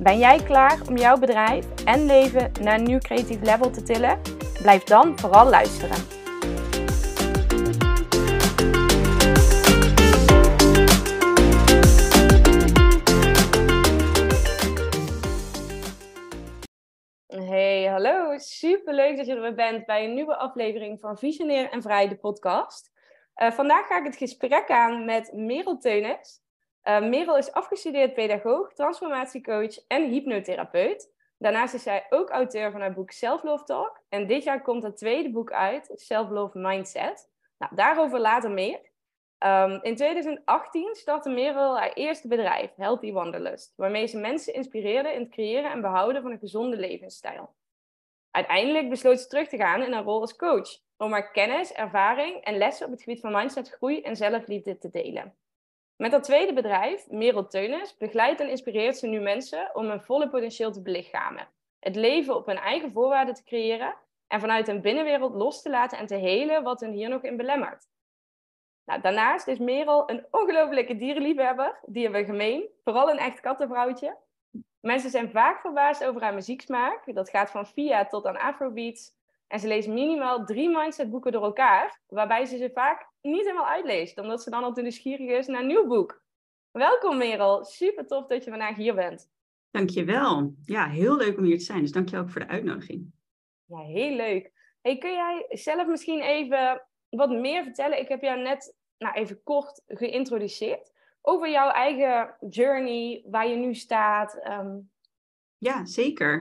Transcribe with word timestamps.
Ben 0.00 0.18
jij 0.18 0.42
klaar 0.42 0.78
om 0.88 0.96
jouw 0.96 1.18
bedrijf 1.18 1.84
en 1.84 2.06
leven 2.06 2.52
naar 2.60 2.78
een 2.78 2.84
nieuw 2.84 2.98
creatief 2.98 3.40
level 3.42 3.70
te 3.70 3.82
tillen? 3.82 4.20
Blijf 4.62 4.82
dan 4.82 5.18
vooral 5.18 5.48
luisteren. 5.48 5.96
Hey, 17.26 17.84
hallo. 17.84 18.38
Super 18.38 18.94
leuk 18.94 19.16
dat 19.16 19.26
je 19.26 19.34
er 19.34 19.40
weer 19.40 19.54
bent 19.54 19.86
bij 19.86 20.04
een 20.04 20.14
nieuwe 20.14 20.36
aflevering 20.36 21.00
van 21.00 21.18
Visionair 21.18 21.70
en 21.70 21.82
Vrij, 21.82 22.08
de 22.08 22.16
podcast. 22.16 22.90
Uh, 23.36 23.50
vandaag 23.50 23.86
ga 23.86 23.98
ik 23.98 24.04
het 24.04 24.16
gesprek 24.16 24.70
aan 24.70 25.04
met 25.04 25.32
Merel 25.32 25.78
Teunis. 25.78 26.41
Uh, 26.84 27.00
Merel 27.00 27.36
is 27.36 27.52
afgestudeerd 27.52 28.14
pedagoog, 28.14 28.72
transformatiecoach 28.72 29.86
en 29.86 30.08
hypnotherapeut. 30.08 31.12
Daarnaast 31.38 31.74
is 31.74 31.82
zij 31.82 32.06
ook 32.10 32.30
auteur 32.30 32.70
van 32.70 32.80
haar 32.80 32.92
boek 32.92 33.10
Self 33.10 33.62
Talk. 33.64 34.00
En 34.08 34.26
dit 34.26 34.42
jaar 34.42 34.62
komt 34.62 34.82
het 34.82 34.96
tweede 34.96 35.30
boek 35.30 35.52
uit, 35.52 35.92
Self 35.94 36.52
Mindset. 36.52 37.30
Nou, 37.58 37.74
daarover 37.74 38.20
later 38.20 38.50
meer. 38.50 38.80
Um, 39.38 39.78
in 39.82 39.96
2018 39.96 40.94
startte 40.94 41.30
Merel 41.30 41.78
haar 41.78 41.92
eerste 41.92 42.28
bedrijf, 42.28 42.70
Healthy 42.76 43.12
Wanderlust, 43.12 43.72
waarmee 43.76 44.06
ze 44.06 44.18
mensen 44.18 44.54
inspireerde 44.54 45.12
in 45.12 45.20
het 45.20 45.30
creëren 45.30 45.70
en 45.70 45.80
behouden 45.80 46.22
van 46.22 46.30
een 46.30 46.38
gezonde 46.38 46.76
levensstijl. 46.76 47.54
Uiteindelijk 48.30 48.88
besloot 48.88 49.20
ze 49.20 49.26
terug 49.26 49.48
te 49.48 49.56
gaan 49.56 49.82
in 49.82 49.92
haar 49.92 50.04
rol 50.04 50.20
als 50.20 50.36
coach, 50.36 50.78
om 50.96 51.12
haar 51.12 51.30
kennis, 51.30 51.72
ervaring 51.72 52.44
en 52.44 52.56
lessen 52.56 52.86
op 52.86 52.92
het 52.92 53.02
gebied 53.02 53.20
van 53.20 53.32
mindset, 53.32 53.68
groei 53.68 54.00
en 54.00 54.16
zelfliefde 54.16 54.78
te 54.78 54.90
delen. 54.90 55.34
Met 56.02 56.10
dat 56.10 56.24
tweede 56.24 56.52
bedrijf, 56.52 57.10
Merel 57.10 57.46
Teunis, 57.46 57.96
begeleidt 57.96 58.40
en 58.40 58.48
inspireert 58.48 58.96
ze 58.96 59.06
nu 59.06 59.20
mensen 59.20 59.70
om 59.74 59.88
hun 59.88 60.00
volle 60.00 60.28
potentieel 60.28 60.72
te 60.72 60.82
belichamen. 60.82 61.48
Het 61.78 61.96
leven 61.96 62.36
op 62.36 62.46
hun 62.46 62.56
eigen 62.56 62.92
voorwaarden 62.92 63.34
te 63.34 63.44
creëren 63.44 63.94
en 64.26 64.40
vanuit 64.40 64.66
hun 64.66 64.80
binnenwereld 64.80 65.34
los 65.34 65.62
te 65.62 65.70
laten 65.70 65.98
en 65.98 66.06
te 66.06 66.14
helen 66.14 66.62
wat 66.62 66.80
hen 66.80 66.92
hier 66.92 67.08
nog 67.08 67.22
in 67.22 67.36
belemmert. 67.36 67.84
Nou, 68.84 69.00
daarnaast 69.00 69.46
is 69.46 69.58
Merel 69.58 70.10
een 70.10 70.26
ongelofelijke 70.30 70.96
dierenliefhebber. 70.96 71.78
Die 71.86 72.02
hebben 72.02 72.20
we 72.20 72.26
gemeen. 72.26 72.68
Vooral 72.84 73.10
een 73.10 73.18
echt 73.18 73.40
kattenvrouwtje. 73.40 74.16
Mensen 74.80 75.10
zijn 75.10 75.30
vaak 75.30 75.60
verbaasd 75.60 76.04
over 76.04 76.22
haar 76.22 76.34
muzieksmaak. 76.34 77.14
Dat 77.14 77.30
gaat 77.30 77.50
van 77.50 77.66
Fia 77.66 78.06
tot 78.06 78.26
aan 78.26 78.38
Afrobeats. 78.38 79.10
En 79.46 79.58
ze 79.58 79.66
leest 79.66 79.88
minimaal 79.88 80.44
drie 80.44 80.68
mindsetboeken 80.68 81.32
door 81.32 81.44
elkaar, 81.44 82.00
waarbij 82.06 82.44
ze 82.44 82.56
ze 82.56 82.70
vaak 82.74 83.10
niet 83.22 83.44
helemaal 83.44 83.66
uitleest, 83.66 84.18
omdat 84.18 84.42
ze 84.42 84.50
dan 84.50 84.64
al 84.64 84.72
te 84.72 84.82
nieuwsgierig 84.82 85.38
is 85.38 85.46
naar 85.46 85.60
een 85.60 85.66
nieuw 85.66 85.86
boek. 85.86 86.22
Welkom 86.70 87.16
Merel, 87.16 87.64
super 87.64 88.06
tof 88.06 88.26
dat 88.26 88.44
je 88.44 88.50
vandaag 88.50 88.76
hier 88.76 88.94
bent. 88.94 89.30
Dankjewel. 89.70 90.54
Ja, 90.64 90.88
heel 90.88 91.16
leuk 91.16 91.38
om 91.38 91.44
hier 91.44 91.58
te 91.58 91.64
zijn, 91.64 91.80
dus 91.80 91.92
dankjewel 91.92 92.24
ook 92.24 92.30
voor 92.30 92.40
de 92.40 92.48
uitnodiging. 92.48 93.12
Ja, 93.64 93.78
heel 93.78 94.16
leuk. 94.16 94.52
Hey, 94.80 94.98
kun 94.98 95.12
jij 95.12 95.46
zelf 95.48 95.86
misschien 95.86 96.20
even 96.20 96.86
wat 97.08 97.30
meer 97.30 97.62
vertellen? 97.62 98.00
Ik 98.00 98.08
heb 98.08 98.22
jou 98.22 98.40
net 98.40 98.74
nou, 98.98 99.14
even 99.14 99.42
kort 99.42 99.82
geïntroduceerd 99.86 100.92
over 101.20 101.50
jouw 101.50 101.70
eigen 101.70 102.36
journey, 102.50 103.24
waar 103.26 103.48
je 103.48 103.56
nu 103.56 103.74
staat. 103.74 104.38
Ehm. 104.42 104.78
Ja, 105.58 105.84
zeker. 105.84 106.38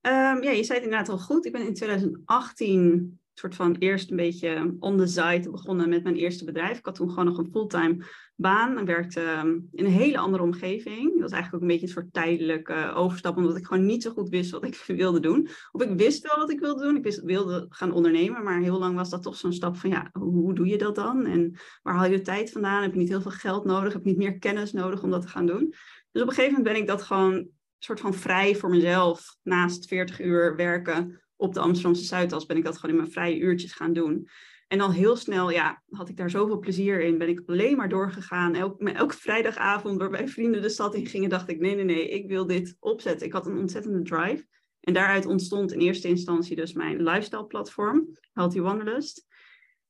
Um, 0.00 0.42
ja, 0.42 0.50
je 0.50 0.64
zei 0.64 0.78
het 0.78 0.88
inderdaad 0.88 1.08
al 1.08 1.18
goed. 1.18 1.46
Ik 1.46 1.52
ben 1.52 1.66
in 1.66 1.74
2018 1.74 3.20
soort 3.38 3.54
van 3.54 3.76
eerst 3.78 4.10
een 4.10 4.16
beetje 4.16 4.76
on 4.78 4.96
the 4.96 5.06
side 5.06 5.50
begonnen 5.50 5.88
met 5.88 6.02
mijn 6.02 6.16
eerste 6.16 6.44
bedrijf. 6.44 6.78
Ik 6.78 6.84
had 6.84 6.94
toen 6.94 7.08
gewoon 7.08 7.24
nog 7.24 7.38
een 7.38 7.50
fulltime 7.50 8.04
baan 8.36 8.78
en 8.78 8.84
werkte 8.84 9.20
ehm, 9.20 9.58
in 9.72 9.84
een 9.84 9.90
hele 9.90 10.18
andere 10.18 10.42
omgeving. 10.42 11.12
Dat 11.12 11.20
was 11.20 11.32
eigenlijk 11.32 11.54
ook 11.54 11.60
een 11.60 11.66
beetje 11.66 11.86
een 11.86 11.92
soort 11.92 12.12
tijdelijke 12.12 12.92
overstap, 12.94 13.36
omdat 13.36 13.56
ik 13.56 13.66
gewoon 13.66 13.86
niet 13.86 14.02
zo 14.02 14.10
goed 14.10 14.28
wist 14.28 14.50
wat 14.50 14.64
ik 14.64 14.84
wilde 15.02 15.20
doen. 15.20 15.48
Of 15.72 15.82
ik 15.82 15.98
wist 15.98 16.22
wel 16.22 16.36
wat 16.36 16.50
ik 16.50 16.60
wilde 16.60 16.82
doen. 16.82 16.96
Ik 16.96 17.02
wist, 17.02 17.22
wilde 17.22 17.66
gaan 17.68 17.92
ondernemen, 17.92 18.44
maar 18.44 18.60
heel 18.60 18.78
lang 18.78 18.96
was 18.96 19.10
dat 19.10 19.22
toch 19.22 19.36
zo'n 19.36 19.52
stap 19.52 19.76
van 19.76 19.90
ja, 19.90 20.10
hoe 20.12 20.54
doe 20.54 20.66
je 20.66 20.78
dat 20.78 20.94
dan? 20.94 21.26
En 21.26 21.56
waar 21.82 21.94
haal 21.94 22.10
je 22.10 22.16
de 22.16 22.22
tijd 22.22 22.50
vandaan? 22.50 22.82
Heb 22.82 22.92
je 22.92 22.98
niet 22.98 23.08
heel 23.08 23.22
veel 23.22 23.30
geld 23.30 23.64
nodig? 23.64 23.92
Heb 23.92 24.02
je 24.02 24.08
niet 24.08 24.18
meer 24.18 24.38
kennis 24.38 24.72
nodig 24.72 25.02
om 25.02 25.10
dat 25.10 25.22
te 25.22 25.28
gaan 25.28 25.46
doen? 25.46 25.74
Dus 26.10 26.22
op 26.22 26.28
een 26.28 26.34
gegeven 26.34 26.56
moment 26.56 26.74
ben 26.74 26.82
ik 26.82 26.88
dat 26.88 27.02
gewoon 27.02 27.48
soort 27.78 28.00
van 28.00 28.14
vrij 28.14 28.56
voor 28.56 28.70
mezelf, 28.70 29.36
naast 29.42 29.86
40 29.86 30.20
uur 30.20 30.56
werken 30.56 31.22
op 31.38 31.54
de 31.54 31.60
Amsterdamse 31.60 32.04
Zuidas, 32.04 32.46
ben 32.46 32.56
ik 32.56 32.64
dat 32.64 32.78
gewoon 32.78 32.94
in 32.94 33.00
mijn 33.00 33.12
vrije 33.12 33.38
uurtjes 33.38 33.72
gaan 33.72 33.92
doen. 33.92 34.28
En 34.68 34.78
dan 34.78 34.90
heel 34.90 35.16
snel, 35.16 35.50
ja, 35.50 35.82
had 35.90 36.08
ik 36.08 36.16
daar 36.16 36.30
zoveel 36.30 36.58
plezier 36.58 37.00
in. 37.00 37.18
Ben 37.18 37.28
ik 37.28 37.42
alleen 37.46 37.76
maar 37.76 37.88
doorgegaan. 37.88 38.54
Elk, 38.54 38.82
elke 38.82 39.16
vrijdagavond 39.16 39.98
waarbij 39.98 40.28
vrienden 40.28 40.62
de 40.62 40.68
stad 40.68 40.94
in 40.94 41.06
gingen, 41.06 41.28
dacht 41.28 41.48
ik, 41.48 41.60
nee, 41.60 41.74
nee, 41.74 41.84
nee, 41.84 42.08
ik 42.08 42.28
wil 42.28 42.46
dit 42.46 42.76
opzetten. 42.80 43.26
Ik 43.26 43.32
had 43.32 43.46
een 43.46 43.58
ontzettende 43.58 44.02
drive. 44.02 44.46
En 44.80 44.94
daaruit 44.94 45.26
ontstond 45.26 45.72
in 45.72 45.80
eerste 45.80 46.08
instantie 46.08 46.56
dus 46.56 46.72
mijn 46.72 47.02
lifestyle 47.02 47.46
platform, 47.46 48.08
Healthy 48.32 48.60
Wanderlust. 48.60 49.26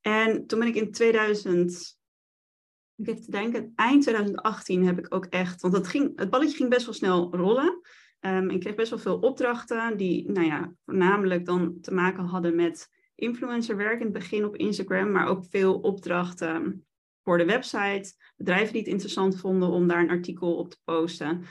En 0.01 0.47
toen 0.47 0.59
ben 0.59 0.67
ik 0.67 0.75
in 0.75 0.91
2000, 0.91 1.97
ik 2.95 3.05
heb 3.05 3.17
te 3.17 3.31
denken, 3.31 3.71
eind 3.75 4.01
2018 4.01 4.85
heb 4.85 4.97
ik 4.97 5.15
ook 5.15 5.25
echt, 5.25 5.61
want 5.61 5.73
het, 5.73 5.87
ging, 5.87 6.11
het 6.15 6.29
balletje 6.29 6.55
ging 6.55 6.69
best 6.69 6.85
wel 6.85 6.93
snel 6.93 7.35
rollen. 7.35 7.81
Um, 8.21 8.49
ik 8.49 8.59
kreeg 8.59 8.75
best 8.75 8.89
wel 8.89 8.99
veel 8.99 9.19
opdrachten 9.19 9.97
die, 9.97 10.31
nou 10.31 10.45
ja, 10.45 10.73
voornamelijk 10.85 11.45
dan 11.45 11.77
te 11.81 11.93
maken 11.93 12.23
hadden 12.23 12.55
met 12.55 12.89
influencerwerk 13.15 13.99
in 13.99 14.05
het 14.05 14.13
begin 14.13 14.45
op 14.45 14.55
Instagram, 14.55 15.11
maar 15.11 15.27
ook 15.27 15.45
veel 15.49 15.79
opdrachten 15.79 16.85
voor 17.23 17.37
de 17.37 17.45
website, 17.45 18.13
bedrijven 18.37 18.71
die 18.73 18.81
het 18.81 18.91
interessant 18.91 19.39
vonden 19.39 19.69
om 19.69 19.87
daar 19.87 20.01
een 20.01 20.09
artikel 20.09 20.55
op 20.55 20.69
te 20.69 20.77
posten. 20.83 21.43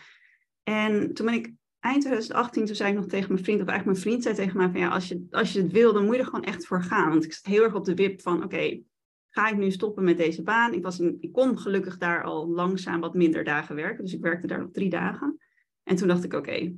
En 0.62 1.14
toen 1.14 1.26
ben 1.26 1.34
ik 1.34 1.52
eind 1.80 2.00
2018, 2.00 2.64
toen 2.64 2.74
zei 2.74 2.90
ik 2.90 2.96
nog 2.96 3.06
tegen 3.06 3.32
mijn 3.32 3.44
vriend, 3.44 3.60
of 3.60 3.68
eigenlijk 3.68 3.98
mijn 3.98 4.08
vriend 4.08 4.22
zei 4.22 4.34
tegen 4.34 4.56
mij 4.56 4.70
van 4.70 4.80
ja, 4.80 4.88
als 4.88 5.08
je, 5.08 5.26
als 5.30 5.52
je 5.52 5.62
het 5.62 5.72
wil, 5.72 5.92
dan 5.92 6.04
moet 6.04 6.14
je 6.14 6.20
er 6.20 6.26
gewoon 6.26 6.44
echt 6.44 6.66
voor 6.66 6.82
gaan. 6.82 7.08
Want 7.08 7.24
ik 7.24 7.32
zat 7.32 7.52
heel 7.52 7.62
erg 7.62 7.74
op 7.74 7.84
de 7.84 7.94
wip 7.94 8.20
van 8.20 8.44
oké, 8.44 8.80
ga 9.28 9.48
ik 9.48 9.56
nu 9.56 9.70
stoppen 9.70 10.04
met 10.04 10.16
deze 10.16 10.42
baan? 10.42 10.72
Ik, 10.72 10.82
was 10.82 11.00
ik 11.00 11.32
kon 11.32 11.58
gelukkig 11.58 11.98
daar 11.98 12.22
al 12.22 12.48
langzaam 12.48 13.00
wat 13.00 13.14
minder 13.14 13.44
dagen 13.44 13.74
werken, 13.74 14.04
dus 14.04 14.14
ik 14.14 14.22
werkte 14.22 14.46
daar 14.46 14.60
nog 14.60 14.70
drie 14.72 14.90
dagen. 14.90 15.38
En 15.88 15.96
toen 15.96 16.08
dacht 16.08 16.24
ik, 16.24 16.32
oké, 16.32 16.74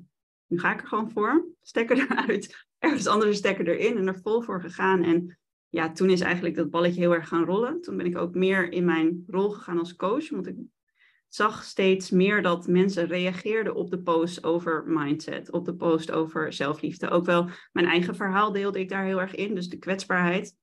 nu 0.46 0.58
ga 0.58 0.72
ik 0.72 0.80
er 0.80 0.86
gewoon 0.86 1.10
voor. 1.10 1.48
Stekker 1.62 1.98
eruit, 1.98 2.66
ergens 2.78 3.06
anders 3.06 3.36
stekker 3.36 3.68
erin 3.68 3.96
en 3.96 4.06
er 4.06 4.20
vol 4.22 4.42
voor 4.42 4.60
gegaan. 4.60 5.02
En 5.02 5.38
ja, 5.68 5.92
toen 5.92 6.10
is 6.10 6.20
eigenlijk 6.20 6.54
dat 6.54 6.70
balletje 6.70 7.00
heel 7.00 7.14
erg 7.14 7.28
gaan 7.28 7.44
rollen. 7.44 7.80
Toen 7.80 7.96
ben 7.96 8.06
ik 8.06 8.16
ook 8.16 8.34
meer 8.34 8.72
in 8.72 8.84
mijn 8.84 9.24
rol 9.26 9.50
gegaan 9.50 9.78
als 9.78 9.96
coach, 9.96 10.30
want 10.30 10.46
ik 10.46 10.56
zag 11.28 11.62
steeds 11.62 12.10
meer 12.10 12.42
dat 12.42 12.66
mensen 12.66 13.06
reageerden 13.06 13.74
op 13.74 13.90
de 13.90 14.02
post 14.02 14.44
over 14.44 14.84
mindset, 14.86 15.50
op 15.50 15.64
de 15.64 15.74
post 15.74 16.10
over 16.10 16.52
zelfliefde. 16.52 17.08
Ook 17.10 17.24
wel 17.24 17.48
mijn 17.72 17.86
eigen 17.86 18.14
verhaal 18.14 18.52
deelde 18.52 18.80
ik 18.80 18.88
daar 18.88 19.04
heel 19.04 19.20
erg 19.20 19.34
in, 19.34 19.54
dus 19.54 19.68
de 19.68 19.78
kwetsbaarheid. 19.78 20.56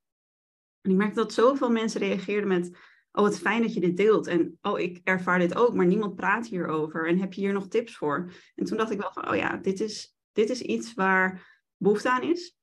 En 0.82 0.92
ik 0.92 0.98
merkte 0.98 1.20
dat 1.20 1.34
zoveel 1.34 1.70
mensen 1.70 2.00
reageerden 2.00 2.48
met, 2.48 2.78
oh 3.18 3.24
wat 3.24 3.40
fijn 3.40 3.62
dat 3.62 3.74
je 3.74 3.80
dit 3.80 3.98
deelt. 3.98 4.28
En 4.28 4.58
oh, 4.62 4.80
ik 4.80 5.02
ervaar 5.04 5.40
dit 5.40 5.56
ook, 5.56 5.74
maar 5.74 5.86
niemand 5.86 6.16
praat 6.16 6.48
hierover. 6.48 7.08
En 7.08 7.20
heb 7.20 7.34
je 7.34 7.42
hier 7.42 7.54
nog 7.54 7.68
tips 7.68 7.96
voor? 7.96 8.32
En 8.56 8.66
toen 8.66 8.78
dacht 8.78 8.92
ik 8.92 9.00
wel 9.00 9.12
van, 9.14 9.30
oh 9.30 9.36
ja, 9.36 9.58
dit 9.58 9.80
is, 9.80 10.16
dit 10.32 10.50
is 10.50 10.62
iets 10.62 10.94
waar 10.94 11.60
behoefte 11.78 12.10
aan 12.10 12.24
is. 12.24 12.58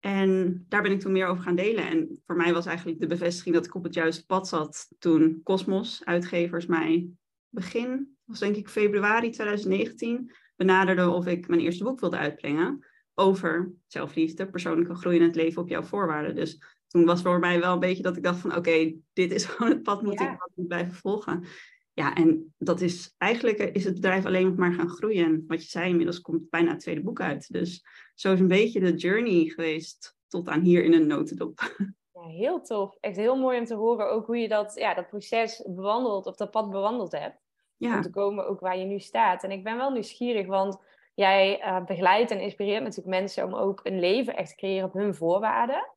En 0.00 0.64
daar 0.68 0.82
ben 0.82 0.92
ik 0.92 1.00
toen 1.00 1.12
meer 1.12 1.26
over 1.26 1.42
gaan 1.42 1.54
delen. 1.54 1.86
En 1.86 2.22
voor 2.26 2.36
mij 2.36 2.52
was 2.52 2.66
eigenlijk 2.66 3.00
de 3.00 3.06
bevestiging 3.06 3.54
dat 3.54 3.66
ik 3.66 3.74
op 3.74 3.84
het 3.84 3.94
juiste 3.94 4.26
pad 4.26 4.48
zat 4.48 4.88
toen 4.98 5.40
Cosmos, 5.42 6.04
uitgevers, 6.04 6.66
mij 6.66 7.08
begin, 7.48 8.16
was 8.24 8.38
denk 8.38 8.56
ik 8.56 8.68
februari 8.68 9.30
2019, 9.30 10.32
benaderde 10.56 11.08
of 11.08 11.26
ik 11.26 11.48
mijn 11.48 11.60
eerste 11.60 11.84
boek 11.84 12.00
wilde 12.00 12.16
uitbrengen 12.16 12.86
over 13.14 13.72
zelfliefde, 13.86 14.50
persoonlijke 14.50 14.94
groei 14.94 15.16
in 15.16 15.22
het 15.22 15.34
leven 15.34 15.62
op 15.62 15.68
jouw 15.68 15.82
voorwaarden. 15.82 16.34
Dus 16.34 16.73
toen 16.94 17.04
was 17.04 17.22
voor 17.22 17.38
mij 17.38 17.60
wel 17.60 17.72
een 17.72 17.78
beetje 17.78 18.02
dat 18.02 18.16
ik 18.16 18.22
dacht 18.22 18.38
van 18.38 18.56
oké, 18.56 18.94
dit 19.12 19.32
is 19.32 19.44
gewoon 19.50 19.72
het 19.72 19.82
pad 19.82 20.02
moet 20.02 20.20
ik 20.20 20.50
moet 20.54 20.68
blijven 20.68 20.94
volgen. 20.94 21.44
Ja, 21.92 22.14
en 22.14 22.54
dat 22.58 22.80
is 22.80 23.14
eigenlijk 23.18 23.58
is 23.58 23.84
het 23.84 23.94
bedrijf 23.94 24.26
alleen 24.26 24.46
nog 24.46 24.56
maar 24.56 24.72
gaan 24.72 24.88
groeien. 24.88 25.44
wat 25.46 25.62
je 25.62 25.68
zei, 25.68 25.90
inmiddels 25.90 26.20
komt 26.20 26.50
bijna 26.50 26.70
het 26.70 26.80
tweede 26.80 27.02
boek 27.02 27.20
uit. 27.20 27.52
Dus 27.52 27.84
zo 28.14 28.32
is 28.32 28.40
een 28.40 28.48
beetje 28.48 28.80
de 28.80 28.94
journey 28.94 29.44
geweest 29.44 30.16
tot 30.28 30.48
aan 30.48 30.60
hier 30.60 30.84
in 30.84 30.92
een 30.92 31.06
notendop. 31.06 31.60
Ja, 32.12 32.28
heel 32.28 32.60
tof. 32.60 32.96
Echt 33.00 33.16
heel 33.16 33.36
mooi 33.36 33.58
om 33.58 33.64
te 33.64 33.74
horen 33.74 34.10
ook 34.10 34.26
hoe 34.26 34.36
je 34.36 34.48
dat, 34.48 34.74
ja, 34.74 34.94
dat 34.94 35.08
proces 35.08 35.62
bewandeld 35.66 36.26
of 36.26 36.36
dat 36.36 36.50
pad 36.50 36.70
bewandeld 36.70 37.12
hebt. 37.12 37.40
Ja. 37.76 37.96
Om 37.96 38.02
te 38.02 38.10
komen 38.10 38.46
ook 38.46 38.60
waar 38.60 38.78
je 38.78 38.84
nu 38.84 38.98
staat. 38.98 39.44
En 39.44 39.50
ik 39.50 39.64
ben 39.64 39.76
wel 39.76 39.90
nieuwsgierig, 39.90 40.46
want 40.46 40.78
jij 41.14 41.60
uh, 41.60 41.84
begeleidt 41.84 42.30
en 42.30 42.40
inspireert 42.40 42.82
natuurlijk 42.82 43.20
mensen 43.20 43.44
om 43.44 43.54
ook 43.54 43.80
een 43.82 44.00
leven 44.00 44.36
echt 44.36 44.48
te 44.48 44.56
creëren 44.56 44.86
op 44.86 44.92
hun 44.92 45.14
voorwaarden. 45.14 45.93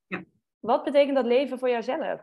Wat 0.59 0.83
betekent 0.83 1.15
dat 1.15 1.25
leven 1.25 1.59
voor 1.59 1.69
jouzelf? 1.69 2.21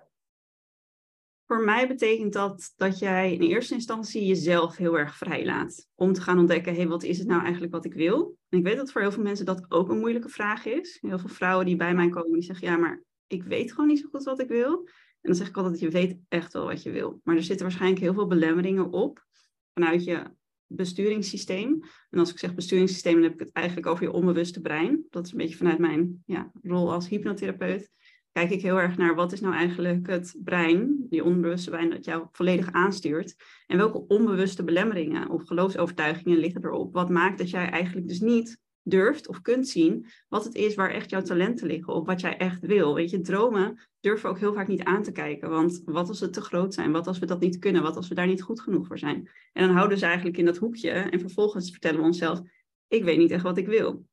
Voor 1.46 1.64
mij 1.64 1.88
betekent 1.88 2.32
dat 2.32 2.72
dat 2.76 2.98
jij 2.98 3.32
in 3.32 3.40
eerste 3.40 3.74
instantie 3.74 4.26
jezelf 4.26 4.76
heel 4.76 4.98
erg 4.98 5.16
vrij 5.16 5.44
laat. 5.44 5.88
Om 5.94 6.12
te 6.12 6.20
gaan 6.20 6.38
ontdekken, 6.38 6.74
hé, 6.74 6.86
wat 6.86 7.02
is 7.02 7.18
het 7.18 7.26
nou 7.26 7.42
eigenlijk 7.42 7.72
wat 7.72 7.84
ik 7.84 7.94
wil? 7.94 8.36
En 8.48 8.58
ik 8.58 8.64
weet 8.64 8.76
dat 8.76 8.92
voor 8.92 9.00
heel 9.00 9.12
veel 9.12 9.22
mensen 9.22 9.46
dat 9.46 9.66
ook 9.68 9.88
een 9.88 9.98
moeilijke 9.98 10.28
vraag 10.28 10.64
is. 10.64 10.98
Heel 11.00 11.18
veel 11.18 11.28
vrouwen 11.28 11.66
die 11.66 11.76
bij 11.76 11.94
mij 11.94 12.08
komen, 12.08 12.32
die 12.32 12.42
zeggen, 12.42 12.68
ja, 12.68 12.76
maar 12.76 13.02
ik 13.26 13.42
weet 13.42 13.70
gewoon 13.70 13.86
niet 13.86 13.98
zo 13.98 14.08
goed 14.10 14.24
wat 14.24 14.40
ik 14.40 14.48
wil. 14.48 14.88
En 15.20 15.30
dan 15.30 15.34
zeg 15.34 15.48
ik 15.48 15.56
altijd, 15.56 15.80
je 15.80 15.88
weet 15.88 16.18
echt 16.28 16.52
wel 16.52 16.64
wat 16.64 16.82
je 16.82 16.90
wil. 16.90 17.20
Maar 17.24 17.36
er 17.36 17.42
zitten 17.42 17.66
waarschijnlijk 17.66 18.00
heel 18.00 18.14
veel 18.14 18.26
belemmeringen 18.26 18.92
op 18.92 19.24
vanuit 19.74 20.04
je 20.04 20.30
besturingssysteem. 20.66 21.80
En 22.10 22.18
als 22.18 22.30
ik 22.30 22.38
zeg 22.38 22.54
besturingssysteem, 22.54 23.14
dan 23.14 23.22
heb 23.22 23.32
ik 23.32 23.38
het 23.38 23.52
eigenlijk 23.52 23.86
over 23.86 24.04
je 24.04 24.12
onbewuste 24.12 24.60
brein. 24.60 25.06
Dat 25.10 25.26
is 25.26 25.32
een 25.32 25.38
beetje 25.38 25.56
vanuit 25.56 25.78
mijn 25.78 26.22
ja, 26.26 26.50
rol 26.62 26.92
als 26.92 27.08
hypnotherapeut 27.08 27.90
kijk 28.34 28.50
ik 28.50 28.62
heel 28.62 28.80
erg 28.80 28.96
naar 28.96 29.14
wat 29.14 29.32
is 29.32 29.40
nou 29.40 29.54
eigenlijk 29.54 30.06
het 30.06 30.36
brein, 30.44 31.06
die 31.08 31.24
onbewuste 31.24 31.70
brein, 31.70 31.90
dat 31.90 32.04
jou 32.04 32.26
volledig 32.32 32.72
aanstuurt. 32.72 33.36
En 33.66 33.76
welke 33.76 34.06
onbewuste 34.06 34.64
belemmeringen 34.64 35.28
of 35.28 35.46
geloofsovertuigingen 35.46 36.38
liggen 36.38 36.64
erop? 36.64 36.92
Wat 36.92 37.10
maakt 37.10 37.38
dat 37.38 37.50
jij 37.50 37.70
eigenlijk 37.70 38.08
dus 38.08 38.20
niet 38.20 38.62
durft 38.84 39.28
of 39.28 39.40
kunt 39.40 39.68
zien 39.68 40.06
wat 40.28 40.44
het 40.44 40.54
is 40.54 40.74
waar 40.74 40.90
echt 40.90 41.10
jouw 41.10 41.22
talenten 41.22 41.66
liggen 41.66 41.94
of 41.94 42.06
wat 42.06 42.20
jij 42.20 42.36
echt 42.36 42.60
wil. 42.60 42.94
Weet 42.94 43.10
je, 43.10 43.20
dromen 43.20 43.80
durven 44.00 44.28
ook 44.28 44.38
heel 44.38 44.54
vaak 44.54 44.68
niet 44.68 44.84
aan 44.84 45.02
te 45.02 45.12
kijken, 45.12 45.50
want 45.50 45.82
wat 45.84 46.08
als 46.08 46.20
het 46.20 46.32
te 46.32 46.40
groot 46.40 46.74
zijn? 46.74 46.92
Wat 46.92 47.06
als 47.06 47.18
we 47.18 47.26
dat 47.26 47.40
niet 47.40 47.58
kunnen? 47.58 47.82
Wat 47.82 47.96
als 47.96 48.08
we 48.08 48.14
daar 48.14 48.26
niet 48.26 48.42
goed 48.42 48.60
genoeg 48.60 48.86
voor 48.86 48.98
zijn? 48.98 49.30
En 49.52 49.66
dan 49.66 49.76
houden 49.76 49.98
ze 49.98 50.06
eigenlijk 50.06 50.36
in 50.36 50.44
dat 50.44 50.56
hoekje 50.56 50.90
en 50.90 51.20
vervolgens 51.20 51.70
vertellen 51.70 52.00
we 52.00 52.06
onszelf, 52.06 52.40
ik 52.88 53.04
weet 53.04 53.18
niet 53.18 53.30
echt 53.30 53.42
wat 53.42 53.58
ik 53.58 53.66
wil. 53.66 54.06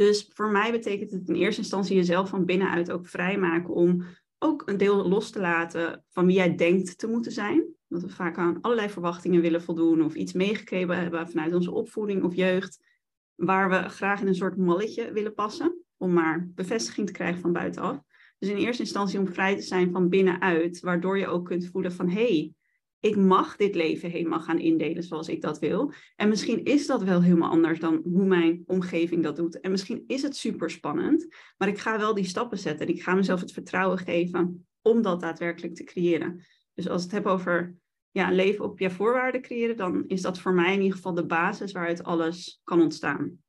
Dus 0.00 0.30
voor 0.32 0.50
mij 0.50 0.70
betekent 0.70 1.10
het 1.10 1.28
in 1.28 1.34
eerste 1.34 1.60
instantie 1.60 1.96
jezelf 1.96 2.28
van 2.28 2.44
binnenuit 2.44 2.90
ook 2.90 3.06
vrijmaken 3.06 3.74
om 3.74 4.04
ook 4.38 4.62
een 4.68 4.76
deel 4.76 5.08
los 5.08 5.30
te 5.30 5.40
laten 5.40 6.04
van 6.08 6.26
wie 6.26 6.36
jij 6.36 6.54
denkt 6.54 6.98
te 6.98 7.06
moeten 7.06 7.32
zijn. 7.32 7.74
Dat 7.88 8.02
we 8.02 8.08
vaak 8.08 8.38
aan 8.38 8.60
allerlei 8.60 8.88
verwachtingen 8.88 9.40
willen 9.40 9.62
voldoen 9.62 10.02
of 10.02 10.14
iets 10.14 10.32
meegekregen 10.32 10.98
hebben 10.98 11.28
vanuit 11.28 11.54
onze 11.54 11.70
opvoeding 11.70 12.22
of 12.22 12.34
jeugd, 12.34 12.84
waar 13.34 13.68
we 13.70 13.88
graag 13.88 14.20
in 14.20 14.26
een 14.26 14.34
soort 14.34 14.56
malletje 14.56 15.12
willen 15.12 15.34
passen, 15.34 15.84
om 15.96 16.12
maar 16.12 16.48
bevestiging 16.54 17.06
te 17.06 17.12
krijgen 17.12 17.40
van 17.40 17.52
buitenaf. 17.52 18.00
Dus 18.38 18.48
in 18.48 18.56
eerste 18.56 18.82
instantie 18.82 19.18
om 19.18 19.28
vrij 19.28 19.56
te 19.56 19.62
zijn 19.62 19.92
van 19.92 20.08
binnenuit, 20.08 20.80
waardoor 20.80 21.18
je 21.18 21.26
ook 21.26 21.44
kunt 21.44 21.66
voelen 21.66 21.92
van 21.92 22.08
hé, 22.08 22.26
hey, 22.26 22.54
ik 23.00 23.16
mag 23.16 23.56
dit 23.56 23.74
leven 23.74 24.10
helemaal 24.10 24.40
gaan 24.40 24.58
indelen 24.58 25.02
zoals 25.02 25.28
ik 25.28 25.40
dat 25.40 25.58
wil. 25.58 25.92
En 26.16 26.28
misschien 26.28 26.64
is 26.64 26.86
dat 26.86 27.02
wel 27.02 27.22
helemaal 27.22 27.50
anders 27.50 27.80
dan 27.80 28.00
hoe 28.04 28.24
mijn 28.24 28.62
omgeving 28.66 29.22
dat 29.22 29.36
doet. 29.36 29.60
En 29.60 29.70
misschien 29.70 30.04
is 30.06 30.22
het 30.22 30.36
super 30.36 30.70
spannend, 30.70 31.26
maar 31.56 31.68
ik 31.68 31.78
ga 31.78 31.98
wel 31.98 32.14
die 32.14 32.24
stappen 32.24 32.58
zetten. 32.58 32.86
En 32.86 32.92
ik 32.94 33.02
ga 33.02 33.14
mezelf 33.14 33.40
het 33.40 33.52
vertrouwen 33.52 33.98
geven 33.98 34.66
om 34.82 35.02
dat 35.02 35.20
daadwerkelijk 35.20 35.74
te 35.74 35.84
creëren. 35.84 36.44
Dus 36.74 36.88
als 36.88 37.02
het 37.02 37.12
heb 37.12 37.26
over 37.26 37.76
ja, 38.10 38.30
leven 38.30 38.64
op 38.64 38.78
je 38.78 38.90
voorwaarden 38.90 39.42
creëren, 39.42 39.76
dan 39.76 40.04
is 40.06 40.22
dat 40.22 40.38
voor 40.38 40.52
mij 40.52 40.72
in 40.74 40.80
ieder 40.80 40.96
geval 40.96 41.14
de 41.14 41.26
basis 41.26 41.72
waaruit 41.72 42.04
alles 42.04 42.60
kan 42.64 42.80
ontstaan. 42.80 43.42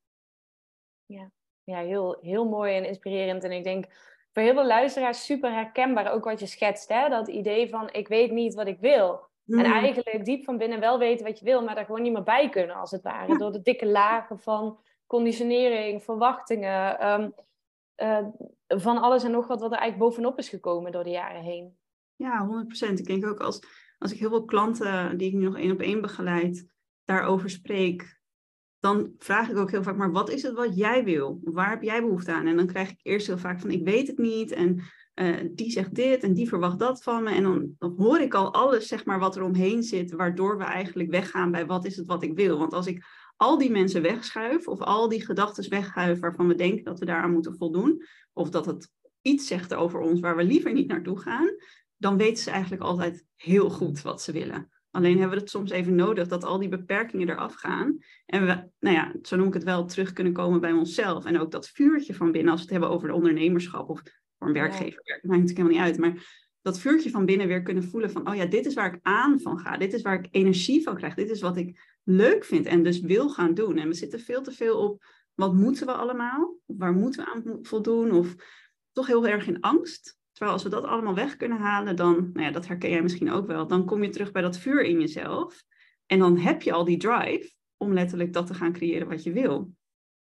Ja, 1.06 1.32
ja 1.64 1.80
heel, 1.80 2.18
heel 2.22 2.46
mooi 2.46 2.76
en 2.76 2.88
inspirerend. 2.88 3.44
En 3.44 3.52
ik 3.52 3.64
denk 3.64 3.86
voor 4.32 4.44
heel 4.44 4.54
veel 4.54 4.68
luisteraars 4.68 5.26
super 5.26 5.54
herkenbaar 5.54 6.12
ook 6.12 6.24
wat 6.24 6.40
je 6.40 6.46
schetst. 6.46 6.90
Hè? 6.90 7.10
Dat 7.10 7.28
idee 7.28 7.70
van 7.70 7.94
ik 7.94 8.08
weet 8.08 8.32
niet 8.32 8.54
wat 8.54 8.68
ik 8.68 8.80
wil. 8.80 9.30
En 9.48 9.58
mm. 9.58 9.72
eigenlijk 9.72 10.26
diep 10.26 10.44
van 10.44 10.58
binnen 10.58 10.80
wel 10.80 11.00
weten 11.00 11.26
wat 11.26 11.40
je 11.40 11.46
wil, 11.46 11.64
maar 11.64 11.76
daar 11.76 11.86
gewoon 11.86 12.02
niet 12.02 12.14
meer 12.14 12.24
bij 12.24 12.50
kunnen, 12.50 12.76
als 12.76 12.92
het 12.92 13.02
ware. 13.02 13.38
Door 13.38 13.52
de 13.52 13.62
dikke 13.62 13.86
lagen 13.86 14.40
van 14.40 14.80
conditionering, 15.08 16.04
verwachtingen, 16.04 17.00
ehm, 17.00 17.30
eh, 17.96 18.26
van 18.68 18.98
alles 18.98 19.24
en 19.24 19.32
nog 19.32 19.48
wat, 19.48 19.62
wat 19.62 19.72
er 19.72 19.78
eigenlijk 19.78 20.10
bovenop 20.10 20.38
is 20.38 20.50
gekomen 20.50 20.92
door 20.92 21.04
de 21.04 21.10
jaren 21.10 21.42
heen. 21.42 21.78
Ja, 22.16 22.46
100%. 22.46 23.00
Ik 23.00 23.06
denk 23.06 23.26
ook 23.26 23.40
als, 23.40 23.60
als 23.98 24.12
ik 24.12 24.20
heel 24.20 24.30
veel 24.30 24.46
klanten 24.46 25.18
die 25.18 25.28
ik 25.28 25.34
nu 25.34 25.44
nog 25.44 25.58
één 25.58 25.72
op 25.72 25.80
één 25.80 26.02
begeleid, 26.02 26.74
daarover 27.06 27.50
spreek, 27.50 28.20
dan 28.80 29.16
vraag 29.18 29.50
ik 29.50 29.58
ook 29.58 29.72
heel 29.72 29.84
vaak, 29.84 29.96
maar 29.96 30.12
wat 30.12 30.30
is 30.30 30.44
het 30.44 30.56
wat 30.56 30.78
jij 30.78 31.04
wil? 31.04 31.40
Waar 31.44 31.70
heb 31.70 31.82
jij 31.82 32.02
behoefte 32.02 32.32
aan? 32.32 32.48
En 32.48 32.56
dan 32.56 32.68
krijg 32.68 32.90
ik 32.90 33.00
eerst 33.02 33.28
heel 33.28 33.38
vaak 33.38 33.60
van, 33.60 33.72
ik 33.72 33.84
weet 33.84 34.08
het 34.08 34.18
niet. 34.18 34.52
En 34.52 34.84
uh, 35.16 35.36
die 35.52 35.72
zegt 35.72 35.96
dit 35.96 36.24
en 36.24 36.34
die 36.34 36.48
verwacht 36.48 36.80
dat 36.80 37.04
van 37.04 37.24
me. 37.24 37.30
En 37.30 37.44
dan, 37.44 37.76
dan, 37.78 37.94
hoor 37.98 38.20
ik 38.20 38.34
al 38.34 38.54
alles, 38.54 38.88
zeg 38.88 39.06
maar, 39.06 39.20
wat 39.20 39.36
er 39.36 39.44
omheen 39.44 39.84
zit, 39.84 40.12
waardoor 40.12 40.58
we 40.58 40.64
eigenlijk 40.64 41.12
weggaan 41.12 41.52
bij 41.52 41.66
wat 41.66 41.86
is 41.86 41.98
het 41.98 42.08
wat 42.08 42.24
ik 42.24 42.36
wil. 42.36 42.58
Want 42.58 42.74
als 42.74 42.88
ik 42.88 43.06
al 43.36 43.58
die 43.58 43.72
mensen 43.72 44.02
wegschuif, 44.02 44.68
of 44.68 44.80
al 44.80 45.10
die 45.10 45.26
gedachten 45.26 45.70
wegschuif 45.70 46.20
waarvan 46.20 46.48
we 46.48 46.56
denken 46.56 46.84
dat 46.84 47.00
we 47.00 47.06
daaraan 47.06 47.32
moeten 47.32 47.56
voldoen, 47.56 48.04
of 48.34 48.50
dat 48.50 48.66
het 48.66 48.92
iets 49.22 49.48
zegt 49.48 49.74
over 49.74 50.00
ons 50.00 50.20
waar 50.20 50.36
we 50.36 50.44
liever 50.44 50.74
niet 50.74 50.88
naartoe 50.88 51.20
gaan, 51.20 51.50
dan 51.98 52.18
weten 52.18 52.44
ze 52.44 52.52
eigenlijk 52.52 52.84
altijd 52.84 53.26
heel 53.36 53.70
goed 53.70 54.02
wat 54.02 54.22
ze 54.22 54.32
willen. 54.32 54.70
Alleen 54.92 55.18
hebben 55.18 55.38
we 55.38 55.44
het 55.44 55.50
soms 55.50 55.72
even 55.72 55.96
nodig 55.96 56.28
dat 56.28 56.44
al 56.44 56.60
die 56.60 56.70
beperkingen 56.70 57.30
eraf 57.30 57.54
gaan. 57.54 57.98
En 58.26 58.46
we, 58.46 58.70
nou 58.80 58.96
ja, 58.96 59.14
zo 59.22 59.36
noem 59.36 59.48
ik 59.48 59.54
het 59.54 59.64
wel, 59.64 59.86
terug 59.86 60.14
kunnen 60.14 60.34
komen 60.34 60.62
bij 60.62 60.72
onszelf. 60.72 61.26
En 61.26 61.40
ook 61.40 61.52
dat 61.52 61.70
vuurtje 61.70 62.14
van 62.14 62.32
binnen, 62.32 62.52
als 62.52 62.62
we 62.62 62.66
het 62.66 62.76
hebben 62.76 62.96
over 62.96 63.08
de 63.08 63.14
ondernemerschap 63.14 63.90
of 63.90 64.02
voor 64.42 64.50
een 64.50 64.62
werkgever 64.62 65.02
werkt, 65.04 65.24
maakt 65.24 65.42
natuurlijk 65.42 65.68
helemaal 65.68 65.88
niet 65.88 66.00
uit. 66.00 66.14
Maar 66.14 66.50
dat 66.62 66.80
vuurtje 66.80 67.10
van 67.10 67.26
binnen 67.26 67.48
weer 67.48 67.62
kunnen 67.62 67.84
voelen 67.84 68.12
van, 68.12 68.30
oh 68.30 68.36
ja, 68.36 68.46
dit 68.46 68.66
is 68.66 68.74
waar 68.74 68.94
ik 68.94 69.00
aan 69.02 69.40
van 69.40 69.60
ga. 69.60 69.78
Dit 69.78 69.94
is 69.94 70.02
waar 70.02 70.20
ik 70.20 70.28
energie 70.32 70.84
van 70.84 70.96
krijg. 70.96 71.14
Dit 71.14 71.30
is 71.30 71.42
wat 71.42 71.58
ik 71.58 72.00
leuk 72.04 72.46
vind 72.46 72.66
en 72.66 72.84
dus 72.84 73.00
wil 73.00 73.30
gaan 73.30 73.54
doen. 73.54 73.78
En 73.78 73.88
we 73.88 73.94
zitten 73.94 74.20
veel 74.20 74.42
te 74.42 74.52
veel 74.52 74.78
op, 74.78 75.04
wat 75.34 75.54
moeten 75.54 75.86
we 75.86 75.94
allemaal? 75.94 76.56
Waar 76.66 76.94
moeten 76.94 77.24
we 77.24 77.32
aan 77.32 77.60
voldoen? 77.62 78.12
Of 78.12 78.36
toch 78.92 79.08
heel 79.08 79.28
erg 79.28 79.48
in 79.48 79.60
angst. 79.60 80.20
Terwijl 80.32 80.54
als 80.54 80.64
we 80.64 80.70
dat 80.70 80.84
allemaal 80.84 81.16
weg 81.16 81.38
kunnen 81.38 81.58
halen, 81.58 81.96
dan, 81.96 82.30
nou 82.34 82.46
ja, 82.46 82.52
dat 82.52 82.68
herken 82.68 82.90
jij 82.90 83.02
misschien 83.02 83.32
ook 83.32 83.48
wel, 83.48 83.68
dan 83.68 83.86
kom 83.86 84.04
je 84.04 84.10
terug 84.10 84.32
bij 84.32 84.42
dat 84.42 84.58
vuur 84.58 84.84
in 84.84 85.00
jezelf. 85.00 85.64
En 86.06 86.20
dan 86.20 86.38
heb 86.38 86.62
je 86.62 86.72
al 86.72 86.86
die 86.86 86.98
drive 86.98 87.54
om 87.78 87.94
letterlijk 87.94 88.34
dat 88.34 88.48
te 88.48 88.54
gaan 88.54 88.74
creëren 88.74 89.08
wat 89.08 89.24
je 89.24 89.32
wil. 89.32 89.72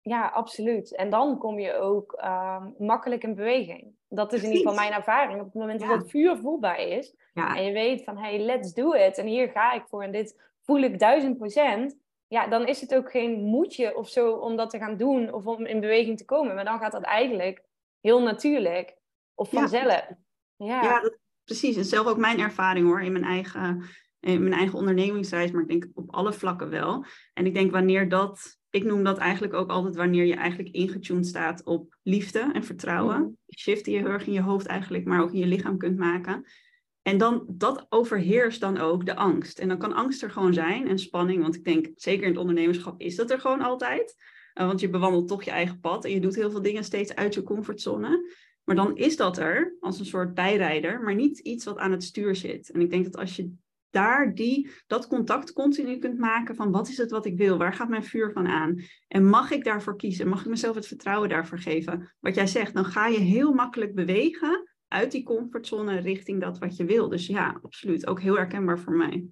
Ja, 0.02 0.28
absoluut. 0.28 0.96
En 0.96 1.10
dan 1.10 1.38
kom 1.38 1.60
je 1.60 1.76
ook 1.76 2.14
ehm, 2.14 2.70
makkelijk 2.78 3.24
in 3.24 3.36
beweging. 3.36 3.94
Dat 4.08 4.34
is 4.34 4.44
in 4.44 4.52
ieder 4.52 4.62
geval 4.62 4.84
mijn 4.84 4.94
ervaring. 4.94 5.40
Op 5.40 5.46
het 5.46 5.54
moment 5.54 5.80
dat 5.80 5.90
het 5.90 6.10
vuur 6.10 6.38
voelbaar 6.38 6.80
is 6.80 7.16
en 7.34 7.64
je 7.64 7.72
weet 7.72 8.04
van 8.04 8.18
hey, 8.18 8.40
let's 8.40 8.74
do 8.74 8.94
it 8.94 9.18
en 9.18 9.26
hier 9.26 9.50
ga 9.50 9.74
ik 9.74 9.84
voor 9.88 10.04
en 10.04 10.12
dit 10.12 10.42
voel 10.62 10.82
ik 10.82 11.00
duizend 11.00 11.38
procent, 11.38 11.98
ja, 12.28 12.48
dan 12.48 12.68
is 12.68 12.82
het 12.82 12.96
ook 12.96 13.12
geen 13.12 13.42
moedje 13.42 13.96
of 13.96 14.10
zo 14.10 14.32
om 14.32 14.56
dat 14.56 14.70
te 14.70 14.78
gaan 14.78 14.98
doen 14.98 15.34
of 15.34 15.46
om 15.46 15.66
in 15.66 15.80
beweging 15.80 16.18
te 16.18 16.26
komen. 16.26 16.56
Maar 16.56 16.66
dan 16.66 16.80
gaat 16.80 16.92
dat 16.92 17.04
eigenlijk 17.04 17.64
heel 18.02 18.22
natuurlijk 18.22 18.98
of 19.36 19.50
vanzelf. 19.50 20.08
Ja, 20.56 20.82
ja. 20.82 21.02
dat, 21.02 21.18
precies. 21.44 21.78
En 21.78 21.86
zelf 21.86 22.08
ook 22.08 22.18
mijn 22.18 22.40
ervaring 22.40 22.86
hoor 22.86 23.02
in 23.02 23.12
mijn 23.12 23.24
eigen, 23.24 23.84
in 24.20 24.42
mijn 24.42 24.54
eigen 24.54 24.78
ondernemingsreis, 24.78 25.52
maar 25.52 25.62
ik 25.62 25.68
denk 25.68 25.88
op 25.94 26.14
alle 26.14 26.34
vlakken 26.34 26.70
wel. 26.70 27.06
En 27.34 27.46
ik 27.46 27.54
denk 27.54 27.72
wanneer 27.72 28.10
dat 28.10 28.59
ik 28.70 28.84
noem 28.84 29.04
dat 29.04 29.18
eigenlijk 29.18 29.54
ook 29.54 29.70
altijd 29.70 29.96
wanneer 29.96 30.26
je 30.26 30.36
eigenlijk 30.36 30.70
ingetuned 30.70 31.28
staat 31.28 31.64
op 31.64 31.98
liefde 32.04 32.50
en 32.54 32.64
vertrouwen. 32.64 33.22
Mm. 33.22 33.38
Shift 33.58 33.86
die 33.86 33.94
je 33.94 34.00
heel 34.00 34.10
erg 34.10 34.28
in 34.28 34.34
je 34.34 34.42
hoofd 34.42 34.66
eigenlijk, 34.66 35.06
maar 35.06 35.22
ook 35.22 35.32
in 35.32 35.40
je 35.40 35.48
lichaam 35.48 35.78
kunt 35.78 35.98
maken. 35.98 36.46
En 37.02 37.18
dan, 37.18 37.46
dat 37.48 37.86
overheerst 37.90 38.60
dan 38.60 38.78
ook 38.78 39.06
de 39.06 39.16
angst. 39.16 39.60
En 39.60 39.68
dan 39.68 39.78
kan 39.78 39.94
angst 39.94 40.24
er 40.24 40.32
gewoon 40.32 40.54
zijn 40.54 40.88
en 40.88 41.00
spanning, 41.00 41.42
want 41.42 41.56
ik 41.56 41.64
denk 41.64 41.88
zeker 41.96 42.24
in 42.24 42.30
het 42.30 42.40
ondernemerschap 42.40 43.02
is 43.02 43.16
dat 43.16 43.32
er 43.32 43.40
gewoon 43.40 43.62
altijd. 43.62 44.16
Uh, 44.60 44.66
want 44.66 44.80
je 44.80 44.90
bewandelt 44.90 45.28
toch 45.28 45.44
je 45.44 45.52
eigen 45.52 45.80
pad 45.80 46.06
en 46.06 46.12
je 46.12 46.20
doet 46.20 46.36
heel 46.36 46.52
veel 46.52 46.62
dingen 46.62 46.84
steeds 46.84 47.16
uit 47.16 47.34
je 47.34 47.44
comfortzone. 47.44 48.34
Maar 48.64 48.76
dan 48.76 48.98
is 48.98 49.16
dat 49.16 49.38
er 49.38 49.76
als 49.80 50.00
een 50.00 50.06
soort 50.06 50.34
bijrijder, 50.34 51.02
maar 51.02 51.16
niet 51.16 51.40
iets 51.40 51.66
wat 51.66 51.78
aan 51.78 51.92
het 51.92 52.04
stuur 52.04 52.36
zit. 52.36 52.72
En 52.72 52.82
ik 52.82 52.90
denk 52.90 53.04
dat 53.04 53.18
als 53.18 53.36
je 53.36 53.54
daar 53.90 54.34
die, 54.34 54.72
dat 54.88 55.08
contact 55.08 55.54
continu 55.54 55.98
kunt 55.98 56.18
maken 56.20 56.56
van 56.56 56.72
wat 56.72 56.88
is 56.88 56.98
het 56.98 57.12
wat 57.12 57.26
ik 57.26 57.38
wil, 57.38 57.58
waar 57.58 57.74
gaat 57.74 57.90
mijn 57.90 58.04
vuur 58.04 58.32
van 58.32 58.48
aan 58.48 58.82
en 59.08 59.26
mag 59.26 59.52
ik 59.52 59.64
daarvoor 59.64 59.96
kiezen, 59.96 60.28
mag 60.28 60.42
ik 60.42 60.48
mezelf 60.48 60.76
het 60.76 60.88
vertrouwen 60.88 61.30
daarvoor 61.30 61.60
geven. 61.60 62.16
Wat 62.20 62.36
jij 62.36 62.48
zegt, 62.48 62.74
dan 62.74 62.86
ga 62.86 63.08
je 63.08 63.20
heel 63.20 63.54
makkelijk 63.54 63.96
bewegen 63.96 64.70
uit 64.88 65.12
die 65.12 65.24
comfortzone 65.24 66.00
richting 66.00 66.42
dat 66.42 66.58
wat 66.58 66.78
je 66.78 66.86
wil. 66.86 67.10
Dus 67.10 67.28
ja, 67.28 67.60
absoluut, 67.64 68.08
ook 68.08 68.22
heel 68.22 68.36
herkenbaar 68.36 68.80
voor 68.80 68.94
mij. 68.94 69.28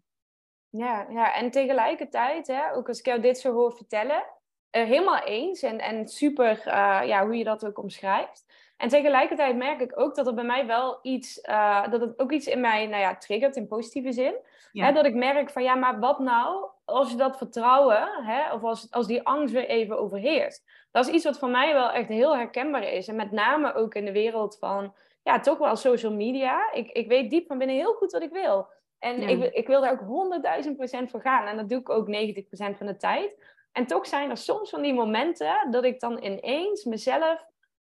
Ja, 0.69 1.07
ja 1.09 1.33
en 1.33 1.51
tegelijkertijd, 1.51 2.47
hè, 2.47 2.73
ook 2.73 2.87
als 2.87 2.99
ik 2.99 3.05
jou 3.05 3.21
dit 3.21 3.37
zo 3.37 3.53
hoor 3.53 3.75
vertellen, 3.75 4.23
uh, 4.71 4.83
helemaal 4.83 5.23
eens 5.23 5.61
en, 5.61 5.79
en 5.79 6.07
super 6.07 6.57
uh, 6.57 7.01
ja, 7.05 7.25
hoe 7.25 7.35
je 7.35 7.43
dat 7.43 7.65
ook 7.65 7.77
omschrijft. 7.77 8.45
En 8.77 8.89
tegelijkertijd 8.89 9.55
merk 9.55 9.81
ik 9.81 9.99
ook 9.99 10.15
dat 10.15 10.27
er 10.27 10.33
bij 10.33 10.43
mij 10.43 10.65
wel 10.65 10.99
iets, 11.01 11.39
uh, 11.49 11.89
dat 11.89 12.01
het 12.01 12.19
ook 12.19 12.31
iets 12.31 12.47
in 12.47 12.59
mij, 12.59 12.85
nou 12.85 13.01
ja, 13.01 13.15
triggert 13.15 13.55
in 13.55 13.67
positieve 13.67 14.11
zin. 14.11 14.35
Hè, 14.71 14.91
dat 14.91 15.05
ik 15.05 15.13
merk 15.13 15.49
van, 15.49 15.63
ja, 15.63 15.75
maar 15.75 15.99
wat 15.99 16.19
nou 16.19 16.69
als 16.85 17.11
je 17.11 17.17
dat 17.17 17.37
vertrouwen, 17.37 18.09
hè, 18.23 18.53
of 18.53 18.63
als, 18.63 18.87
als 18.91 19.07
die 19.07 19.27
angst 19.27 19.53
weer 19.53 19.67
even 19.67 19.99
overheerst. 19.99 20.63
Dat 20.91 21.07
is 21.07 21.13
iets 21.13 21.23
wat 21.23 21.39
voor 21.39 21.49
mij 21.49 21.73
wel 21.73 21.91
echt 21.91 22.07
heel 22.07 22.35
herkenbaar 22.35 22.83
is. 22.83 23.07
En 23.07 23.15
met 23.15 23.31
name 23.31 23.73
ook 23.73 23.95
in 23.95 24.05
de 24.05 24.11
wereld 24.11 24.57
van, 24.59 24.93
ja, 25.23 25.39
toch 25.39 25.57
wel 25.57 25.75
social 25.75 26.13
media. 26.13 26.71
Ik, 26.73 26.91
ik 26.91 27.07
weet 27.07 27.29
diep 27.29 27.47
van 27.47 27.57
binnen 27.57 27.75
heel 27.75 27.93
goed 27.93 28.11
wat 28.11 28.21
ik 28.21 28.31
wil. 28.31 28.67
En 28.99 29.21
ik, 29.21 29.53
ik 29.53 29.67
wil 29.67 29.81
daar 29.81 29.91
ook 29.91 30.07
honderdduizend 30.07 30.77
procent 30.77 31.09
voor 31.09 31.21
gaan. 31.21 31.47
En 31.47 31.57
dat 31.57 31.69
doe 31.69 31.79
ik 31.79 31.89
ook 31.89 32.07
90% 32.07 32.77
van 32.77 32.85
de 32.85 32.97
tijd. 32.97 33.55
En 33.71 33.85
toch 33.85 34.07
zijn 34.07 34.29
er 34.29 34.37
soms 34.37 34.69
van 34.69 34.81
die 34.81 34.93
momenten 34.93 35.67
dat 35.71 35.83
ik 35.83 35.99
dan 35.99 36.23
ineens 36.23 36.83
mezelf 36.83 37.45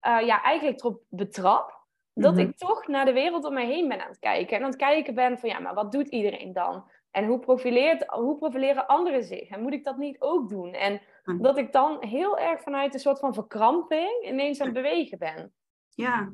uh, 0.06 0.26
ja, 0.26 0.42
eigenlijk 0.42 0.80
erop 0.80 1.02
betrap. 1.08 1.82
Dat 2.14 2.32
Mhm. 2.34 2.42
ik 2.42 2.56
toch 2.56 2.86
naar 2.86 3.04
de 3.04 3.12
wereld 3.12 3.44
om 3.44 3.54
me 3.54 3.64
heen 3.64 3.88
ben 3.88 4.00
aan 4.02 4.08
het 4.08 4.18
kijken. 4.18 4.56
En 4.56 4.62
aan 4.62 4.68
het 4.68 4.78
kijken 4.78 5.14
ben 5.14 5.38
van 5.38 5.48
ja, 5.48 5.58
maar 5.58 5.74
wat 5.74 5.92
doet 5.92 6.08
iedereen 6.08 6.52
dan? 6.52 6.90
En 7.10 7.26
hoe, 7.26 7.38
profileert, 7.38 8.04
hoe 8.06 8.36
profileren 8.36 8.86
anderen 8.86 9.24
zich? 9.24 9.48
En 9.48 9.62
moet 9.62 9.72
ik 9.72 9.84
dat 9.84 9.96
niet 9.96 10.20
ook 10.20 10.48
doen? 10.48 10.72
En 10.72 11.00
dat 11.38 11.58
ik 11.58 11.72
dan 11.72 12.04
heel 12.04 12.38
erg 12.38 12.62
vanuit 12.62 12.94
een 12.94 13.00
soort 13.00 13.18
van 13.18 13.34
verkramping 13.34 14.24
ineens 14.26 14.60
aan 14.60 14.66
het 14.66 14.74
bewegen 14.74 15.18
ben. 15.18 15.52
Ja, 15.88 16.32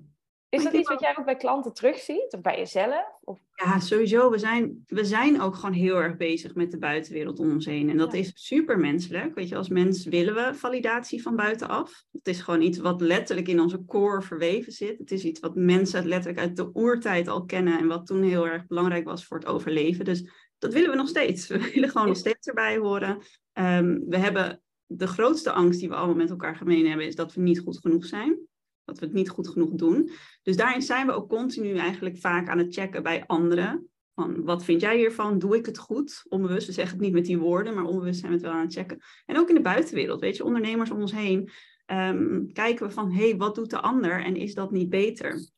Is 0.51 0.65
dat 0.65 0.73
iets 0.73 0.89
wat 0.89 1.01
jij 1.01 1.17
ook 1.19 1.25
bij 1.25 1.37
klanten 1.37 1.75
terugziet? 1.75 2.33
Of 2.33 2.41
bij 2.41 2.57
jezelf? 2.59 3.05
Of... 3.25 3.39
Ja, 3.55 3.81
sowieso. 3.81 4.31
We 4.31 4.39
zijn, 4.39 4.85
we 4.87 5.05
zijn 5.05 5.41
ook 5.41 5.55
gewoon 5.55 5.73
heel 5.75 5.97
erg 5.97 6.17
bezig 6.17 6.55
met 6.55 6.71
de 6.71 6.79
buitenwereld 6.79 7.39
om 7.39 7.51
ons 7.53 7.67
heen. 7.67 7.91
En 7.91 7.97
dat 7.97 8.13
Ja. 8.13 8.19
is 8.19 8.33
super 8.35 8.79
menselijk. 8.79 9.35
Weet 9.35 9.49
je, 9.49 9.57
als 9.57 9.69
mens 9.69 10.05
willen 10.05 10.35
we 10.35 10.55
validatie 10.55 11.23
van 11.23 11.37
buitenaf. 11.37 12.05
Het 12.13 12.29
is 12.29 12.41
gewoon 12.41 12.63
iets 12.63 12.79
wat 12.79 13.01
letterlijk 13.01 13.49
in 13.49 13.61
onze 13.61 13.85
core 13.85 14.23
verweven 14.23 14.73
zit. 14.73 14.99
Het 14.99 15.11
is 15.11 15.25
iets 15.25 15.41
wat 15.41 15.55
mensen 15.55 16.07
letterlijk 16.07 16.47
uit 16.47 16.57
de 16.57 16.71
oertijd 16.75 17.29
al 17.29 17.45
kennen. 17.45 17.79
En 17.79 17.87
wat 17.87 18.07
toen 18.07 18.23
heel 18.23 18.47
erg 18.47 18.67
belangrijk 18.67 19.05
was 19.05 19.25
voor 19.27 19.39
het 19.39 19.47
overleven. 19.47 20.05
Dus 20.05 20.31
dat 20.59 20.73
willen 20.73 20.91
we 20.91 20.97
nog 20.97 21.09
steeds. 21.09 21.47
We 21.47 21.59
willen 21.75 21.89
gewoon 21.91 22.07
nog 22.07 22.17
steeds 22.17 22.47
erbij 22.47 22.77
horen. 22.79 23.19
Ehm, 23.53 23.99
we 24.09 24.17
hebben 24.19 24.63
de 24.87 25.07
grootste 25.07 25.53
angst 25.53 25.81
die 25.81 25.89
we 25.89 25.95
allemaal 25.95 26.17
met 26.17 26.31
elkaar 26.31 26.57
gemeen 26.57 26.87
hebben, 26.87 27.07
is 27.07 27.15
dat 27.15 27.35
we 27.35 27.41
niet 27.41 27.61
goed 27.61 27.79
genoeg 27.79 28.05
zijn. 28.05 28.49
Dat 28.91 28.99
we 28.99 29.07
het 29.07 29.15
niet 29.15 29.31
goed 29.31 29.49
genoeg 29.49 29.71
doen. 29.71 30.11
Dus 30.43 30.57
daarin 30.57 30.83
zijn 30.83 31.07
we 31.07 31.13
ook 31.13 31.29
continu 31.29 31.77
eigenlijk 31.77 32.19
vaak 32.19 32.49
aan 32.49 32.59
het 32.59 32.75
checken 32.75 33.03
bij 33.03 33.25
anderen. 33.27 33.91
Van 34.15 34.45
wat 34.45 34.65
vind 34.65 34.81
jij 34.81 34.97
hiervan? 34.97 35.39
Doe 35.39 35.57
ik 35.57 35.67
het 35.67 35.79
goed? 35.79 36.25
Onbewust, 36.29 36.67
we 36.67 36.73
zeggen 36.73 36.95
het 36.95 37.05
niet 37.05 37.13
met 37.13 37.25
die 37.25 37.39
woorden, 37.39 37.75
maar 37.75 37.85
onbewust 37.85 38.21
zijn 38.21 38.31
we 38.31 38.37
het 38.37 38.47
wel 38.47 38.55
aan 38.55 38.65
het 38.65 38.73
checken. 38.73 38.99
En 39.27 39.39
ook 39.39 39.49
in 39.49 39.55
de 39.55 39.61
buitenwereld, 39.61 40.21
weet 40.21 40.37
je, 40.37 40.45
ondernemers 40.45 40.91
om 40.91 41.01
ons 41.01 41.13
heen. 41.13 41.51
ehm, 41.87 42.47
kijken 42.53 42.87
we 42.87 42.93
van, 42.93 43.13
hé, 43.13 43.29
hey, 43.29 43.37
wat 43.37 43.55
doet 43.55 43.71
de 43.71 43.81
ander 43.81 44.25
en 44.25 44.37
is 44.37 44.55
dat 44.55 44.71
niet 44.71 44.89
beter? 44.89 45.51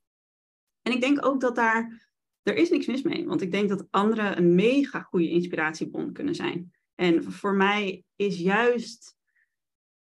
En 0.82 0.92
ik 0.92 1.00
denk 1.00 1.26
ook 1.26 1.40
dat 1.40 1.54
daar, 1.54 2.10
er 2.42 2.56
is 2.56 2.70
niks 2.70 2.86
mis 2.86 3.02
mee. 3.02 3.26
Want 3.26 3.40
ik 3.40 3.50
denk 3.50 3.68
dat 3.68 3.86
anderen 3.90 4.36
een 4.36 4.54
mega 4.54 5.00
goede 5.00 5.28
inspiratiebron 5.28 6.12
kunnen 6.12 6.34
zijn. 6.34 6.72
En 6.94 7.22
voor 7.32 7.54
mij 7.54 8.04
is 8.16 8.38
juist 8.38 9.16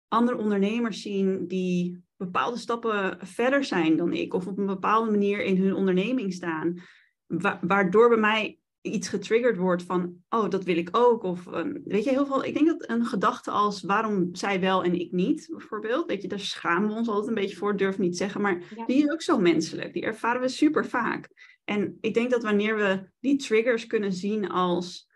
andere 0.07 0.37
ondernemers 0.37 1.01
zien 1.01 1.47
die 1.47 2.05
bepaalde 2.17 2.57
stappen 2.57 3.17
verder 3.21 3.63
zijn 3.63 3.97
dan 3.97 4.13
ik, 4.13 4.33
of 4.33 4.47
op 4.47 4.57
een 4.57 4.65
bepaalde 4.65 5.11
manier 5.11 5.43
in 5.43 5.57
hun 5.61 5.73
onderneming 5.73 6.33
staan, 6.33 6.81
wa- 7.25 7.59
waardoor 7.61 8.09
bij 8.09 8.17
mij 8.17 8.59
iets 8.81 9.07
getriggerd 9.07 9.57
wordt 9.57 9.83
van, 9.83 10.15
oh, 10.29 10.49
dat 10.49 10.63
wil 10.63 10.77
ik 10.77 10.89
ook. 10.91 11.23
Of 11.23 11.45
een, 11.45 11.81
weet 11.85 12.03
je, 12.03 12.09
heel 12.09 12.25
veel, 12.25 12.43
ik 12.43 12.53
denk 12.53 12.67
dat 12.67 12.89
een 12.89 13.05
gedachte 13.05 13.51
als, 13.51 13.81
waarom 13.81 14.35
zij 14.35 14.59
wel 14.59 14.83
en 14.83 14.99
ik 14.99 15.11
niet, 15.11 15.47
bijvoorbeeld, 15.51 16.05
weet 16.07 16.21
je, 16.21 16.27
daar 16.27 16.39
schamen 16.39 16.89
we 16.89 16.95
ons 16.95 17.07
altijd 17.07 17.27
een 17.27 17.41
beetje 17.43 17.55
voor, 17.55 17.77
durf 17.77 17.97
niet 17.97 18.17
zeggen, 18.17 18.41
maar 18.41 18.63
Ja. 18.75 18.85
die 18.85 19.03
is 19.03 19.09
ook 19.09 19.21
zo 19.21 19.39
menselijk, 19.39 19.93
die 19.93 20.03
ervaren 20.03 20.41
we 20.41 20.47
super 20.47 20.85
vaak. 20.85 21.29
En 21.63 21.97
ik 22.01 22.13
denk 22.13 22.31
dat 22.31 22.43
wanneer 22.43 22.75
we 22.75 23.09
die 23.19 23.35
triggers 23.37 23.87
kunnen 23.87 24.13
zien 24.13 24.49
als, 24.49 25.09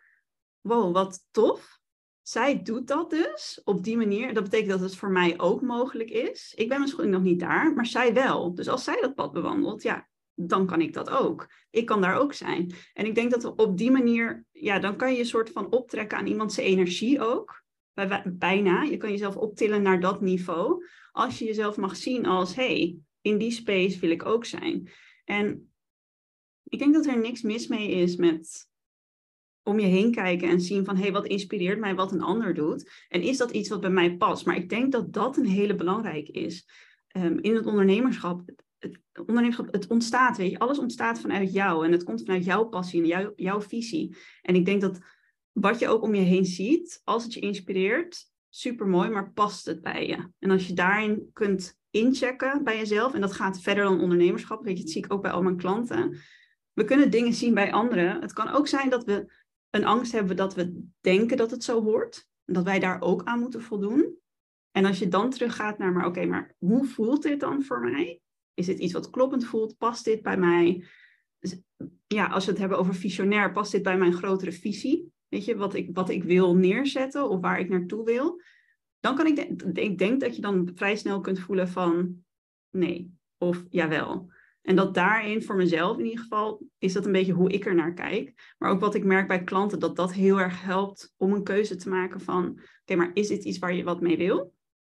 wow, 0.62 0.94
wat 0.94 1.28
tof, 1.32 1.80
zij 2.22 2.62
doet 2.62 2.88
dat 2.88 3.10
dus 3.10 3.62
op 3.64 3.84
die 3.84 3.98
manier. 3.98 4.34
Dat 4.34 4.44
betekent 4.44 4.70
dat 4.70 4.80
het 4.80 4.96
voor 4.96 5.12
mij 5.12 5.40
ook 5.40 5.62
mogelijk 5.62 6.10
is. 6.10 6.54
Ik 6.56 6.70
ben 6.70 6.82
misschien 6.82 7.10
nog 7.10 7.22
niet 7.22 7.40
daar, 7.40 7.74
maar 7.74 7.86
zij 7.86 8.14
wel. 8.14 8.54
Dus 8.56 8.68
als 8.68 8.84
zij 8.84 9.02
dat 9.02 9.16
pad 9.16 9.32
bewandelt, 9.32 9.82
ja, 9.82 10.08
dan 10.36 10.66
kan 10.66 10.82
ik 10.82 10.94
dat 10.94 11.10
ook. 11.10 11.50
Ik 11.70 11.86
kan 11.86 12.02
daar 12.02 12.16
ook 12.16 12.34
zijn. 12.34 12.74
En 12.94 13.06
ik 13.06 13.16
denk 13.16 13.32
dat 13.32 13.44
we 13.44 13.56
op 13.56 13.78
die 13.78 13.92
manier, 13.92 14.46
ja, 14.52 14.80
dan 14.80 14.96
kan 14.96 15.14
je 15.14 15.20
een 15.20 15.26
soort 15.26 15.50
van 15.50 15.72
optrekken 15.72 16.18
aan 16.18 16.28
iemands 16.28 16.58
energie 16.58 17.20
ook. 17.22 17.64
Bij- 17.94 18.08
bij- 18.08 18.24
Bijna. 18.26 18.84
Je 18.84 18.98
kan 18.98 19.12
jezelf 19.12 19.36
optillen 19.36 19.82
naar 19.82 20.00
dat 20.00 20.22
niveau. 20.22 20.86
Als 21.12 21.40
je 21.40 21.46
jezelf 21.46 21.78
mag 21.78 21.96
zien 21.96 22.26
als, 22.26 22.56
hey, 22.56 22.98
in 23.22 23.38
die 23.38 23.52
space 23.52 24.00
wil 24.00 24.10
ik 24.10 24.26
ook 24.26 24.46
zijn. 24.46 24.90
En 25.26 25.74
ik 26.64 26.80
denk 26.80 26.94
dat 26.94 27.06
er 27.06 27.20
niks 27.20 27.42
mis 27.42 27.68
mee 27.68 27.90
is 27.90 28.16
met 28.16 28.70
om 29.64 29.80
je 29.80 29.88
heen 29.88 30.12
kijken 30.12 30.50
en 30.50 30.62
zien 30.62 30.86
van 30.86 30.96
hé, 30.96 31.02
hey, 31.02 31.12
wat 31.12 31.28
inspireert 31.28 31.80
mij 31.80 31.96
wat 31.96 32.12
een 32.12 32.22
ander 32.22 32.54
doet? 32.54 32.92
En 33.10 33.22
is 33.22 33.38
dat 33.38 33.52
iets 33.52 33.70
wat 33.70 33.82
bij 33.82 33.90
mij 33.90 34.18
past? 34.18 34.46
Maar 34.46 34.56
ik 34.56 34.70
denk 34.70 34.92
dat 34.92 35.14
dat 35.14 35.38
een 35.38 35.46
hele 35.46 35.76
belangrijke 35.76 36.32
is. 36.32 36.68
Ehm, 37.08 37.38
in 37.38 37.56
het 37.56 37.66
ondernemerschap, 37.66 38.50
het, 38.80 39.00
ondernemerschap, 39.20 39.74
het 39.74 39.88
ontstaat, 39.88 40.38
weet 40.38 40.52
je, 40.52 40.60
alles 40.60 40.80
ontstaat 40.80 41.20
vanuit 41.20 41.54
jou 41.54 41.86
en 41.86 41.92
het 41.92 42.04
komt 42.04 42.22
vanuit 42.26 42.46
jouw 42.46 42.64
passie 42.64 43.02
en 43.02 43.08
jouw, 43.08 43.34
jouw 43.36 43.62
visie. 43.62 44.18
En 44.42 44.56
ik 44.56 44.66
denk 44.66 44.82
dat 44.82 45.00
wat 45.52 45.80
je 45.80 45.88
ook 45.88 46.02
om 46.02 46.16
je 46.16 46.22
heen 46.22 46.46
ziet, 46.46 47.02
als 47.04 47.24
het 47.24 47.34
je 47.34 47.40
inspireert, 47.40 48.30
super 48.50 48.88
mooi, 48.88 49.10
maar 49.10 49.32
past 49.32 49.66
het 49.66 49.82
bij 49.82 50.08
je? 50.08 50.30
En 50.40 50.52
als 50.52 50.68
je 50.68 50.74
daarin 50.74 51.30
kunt 51.34 51.80
inchecken 51.90 52.64
bij 52.64 52.78
jezelf, 52.78 53.14
en 53.14 53.22
dat 53.22 53.34
gaat 53.34 53.62
verder 53.62 53.84
dan 53.84 54.02
ondernemerschap, 54.02 54.64
weet 54.64 54.78
je, 54.78 54.84
dat 54.84 54.92
zie 54.92 55.06
ik 55.06 55.14
ook 55.14 55.22
bij 55.22 55.32
al 55.32 55.42
mijn 55.42 55.58
klanten. 55.58 56.18
We 56.74 56.84
kunnen 56.84 57.12
dingen 57.12 57.34
zien 57.34 57.54
bij 57.54 57.72
anderen. 57.72 58.22
Het 58.22 58.34
kan 58.34 58.50
ook 58.50 58.68
zijn 58.68 58.90
dat 58.90 59.04
we 59.04 59.32
een 59.72 59.86
angst 59.86 60.12
hebben 60.12 60.36
dat 60.36 60.56
we 60.56 60.84
denken 61.02 61.38
dat 61.38 61.52
het 61.52 61.64
zo 61.64 61.84
hoort. 61.84 62.30
Dat 62.46 62.64
wij 62.64 62.80
daar 62.80 63.02
ook 63.02 63.24
aan 63.24 63.40
moeten 63.40 63.62
voldoen. 63.62 64.20
En 64.72 64.86
als 64.86 65.00
je 65.00 65.08
dan 65.08 65.30
teruggaat 65.30 65.78
naar, 65.78 65.92
maar 65.92 66.06
oké, 66.06 66.26
maar 66.26 66.56
hoe 66.58 66.86
voelt 66.86 67.24
dit 67.24 67.40
dan 67.40 67.64
voor 67.64 67.80
mij? 67.80 68.22
Is 68.54 68.66
dit 68.66 68.80
iets 68.80 68.94
wat 68.94 69.10
kloppend 69.10 69.46
voelt? 69.46 69.78
Past 69.78 70.06
dit 70.06 70.22
bij 70.22 70.38
mij? 70.38 70.86
Ja, 72.08 72.28
als 72.28 72.46
we 72.46 72.52
het 72.52 72.60
hebben 72.60 72.78
over 72.78 72.96
visionair, 72.96 73.52
past 73.52 73.72
dit 73.72 73.84
bij 73.84 73.98
mijn 73.98 74.14
grotere 74.14 74.52
visie? 74.52 75.12
Weet 75.28 75.46
je, 75.46 75.56
wat 75.56 75.74
ik, 75.74 75.90
wat 75.94 76.10
ik 76.10 76.24
wil 76.24 76.56
neerzetten 76.56 77.30
of 77.30 77.40
waar 77.40 77.60
ik 77.60 77.70
naartoe 77.70 78.04
wil? 78.04 78.42
Dan 79.00 79.16
kan 79.16 79.28
ik, 79.28 79.40
ik 79.74 79.98
denk 79.98 80.20
dat 80.20 80.36
je 80.36 80.42
dan 80.42 80.72
vrij 80.76 80.96
snel 80.96 81.22
kunt 81.22 81.40
voelen 81.40 81.68
van 81.68 82.24
nee 82.70 83.14
of 83.38 83.64
jawel. 83.70 84.31
En 84.62 84.76
dat 84.76 84.94
daarin, 84.94 85.44
voor 85.44 85.56
mezelf 85.56 85.98
in 85.98 86.06
ieder 86.06 86.20
geval, 86.20 86.62
is 86.78 86.94
dat 86.94 87.06
een 87.06 87.12
beetje 87.12 87.34
hoe 87.34 87.52
ik 87.52 87.66
er 87.66 87.76
naar 87.76 87.94
kijk. 87.94 88.54
Maar 88.58 88.72
ook 88.72 88.80
wat 88.80 88.96
ik 88.96 89.04
merk 89.04 89.28
bij 89.28 89.44
klanten, 89.44 89.80
dat 89.80 89.96
dat 89.96 90.14
heel 90.14 90.40
erg 90.40 90.62
helpt 90.62 91.14
om 91.18 91.34
een 91.34 91.44
keuze 91.44 91.76
te 91.76 91.90
maken 91.90 92.22
van, 92.22 92.60
oké, 92.82 92.96
maar 92.96 93.12
is 93.14 93.28
dit 93.28 93.44
iets 93.44 93.60
waar 93.60 93.74
je 93.74 93.84
wat 93.84 94.02
mee 94.02 94.18
wil? 94.18 94.54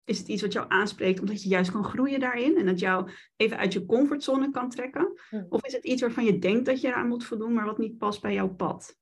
Is 0.05 0.17
het 0.17 0.27
iets 0.27 0.41
wat 0.41 0.53
jou 0.53 0.65
aanspreekt 0.69 1.19
omdat 1.19 1.43
je 1.43 1.49
juist 1.49 1.71
kan 1.71 1.83
groeien 1.83 2.19
daarin 2.19 2.57
en 2.57 2.65
dat 2.65 2.79
jou 2.79 3.09
even 3.35 3.57
uit 3.57 3.73
je 3.73 3.85
comfortzone 3.85 4.51
kan 4.51 4.69
trekken? 4.69 5.19
Hmm. 5.29 5.45
Of 5.49 5.65
is 5.65 5.73
het 5.73 5.83
iets 5.83 6.01
waarvan 6.01 6.25
je 6.25 6.39
denkt 6.39 6.65
dat 6.65 6.81
je 6.81 6.87
eraan 6.87 7.07
moet 7.07 7.25
voldoen, 7.25 7.53
maar 7.53 7.65
wat 7.65 7.77
niet 7.77 7.97
past 7.97 8.21
bij 8.21 8.33
jouw 8.33 8.55
pad? 8.55 8.97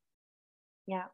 Ja. 0.83 1.13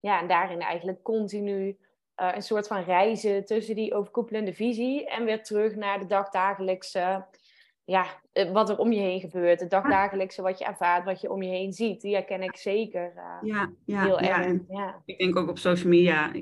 ja, 0.00 0.20
en 0.20 0.28
daarin 0.28 0.60
eigenlijk 0.60 1.02
continu 1.02 1.78
eh, 2.14 2.34
een 2.34 2.42
soort 2.42 2.66
van 2.66 2.82
reizen 2.82 3.44
tussen 3.44 3.74
die 3.74 3.94
overkoepelende 3.94 4.54
visie 4.54 5.08
en 5.08 5.24
weer 5.24 5.42
terug 5.42 5.74
naar 5.74 5.98
de 5.98 6.06
dagdagelijkse, 6.06 7.26
ja, 7.92 8.06
eh, 8.32 8.52
wat 8.52 8.68
er 8.70 8.78
om 8.78 8.92
je 8.92 9.00
heen 9.00 9.20
gebeurt. 9.20 9.60
Het 9.60 9.70
dagdagelijkse 9.70 10.42
wat 10.42 10.58
je 10.58 10.64
ervaart, 10.64 11.04
wat 11.04 11.20
je 11.20 11.30
om 11.30 11.42
je 11.42 11.50
heen 11.50 11.72
ziet. 11.72 12.00
Die 12.00 12.14
herken 12.14 12.42
ik 12.42 12.56
zeker 12.56 13.12
eh, 13.16 13.38
Ja, 13.42 13.72
ja, 13.84 14.02
heel 14.04 14.22
ja. 14.22 14.44
erg. 14.44 14.60
Ja. 14.68 15.02
ik 15.04 15.18
denk 15.18 15.36
ook 15.36 15.48
op 15.48 15.58
social 15.58 15.88
media. 15.88 16.32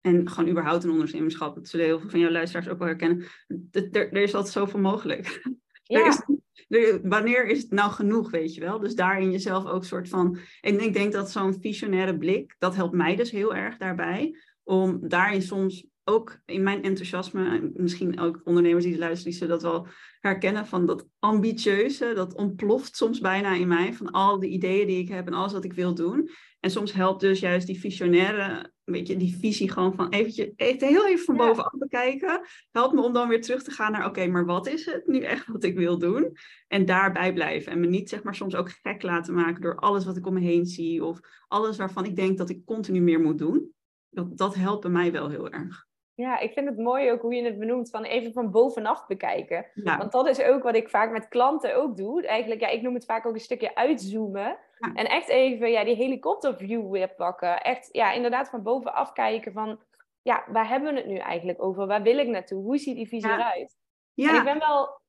En 0.00 0.28
gewoon 0.30 0.50
überhaupt 0.50 0.84
een 0.84 0.90
ondernemerschap. 0.90 1.54
Dat 1.54 1.68
zullen 1.68 1.86
heel 1.86 2.00
veel 2.00 2.10
van 2.10 2.20
jouw 2.20 2.30
luisteraars 2.30 2.68
ook 2.68 2.78
wel 2.78 2.86
herkennen. 2.88 3.26
Er, 3.70 3.92
er 3.92 4.22
is 4.22 4.34
altijd 4.34 4.52
zoveel 4.54 4.80
mogelijk. 4.80 5.26
Er 5.84 6.06
is, 6.06 6.20
er- 6.68 7.00
wanneer 7.08 7.46
is 7.46 7.62
het 7.62 7.70
nou 7.70 7.90
genoeg, 7.90 8.30
weet 8.30 8.54
je 8.54 8.60
wel? 8.60 8.78
Dus 8.78 8.94
daarin 8.94 9.30
jezelf 9.30 9.66
ook 9.66 9.84
soort 9.84 10.08
van... 10.08 10.38
En 10.60 10.80
ik 10.80 10.92
denk 10.92 11.12
dat 11.12 11.30
zo'n 11.30 11.60
visionaire 11.60 12.18
blik, 12.18 12.54
dat 12.58 12.74
helpt 12.74 12.94
mij 12.94 13.16
dus 13.16 13.30
heel 13.30 13.54
erg 13.54 13.76
daarbij. 13.76 14.36
Om 14.62 15.08
daarin 15.08 15.42
soms 15.42 15.86
ook 16.04 16.38
in 16.44 16.62
mijn 16.62 16.82
enthousiasme... 16.82 17.48
en 17.48 17.72
Misschien 17.76 18.20
ook 18.20 18.40
ondernemers 18.44 18.84
die 18.84 18.98
luisteren, 18.98 19.30
die 19.30 19.40
zullen 19.40 19.60
dat 19.60 19.72
wel 19.72 19.86
herkennen. 20.20 20.66
Van 20.66 20.86
dat 20.86 21.06
ambitieuze, 21.18 22.12
dat 22.14 22.34
ontploft 22.34 22.96
soms 22.96 23.20
bijna 23.20 23.54
in 23.54 23.68
mij. 23.68 23.92
Van 23.92 24.10
al 24.10 24.38
die 24.38 24.50
ideeën 24.50 24.86
die 24.86 24.98
ik 24.98 25.08
heb 25.08 25.26
en 25.26 25.32
alles 25.32 25.52
wat 25.52 25.64
ik 25.64 25.72
wil 25.72 25.94
doen. 25.94 26.30
En 26.60 26.70
soms 26.70 26.92
helpt 26.92 27.20
dus 27.20 27.40
juist 27.40 27.66
die 27.66 27.80
visionaire, 27.80 28.72
weet 28.84 29.08
je, 29.08 29.16
die 29.16 29.36
visie 29.36 29.70
gewoon 29.70 29.94
van 29.94 30.08
eventje, 30.08 30.52
even, 30.56 30.88
heel 30.88 31.06
even 31.06 31.24
van 31.24 31.36
bovenaf 31.36 31.72
bekijken. 31.78 32.40
Helpt 32.70 32.94
me 32.94 33.02
om 33.02 33.12
dan 33.12 33.28
weer 33.28 33.42
terug 33.42 33.62
te 33.62 33.70
gaan 33.70 33.92
naar, 33.92 34.06
oké, 34.06 34.26
maar 34.26 34.44
wat 34.44 34.66
is 34.66 34.86
het 34.86 35.06
nu 35.06 35.20
echt 35.20 35.46
wat 35.46 35.64
ik 35.64 35.76
wil 35.76 35.98
doen? 35.98 36.36
En 36.68 36.84
daarbij 36.84 37.32
blijven. 37.32 37.72
En 37.72 37.80
me 37.80 37.86
niet, 37.86 38.08
zeg 38.08 38.22
maar, 38.22 38.34
soms 38.34 38.54
ook 38.54 38.70
gek 38.70 39.02
laten 39.02 39.34
maken 39.34 39.62
door 39.62 39.76
alles 39.76 40.04
wat 40.04 40.16
ik 40.16 40.26
om 40.26 40.34
me 40.34 40.40
heen 40.40 40.66
zie. 40.66 41.04
Of 41.04 41.20
alles 41.48 41.76
waarvan 41.76 42.04
ik 42.04 42.16
denk 42.16 42.38
dat 42.38 42.50
ik 42.50 42.64
continu 42.64 43.00
meer 43.00 43.20
moet 43.20 43.38
doen. 43.38 43.72
Dat, 44.10 44.38
dat 44.38 44.54
helpt 44.54 44.82
bij 44.82 44.90
mij 44.90 45.12
wel 45.12 45.28
heel 45.28 45.50
erg. 45.50 45.86
Ja, 46.14 46.38
ik 46.38 46.52
vind 46.52 46.68
het 46.68 46.78
mooi 46.78 47.10
ook 47.12 47.20
hoe 47.20 47.34
je 47.34 47.44
het 47.44 47.58
benoemt, 47.58 47.90
van 47.90 48.04
even 48.04 48.32
van 48.32 48.50
bovenaf 48.50 49.06
bekijken. 49.06 49.66
Ja, 49.74 49.98
Want 49.98 50.12
dat 50.12 50.28
is 50.28 50.42
ook 50.42 50.62
wat 50.62 50.74
ik 50.74 50.90
vaak 50.90 51.10
met 51.10 51.28
klanten 51.28 51.76
ook 51.76 51.96
doe. 51.96 52.26
Eigenlijk, 52.26 52.60
ja, 52.60 52.68
ik 52.68 52.82
noem 52.82 52.94
het 52.94 53.04
vaak 53.04 53.26
ook 53.26 53.34
een 53.34 53.40
stukje 53.40 53.74
uitzoomen. 53.74 54.58
Ja. 54.78 54.92
En 54.94 55.06
echt 55.06 55.28
even 55.28 55.70
ja, 55.70 55.84
die 55.84 55.94
helikopterview 55.96 56.90
weer 56.90 57.08
pakken. 57.14 57.62
Echt, 57.62 57.88
ja, 57.92 58.12
inderdaad 58.12 58.48
van 58.48 58.62
bovenaf 58.62 59.12
kijken 59.12 59.52
van... 59.52 59.80
Ja, 60.22 60.44
waar 60.48 60.68
hebben 60.68 60.92
we 60.94 61.00
het 61.00 61.08
nu 61.08 61.16
eigenlijk 61.16 61.62
over? 61.62 61.86
Waar 61.86 62.02
wil 62.02 62.18
ik 62.18 62.28
naartoe? 62.28 62.62
Hoe 62.62 62.78
ziet 62.78 62.96
die 62.96 63.08
visie 63.08 63.28
Ja. 63.30 63.34
eruit? 63.38 63.76
ja. 64.14 64.28
En 64.28 64.36
ik 64.36 64.44
ben 64.44 64.58
wel 64.58 65.00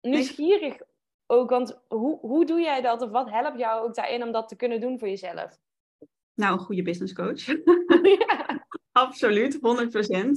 nieuwsgierig 0.00 0.78
ook, 1.26 1.50
want 1.50 1.82
hoe, 1.88 2.18
hoe 2.20 2.44
doe 2.44 2.60
jij 2.60 2.80
dat? 2.80 3.02
Of 3.02 3.10
wat 3.10 3.30
helpt 3.30 3.58
jou 3.58 3.84
ook 3.84 3.94
daarin 3.94 4.22
om 4.22 4.32
dat 4.32 4.48
te 4.48 4.56
kunnen 4.56 4.80
doen 4.80 4.98
voor 4.98 5.08
jezelf? 5.08 5.58
Nou, 6.36 6.52
een 6.52 6.64
goede 6.64 6.82
business 6.82 7.12
coach. 7.12 7.44
ja. 8.18 8.66
Absoluut, 8.92 9.56
100%. 9.56 9.60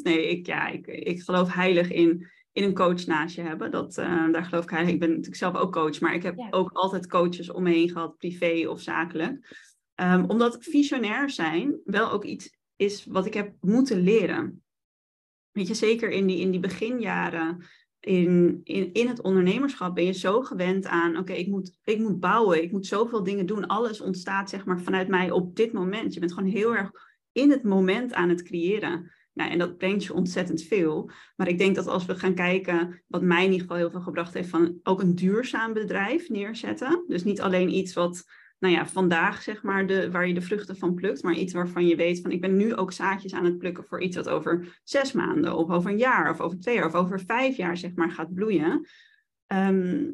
Nee, 0.03 0.29
ik, 0.29 0.45
ja, 0.45 0.67
ik, 0.67 0.87
ik 0.87 1.21
geloof 1.21 1.53
heilig 1.53 1.91
in, 1.91 2.27
in 2.51 2.63
een 2.63 2.73
coach 2.73 3.05
naast 3.05 3.35
je 3.35 3.41
hebben. 3.41 3.71
Dat, 3.71 3.97
uh, 3.97 4.31
daar 4.31 4.45
geloof 4.45 4.63
ik 4.63 4.69
heilig. 4.69 4.93
Ik 4.93 4.99
ben 4.99 5.09
natuurlijk 5.09 5.35
zelf 5.35 5.55
ook 5.55 5.71
coach, 5.71 5.99
maar 5.99 6.13
ik 6.13 6.23
heb 6.23 6.47
ook 6.49 6.69
altijd 6.73 7.07
coaches 7.07 7.51
om 7.51 7.63
me 7.63 7.69
heen 7.69 7.89
gehad, 7.89 8.17
privé 8.17 8.67
of 8.67 8.81
zakelijk. 8.81 9.67
Um, 9.95 10.25
omdat 10.25 10.57
visionair 10.59 11.29
zijn 11.29 11.79
wel 11.83 12.11
ook 12.11 12.23
iets 12.23 12.57
is 12.75 13.05
wat 13.05 13.25
ik 13.25 13.33
heb 13.33 13.53
moeten 13.61 13.99
leren. 13.99 14.63
Weet 15.51 15.67
je, 15.67 15.73
zeker 15.73 16.09
in 16.09 16.25
die, 16.27 16.39
in 16.39 16.51
die 16.51 16.59
beginjaren 16.59 17.65
in, 17.99 18.61
in, 18.63 18.93
in 18.93 19.07
het 19.07 19.21
ondernemerschap 19.21 19.95
ben 19.95 20.05
je 20.05 20.13
zo 20.13 20.41
gewend 20.41 20.85
aan, 20.85 21.17
oké, 21.17 21.33
ik, 21.33 21.47
moet, 21.47 21.77
ik 21.83 21.99
moet 21.99 22.19
bouwen, 22.19 22.63
ik 22.63 22.71
moet 22.71 22.85
zoveel 22.85 23.23
dingen 23.23 23.45
doen. 23.45 23.67
Alles 23.67 24.01
ontstaat 24.01 24.49
zeg 24.49 24.65
maar 24.65 24.81
vanuit 24.81 25.07
mij 25.07 25.31
op 25.31 25.55
dit 25.55 25.71
moment. 25.71 26.13
Je 26.13 26.19
bent 26.19 26.33
gewoon 26.33 26.49
heel 26.49 26.75
erg 26.75 26.91
in 27.31 27.51
het 27.51 27.63
moment 27.63 28.13
aan 28.13 28.29
het 28.29 28.43
creëren. 28.43 29.11
Nou, 29.33 29.51
en 29.51 29.57
dat 29.57 29.77
brengt 29.77 30.03
je 30.03 30.13
ontzettend 30.13 30.61
veel. 30.61 31.11
Maar 31.35 31.47
ik 31.47 31.57
denk 31.57 31.75
dat 31.75 31.87
als 31.87 32.05
we 32.05 32.15
gaan 32.15 32.33
kijken, 32.33 33.03
wat 33.07 33.21
mij 33.21 33.45
in 33.45 33.51
ieder 33.51 33.61
geval 33.61 33.77
heel 33.77 33.91
veel 33.91 34.01
gebracht 34.01 34.33
heeft, 34.33 34.49
van 34.49 34.79
ook 34.83 35.01
een 35.01 35.15
duurzaam 35.15 35.73
bedrijf 35.73 36.29
neerzetten. 36.29 37.03
Dus 37.07 37.23
niet 37.23 37.41
alleen 37.41 37.73
iets 37.73 37.93
wat 37.93 38.23
nou 38.59 38.73
ja, 38.73 38.85
vandaag 38.85 39.41
zeg 39.41 39.63
maar, 39.63 39.87
de, 39.87 40.11
waar 40.11 40.27
je 40.27 40.33
de 40.33 40.41
vruchten 40.41 40.77
van 40.77 40.93
plukt, 40.93 41.23
maar 41.23 41.33
iets 41.33 41.53
waarvan 41.53 41.87
je 41.87 41.95
weet 41.95 42.21
van 42.21 42.31
ik 42.31 42.41
ben 42.41 42.57
nu 42.57 42.75
ook 42.75 42.91
zaadjes 42.91 43.33
aan 43.33 43.45
het 43.45 43.57
plukken 43.57 43.83
voor 43.83 44.01
iets 44.01 44.15
wat 44.15 44.29
over 44.29 44.79
zes 44.83 45.11
maanden 45.11 45.55
of 45.55 45.69
over 45.69 45.91
een 45.91 45.97
jaar 45.97 46.29
of 46.29 46.39
over 46.39 46.59
twee 46.59 46.75
jaar 46.75 46.85
of 46.85 46.95
over 46.95 47.19
vijf 47.19 47.57
jaar 47.57 47.77
zeg 47.77 47.95
maar 47.95 48.11
gaat 48.11 48.33
bloeien. 48.33 48.87
Ehm, 49.47 50.11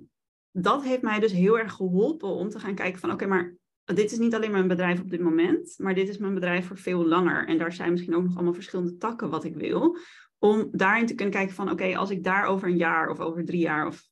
dat 0.51 0.83
heeft 0.83 1.01
mij 1.01 1.19
dus 1.19 1.31
heel 1.31 1.59
erg 1.59 1.73
geholpen 1.73 2.29
om 2.29 2.49
te 2.49 2.59
gaan 2.59 2.75
kijken 2.75 2.99
van 2.99 3.11
oké, 3.11 3.25
maar 3.25 3.55
dit 3.83 4.11
is 4.11 4.17
niet 4.17 4.35
alleen 4.35 4.51
mijn 4.51 4.67
bedrijf 4.67 5.01
op 5.01 5.09
dit 5.09 5.21
moment, 5.21 5.75
maar 5.77 5.93
dit 5.93 6.09
is 6.09 6.17
mijn 6.17 6.33
bedrijf 6.33 6.67
voor 6.67 6.77
veel 6.77 7.05
langer. 7.05 7.47
En 7.47 7.57
daar 7.57 7.73
zijn 7.73 7.91
misschien 7.91 8.15
ook 8.15 8.23
nog 8.23 8.35
allemaal 8.35 8.53
verschillende 8.53 8.97
takken 8.97 9.29
wat 9.29 9.43
ik 9.43 9.55
wil. 9.55 9.97
Om 10.37 10.67
daarin 10.71 11.05
te 11.05 11.15
kunnen 11.15 11.33
kijken 11.33 11.55
van 11.55 11.71
oké, 11.71 11.97
als 11.97 12.09
ik 12.09 12.23
daar 12.23 12.45
over 12.45 12.67
een 12.67 12.77
jaar 12.77 13.09
of 13.09 13.19
over 13.19 13.45
drie 13.45 13.59
jaar 13.59 13.87
of 13.87 14.03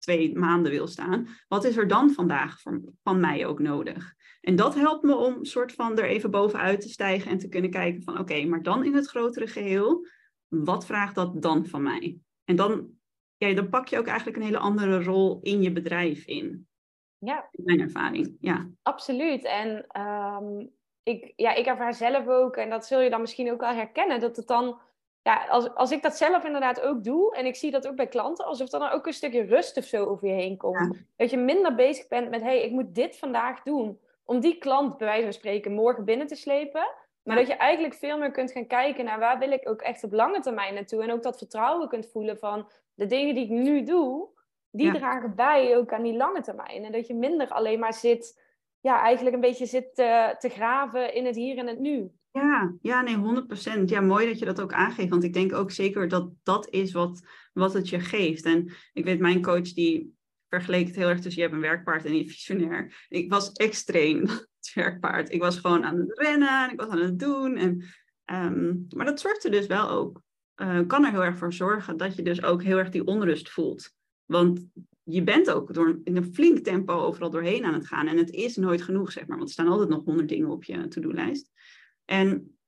twee 0.00 0.38
maanden 0.38 0.72
wil 0.72 0.86
staan, 0.86 1.28
wat 1.48 1.64
is 1.64 1.76
er 1.76 1.88
dan 1.88 2.10
vandaag 2.10 2.60
van 3.02 3.20
mij 3.20 3.46
ook 3.46 3.58
nodig? 3.58 4.14
En 4.40 4.56
dat 4.56 4.74
helpt 4.74 5.02
me 5.02 5.14
om 5.14 5.44
soort 5.44 5.72
van 5.72 5.98
er 5.98 6.04
even 6.04 6.30
bovenuit 6.30 6.80
te 6.80 6.88
stijgen 6.88 7.30
en 7.30 7.38
te 7.38 7.48
kunnen 7.48 7.70
kijken 7.70 8.02
van 8.02 8.18
oké, 8.18 8.44
maar 8.44 8.62
dan 8.62 8.84
in 8.84 8.94
het 8.94 9.06
grotere 9.06 9.46
geheel, 9.46 10.06
wat 10.48 10.86
vraagt 10.86 11.14
dat 11.14 11.42
dan 11.42 11.66
van 11.66 11.82
mij? 11.82 12.18
En 12.44 12.56
dan, 12.56 12.90
ja, 13.36 13.54
dan 13.54 13.68
pak 13.68 13.88
je 13.88 13.98
ook 13.98 14.06
eigenlijk 14.06 14.36
een 14.36 14.44
hele 14.44 14.58
andere 14.58 15.02
rol 15.02 15.40
in 15.42 15.62
je 15.62 15.72
bedrijf 15.72 16.24
in. 16.24 16.68
Ja. 17.18 17.48
In 17.50 17.64
mijn 17.64 17.80
ervaring, 17.80 18.36
ja. 18.40 18.70
Absoluut. 18.82 19.44
En 19.44 20.00
um, 20.00 20.70
ik, 21.02 21.32
ja, 21.36 21.54
ik 21.54 21.66
ervaar 21.66 21.94
zelf 21.94 22.26
ook, 22.26 22.56
en 22.56 22.70
dat 22.70 22.86
zul 22.86 23.00
je 23.00 23.10
dan 23.10 23.20
misschien 23.20 23.52
ook 23.52 23.60
wel 23.60 23.74
herkennen, 23.74 24.20
dat 24.20 24.36
het 24.36 24.46
dan 24.46 24.80
ja, 25.22 25.46
als, 25.48 25.74
als 25.74 25.90
ik 25.90 26.02
dat 26.02 26.16
zelf 26.16 26.44
inderdaad 26.44 26.80
ook 26.80 27.04
doe, 27.04 27.34
en 27.34 27.46
ik 27.46 27.56
zie 27.56 27.70
dat 27.70 27.88
ook 27.88 27.96
bij 27.96 28.06
klanten, 28.06 28.44
alsof 28.44 28.72
er 28.72 28.78
dan 28.78 28.90
ook 28.90 29.06
een 29.06 29.12
stukje 29.12 29.42
rust 29.42 29.76
of 29.76 29.84
zo 29.84 30.04
over 30.04 30.28
je 30.28 30.34
heen 30.34 30.56
komt. 30.56 30.96
Dat 31.16 31.30
je 31.30 31.36
minder 31.36 31.74
bezig 31.74 32.08
bent 32.08 32.30
met, 32.30 32.40
hé, 32.40 32.46
hey, 32.46 32.62
ik 32.62 32.70
moet 32.70 32.94
dit 32.94 33.18
vandaag 33.18 33.62
doen, 33.62 34.00
om 34.24 34.40
die 34.40 34.58
klant, 34.58 34.96
bij 34.96 35.06
wijze 35.06 35.22
van 35.22 35.32
spreken, 35.32 35.72
morgen 35.72 36.04
binnen 36.04 36.26
te 36.26 36.34
slepen. 36.34 36.86
Maar 37.22 37.36
dat 37.36 37.46
je 37.46 37.54
eigenlijk 37.54 37.94
veel 37.94 38.18
meer 38.18 38.30
kunt 38.30 38.52
gaan 38.52 38.66
kijken 38.66 39.04
naar 39.04 39.18
waar 39.18 39.38
wil 39.38 39.50
ik 39.50 39.68
ook 39.68 39.80
echt 39.80 40.04
op 40.04 40.12
lange 40.12 40.40
termijn 40.40 40.74
naartoe. 40.74 41.02
En 41.02 41.12
ook 41.12 41.22
dat 41.22 41.38
vertrouwen 41.38 41.88
kunt 41.88 42.06
voelen 42.06 42.38
van 42.38 42.70
de 42.94 43.06
dingen 43.06 43.34
die 43.34 43.44
ik 43.44 43.50
nu 43.50 43.82
doe, 43.82 44.28
die 44.70 44.92
dragen 44.92 45.34
bij 45.34 45.76
ook 45.76 45.92
aan 45.92 46.02
die 46.02 46.16
lange 46.16 46.40
termijn. 46.40 46.84
En 46.84 46.92
dat 46.92 47.06
je 47.06 47.14
minder 47.14 47.48
alleen 47.48 47.78
maar 47.78 47.94
zit, 47.94 48.42
ja, 48.80 49.00
eigenlijk 49.00 49.34
een 49.34 49.40
beetje 49.42 49.66
zit 49.66 49.94
te, 49.94 50.34
te 50.38 50.48
graven 50.48 51.14
in 51.14 51.26
het 51.26 51.36
hier 51.36 51.58
en 51.58 51.66
het 51.66 51.78
nu. 51.78 52.12
Ja, 52.32 52.74
ja, 52.82 53.02
nee, 53.02 53.16
100%. 53.16 53.84
Ja, 53.84 54.00
mooi 54.00 54.26
dat 54.26 54.38
je 54.38 54.44
dat 54.44 54.60
ook 54.60 54.72
aangeeft. 54.72 55.08
Want 55.08 55.24
ik 55.24 55.32
denk 55.32 55.52
ook 55.52 55.70
zeker 55.70 56.08
dat 56.08 56.30
dat 56.42 56.68
is 56.70 56.92
wat, 56.92 57.22
wat 57.52 57.72
het 57.72 57.88
je 57.88 58.00
geeft. 58.00 58.44
En 58.44 58.72
ik 58.92 59.04
weet, 59.04 59.20
mijn 59.20 59.42
coach 59.42 59.72
die 59.72 60.14
vergeleek 60.48 60.86
het 60.86 60.96
heel 60.96 61.08
erg 61.08 61.20
tussen 61.20 61.42
je 61.42 61.48
hebt 61.48 61.54
een 61.54 61.68
werkpaard 61.68 62.04
en 62.04 62.12
een 62.12 62.28
visionair. 62.28 63.06
Ik 63.08 63.30
was 63.30 63.52
extreem 63.52 64.20
het 64.56 64.72
werkpaard. 64.74 65.32
Ik 65.32 65.40
was 65.40 65.58
gewoon 65.58 65.84
aan 65.84 65.98
het 65.98 66.18
rennen 66.18 66.64
en 66.64 66.72
ik 66.72 66.80
was 66.80 66.88
aan 66.88 67.00
het 67.00 67.18
doen. 67.18 67.56
En, 67.56 67.84
um, 68.32 68.86
maar 68.96 69.06
dat 69.06 69.20
zorgt 69.20 69.44
er 69.44 69.50
dus 69.50 69.66
wel 69.66 69.88
ook, 69.88 70.22
uh, 70.56 70.80
kan 70.86 71.04
er 71.04 71.10
heel 71.10 71.24
erg 71.24 71.38
voor 71.38 71.52
zorgen 71.52 71.96
dat 71.96 72.16
je 72.16 72.22
dus 72.22 72.42
ook 72.42 72.62
heel 72.62 72.78
erg 72.78 72.90
die 72.90 73.06
onrust 73.06 73.50
voelt. 73.50 73.92
Want 74.24 74.66
je 75.02 75.22
bent 75.22 75.50
ook 75.50 75.74
door, 75.74 76.00
in 76.04 76.16
een 76.16 76.34
flink 76.34 76.58
tempo 76.58 76.94
overal 76.94 77.30
doorheen 77.30 77.64
aan 77.64 77.74
het 77.74 77.86
gaan. 77.86 78.06
En 78.06 78.16
het 78.16 78.30
is 78.30 78.56
nooit 78.56 78.82
genoeg, 78.82 79.12
zeg 79.12 79.26
maar. 79.26 79.36
Want 79.36 79.48
er 79.48 79.54
staan 79.54 79.68
altijd 79.68 79.88
nog 79.88 80.04
honderd 80.04 80.28
dingen 80.28 80.50
op 80.50 80.64
je 80.64 80.88
to-do-lijst. 80.88 81.50
En 82.10 82.58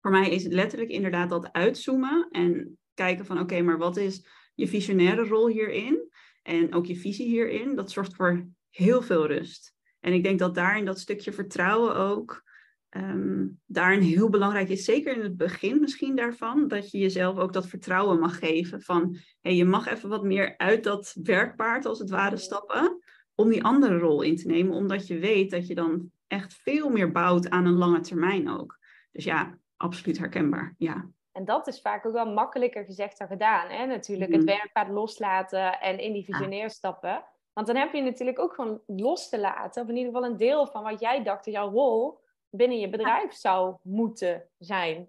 voor 0.00 0.10
mij 0.10 0.30
is 0.30 0.42
het 0.42 0.52
letterlijk 0.52 0.90
inderdaad 0.90 1.28
dat 1.30 1.52
uitzoomen 1.52 2.28
en 2.30 2.78
kijken 2.94 3.26
van 3.26 3.40
oké, 3.40 3.60
maar 3.62 3.78
wat 3.78 3.96
is 3.96 4.26
je 4.54 4.68
visionaire 4.68 5.24
rol 5.24 5.48
hierin? 5.48 6.10
En 6.42 6.74
ook 6.74 6.86
je 6.86 6.96
visie 6.96 7.26
hierin, 7.26 7.74
dat 7.74 7.90
zorgt 7.90 8.14
voor 8.14 8.46
heel 8.70 9.02
veel 9.02 9.26
rust. 9.26 9.74
En 10.00 10.12
ik 10.12 10.22
denk 10.22 10.38
dat 10.38 10.54
daarin 10.54 10.84
dat 10.84 10.98
stukje 10.98 11.32
vertrouwen 11.32 11.96
ook 11.96 12.44
um, 12.90 13.60
daarin 13.66 14.00
heel 14.00 14.28
belangrijk 14.28 14.68
is. 14.68 14.84
Zeker 14.84 15.14
in 15.16 15.22
het 15.22 15.36
begin 15.36 15.80
misschien 15.80 16.16
daarvan, 16.16 16.68
dat 16.68 16.90
je 16.90 16.98
jezelf 16.98 17.38
ook 17.38 17.52
dat 17.52 17.68
vertrouwen 17.68 18.18
mag 18.18 18.38
geven. 18.38 18.82
Van 18.82 19.16
hey, 19.40 19.56
je 19.56 19.64
mag 19.64 19.86
even 19.86 20.08
wat 20.08 20.24
meer 20.24 20.56
uit 20.56 20.84
dat 20.84 21.16
werkpaard 21.22 21.86
als 21.86 21.98
het 21.98 22.10
ware 22.10 22.36
stappen. 22.36 22.98
Om 23.34 23.48
die 23.48 23.64
andere 23.64 23.98
rol 23.98 24.22
in 24.22 24.36
te 24.36 24.46
nemen, 24.46 24.74
omdat 24.74 25.06
je 25.06 25.18
weet 25.18 25.50
dat 25.50 25.66
je 25.66 25.74
dan 25.74 26.10
echt 26.30 26.54
veel 26.54 26.88
meer 26.88 27.12
bouwt 27.12 27.50
aan 27.50 27.66
een 27.66 27.76
lange 27.76 28.00
termijn 28.00 28.50
ook. 28.50 28.78
Dus 29.12 29.24
ja, 29.24 29.58
absoluut 29.76 30.18
herkenbaar. 30.18 30.74
Ja. 30.78 31.10
En 31.32 31.44
dat 31.44 31.66
is 31.66 31.80
vaak 31.80 32.06
ook 32.06 32.12
wel 32.12 32.32
makkelijker 32.32 32.84
gezegd 32.84 33.18
dan 33.18 33.26
gedaan. 33.26 33.68
Hè? 33.68 33.86
Natuurlijk, 33.86 34.32
het 34.32 34.44
mhm. 34.44 34.56
werkpaard 34.56 34.88
loslaten 34.88 35.80
en 35.80 35.98
in 35.98 36.12
die 36.12 36.24
visionair 36.24 36.70
stappen. 36.70 37.24
Want 37.52 37.66
dan 37.66 37.76
heb 37.76 37.92
je 37.92 38.02
natuurlijk 38.02 38.38
ook 38.38 38.54
gewoon 38.54 38.80
los 38.86 39.28
te 39.28 39.38
laten, 39.38 39.82
of 39.82 39.88
in 39.88 39.96
ieder 39.96 40.12
geval 40.12 40.28
een 40.28 40.36
deel 40.36 40.66
van 40.66 40.82
wat 40.82 41.00
jij 41.00 41.22
dacht 41.22 41.44
dat 41.44 41.54
jouw 41.54 41.70
rol 41.70 42.20
binnen 42.50 42.78
je 42.78 42.88
bedrijf 42.88 43.32
zou 43.32 43.76
moeten 43.82 44.48
zijn. 44.58 45.08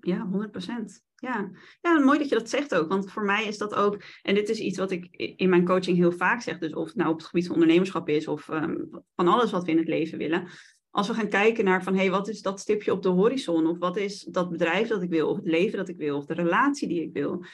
Ja, 0.00 0.26
100 0.26 0.50
procent. 0.50 1.06
Ja. 1.16 1.50
ja, 1.80 1.98
mooi 1.98 2.18
dat 2.18 2.28
je 2.28 2.34
dat 2.34 2.48
zegt 2.48 2.74
ook. 2.74 2.88
Want 2.88 3.10
voor 3.10 3.24
mij 3.24 3.46
is 3.46 3.58
dat 3.58 3.74
ook, 3.74 4.02
en 4.22 4.34
dit 4.34 4.48
is 4.48 4.58
iets 4.58 4.78
wat 4.78 4.90
ik 4.90 5.06
in 5.36 5.48
mijn 5.48 5.64
coaching 5.64 5.96
heel 5.96 6.12
vaak 6.12 6.42
zeg, 6.42 6.58
dus 6.58 6.74
of 6.74 6.86
het 6.86 6.96
nou 6.96 7.10
op 7.10 7.16
het 7.16 7.26
gebied 7.26 7.46
van 7.46 7.54
ondernemerschap 7.54 8.08
is 8.08 8.28
of 8.28 8.48
um, 8.48 8.88
van 9.16 9.28
alles 9.28 9.50
wat 9.50 9.64
we 9.64 9.70
in 9.70 9.78
het 9.78 9.88
leven 9.88 10.18
willen. 10.18 10.48
Als 10.90 11.08
we 11.08 11.14
gaan 11.14 11.28
kijken 11.28 11.64
naar 11.64 11.82
van, 11.82 11.94
hé, 11.94 12.00
hey, 12.00 12.10
wat 12.10 12.28
is 12.28 12.42
dat 12.42 12.60
stipje 12.60 12.92
op 12.92 13.02
de 13.02 13.08
horizon? 13.08 13.66
Of 13.66 13.78
wat 13.78 13.96
is 13.96 14.22
dat 14.22 14.50
bedrijf 14.50 14.88
dat 14.88 15.02
ik 15.02 15.10
wil? 15.10 15.28
Of 15.28 15.36
het 15.36 15.46
leven 15.46 15.78
dat 15.78 15.88
ik 15.88 15.96
wil? 15.96 16.16
Of 16.16 16.26
de 16.26 16.34
relatie 16.34 16.88
die 16.88 17.02
ik 17.02 17.12
wil? 17.12 17.44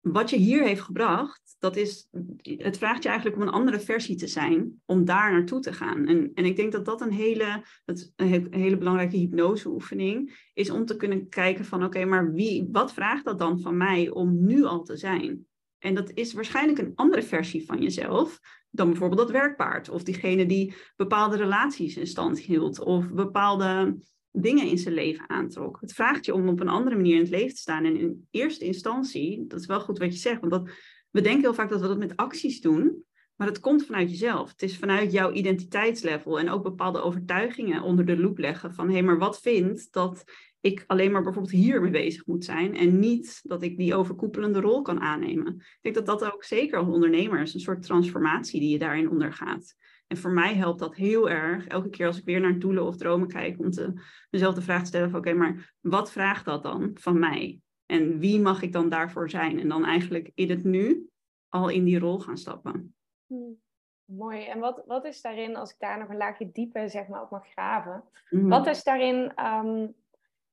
Wat 0.00 0.30
je 0.30 0.36
hier 0.36 0.62
heeft 0.62 0.80
gebracht, 0.80 1.56
dat 1.58 1.76
is, 1.76 2.08
het 2.42 2.78
vraagt 2.78 3.02
je 3.02 3.08
eigenlijk 3.08 3.40
om 3.40 3.46
een 3.46 3.54
andere 3.54 3.80
versie 3.80 4.16
te 4.16 4.26
zijn, 4.26 4.80
om 4.84 5.04
daar 5.04 5.32
naartoe 5.32 5.60
te 5.60 5.72
gaan. 5.72 6.06
En, 6.06 6.30
en 6.34 6.44
ik 6.44 6.56
denk 6.56 6.72
dat 6.72 6.84
dat 6.84 7.00
een 7.00 7.12
hele, 7.12 7.64
dat 7.84 8.12
een 8.16 8.46
hele 8.50 8.78
belangrijke 8.78 9.16
hypnoseoefening 9.16 10.48
is 10.54 10.70
om 10.70 10.84
te 10.84 10.96
kunnen 10.96 11.28
kijken 11.28 11.64
van, 11.64 11.84
oké, 11.84 12.04
maar 12.04 12.32
wie, 12.32 12.68
wat 12.72 12.92
vraagt 12.92 13.24
dat 13.24 13.38
dan 13.38 13.60
van 13.60 13.76
mij 13.76 14.10
om 14.10 14.44
nu 14.44 14.64
al 14.64 14.82
te 14.82 14.96
zijn? 14.96 15.46
En 15.78 15.94
dat 15.94 16.10
is 16.14 16.32
waarschijnlijk 16.32 16.78
een 16.78 16.92
andere 16.94 17.22
versie 17.22 17.64
van 17.64 17.82
jezelf 17.82 18.40
dan 18.70 18.88
bijvoorbeeld 18.88 19.20
dat 19.20 19.30
werkpaard, 19.30 19.88
of 19.88 20.02
diegene 20.02 20.46
die 20.46 20.74
bepaalde 20.96 21.36
relaties 21.36 21.96
in 21.96 22.06
stand 22.06 22.38
hield, 22.38 22.80
of 22.80 23.12
bepaalde 23.12 23.98
dingen 24.32 24.66
in 24.66 24.78
zijn 24.78 24.94
leven 24.94 25.28
aantrok. 25.28 25.78
Het 25.80 25.92
vraagt 25.92 26.24
je 26.24 26.34
om 26.34 26.48
op 26.48 26.60
een 26.60 26.68
andere 26.68 26.96
manier 26.96 27.14
in 27.14 27.20
het 27.20 27.30
leven 27.30 27.54
te 27.54 27.60
staan. 27.60 27.84
En 27.84 27.96
in 27.96 28.26
eerste 28.30 28.64
instantie, 28.64 29.44
dat 29.46 29.60
is 29.60 29.66
wel 29.66 29.80
goed 29.80 29.98
wat 29.98 30.12
je 30.12 30.18
zegt, 30.18 30.40
want 30.40 30.52
dat, 30.52 30.70
we 31.10 31.20
denken 31.20 31.42
heel 31.42 31.54
vaak 31.54 31.70
dat 31.70 31.80
we 31.80 31.86
dat 31.86 31.98
met 31.98 32.16
acties 32.16 32.60
doen, 32.60 33.04
maar 33.36 33.48
het 33.48 33.60
komt 33.60 33.86
vanuit 33.86 34.10
jezelf. 34.10 34.50
Het 34.50 34.62
is 34.62 34.78
vanuit 34.78 35.12
jouw 35.12 35.32
identiteitslevel 35.32 36.38
en 36.38 36.50
ook 36.50 36.62
bepaalde 36.62 37.00
overtuigingen 37.00 37.82
onder 37.82 38.04
de 38.06 38.18
loep 38.18 38.38
leggen 38.38 38.74
van 38.74 38.86
hé, 38.86 38.92
hey, 38.92 39.02
maar 39.02 39.18
wat 39.18 39.40
vindt 39.40 39.92
dat 39.92 40.24
ik 40.60 40.84
alleen 40.86 41.12
maar 41.12 41.22
bijvoorbeeld 41.22 41.54
hiermee 41.54 41.90
bezig 41.90 42.26
moet 42.26 42.44
zijn 42.44 42.76
en 42.76 42.98
niet 42.98 43.40
dat 43.42 43.62
ik 43.62 43.76
die 43.76 43.94
overkoepelende 43.94 44.60
rol 44.60 44.82
kan 44.82 45.00
aannemen. 45.00 45.54
Ik 45.56 45.78
denk 45.80 45.94
dat 45.94 46.06
dat 46.06 46.32
ook 46.32 46.44
zeker 46.44 46.78
als 46.78 46.88
ondernemer 46.88 47.40
is 47.40 47.54
een 47.54 47.60
soort 47.60 47.82
transformatie 47.82 48.60
die 48.60 48.70
je 48.70 48.78
daarin 48.78 49.10
ondergaat. 49.10 49.74
En 50.10 50.16
voor 50.16 50.30
mij 50.30 50.54
helpt 50.54 50.78
dat 50.78 50.94
heel 50.94 51.30
erg, 51.30 51.66
elke 51.66 51.88
keer 51.88 52.06
als 52.06 52.18
ik 52.18 52.24
weer 52.24 52.40
naar 52.40 52.58
doelen 52.58 52.84
of 52.84 52.96
dromen 52.96 53.28
kijk, 53.28 53.58
om 53.58 53.70
te, 53.70 53.92
mezelf 54.30 54.54
de 54.54 54.62
vraag 54.62 54.80
te 54.80 54.86
stellen 54.86 55.10
van 55.10 55.18
oké, 55.18 55.32
maar 55.32 55.74
wat 55.80 56.12
vraagt 56.12 56.44
dat 56.44 56.62
dan 56.62 56.90
van 56.94 57.18
mij? 57.18 57.60
En 57.86 58.18
wie 58.18 58.40
mag 58.40 58.62
ik 58.62 58.72
dan 58.72 58.88
daarvoor 58.88 59.30
zijn? 59.30 59.60
En 59.60 59.68
dan 59.68 59.84
eigenlijk 59.84 60.30
in 60.34 60.50
het 60.50 60.64
nu 60.64 61.08
al 61.48 61.68
in 61.68 61.84
die 61.84 61.98
rol 61.98 62.18
gaan 62.18 62.36
stappen. 62.36 62.94
Hmm. 63.26 63.60
Mooi. 64.04 64.44
En 64.44 64.58
wat, 64.58 64.82
wat 64.86 65.04
is 65.04 65.20
daarin, 65.20 65.56
als 65.56 65.70
ik 65.70 65.78
daar 65.78 65.98
nog 65.98 66.08
een 66.08 66.16
laagje 66.16 66.50
dieper 66.52 66.90
zeg 66.90 67.08
maar, 67.08 67.22
op 67.22 67.30
mag 67.30 67.50
graven, 67.50 68.04
mhm. 68.30 68.48
wat 68.48 68.66
is 68.66 68.82
daarin 68.82 69.32
ehm, 69.34 69.86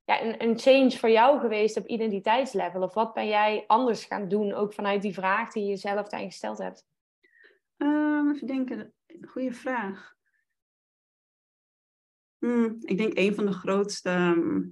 ja, 0.04 0.22
een, 0.22 0.42
een 0.42 0.58
change 0.58 0.90
voor 0.90 1.10
jou 1.10 1.40
geweest 1.40 1.76
op 1.76 1.86
identiteitslevel? 1.86 2.82
Of 2.82 2.94
wat 2.94 3.14
ben 3.14 3.26
jij 3.26 3.64
anders 3.66 4.04
gaan 4.04 4.28
doen, 4.28 4.52
ook 4.52 4.72
vanuit 4.72 5.02
die 5.02 5.14
vraag 5.14 5.52
die 5.52 5.62
je 5.62 5.68
jezelf 5.68 6.08
daarin 6.08 6.30
gesteld 6.30 6.58
hebt? 6.58 6.86
Um, 7.76 8.30
even 8.34 8.46
denken, 8.46 8.92
goede 9.26 9.52
vraag. 9.52 10.16
Hmm, 12.38 12.76
ik 12.80 12.96
denk 12.96 13.18
een 13.18 13.34
van 13.34 13.46
de 13.46 13.52
grootste, 13.52 14.08
ehm, 14.08 14.62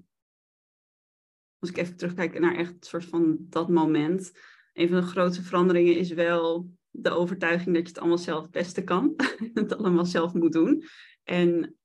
als 1.58 1.70
ik 1.70 1.76
even 1.76 1.96
terugkijk 1.96 2.38
naar 2.38 2.54
echt 2.54 2.84
soort 2.84 3.04
van 3.04 3.36
dat 3.40 3.68
moment. 3.68 4.32
Een 4.72 4.88
van 4.88 5.00
de 5.00 5.06
grootste 5.06 5.42
veranderingen 5.42 5.96
is 5.96 6.10
wel 6.10 6.70
de 6.90 7.10
overtuiging 7.10 7.74
dat 7.74 7.82
je 7.82 7.88
het 7.88 7.98
allemaal 7.98 8.18
zelf 8.18 8.42
het 8.42 8.50
beste 8.50 8.84
kan. 8.84 9.14
het 9.54 9.76
allemaal 9.76 10.04
zelf 10.04 10.32
moet 10.32 10.52
doen. 10.52 10.84
En 11.22 11.76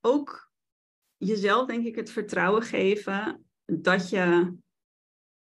ook 0.00 0.52
jezelf, 1.16 1.66
denk 1.66 1.86
ik, 1.86 1.96
het 1.96 2.10
vertrouwen 2.10 2.62
geven 2.62 3.50
dat 3.64 4.08
je, 4.08 4.56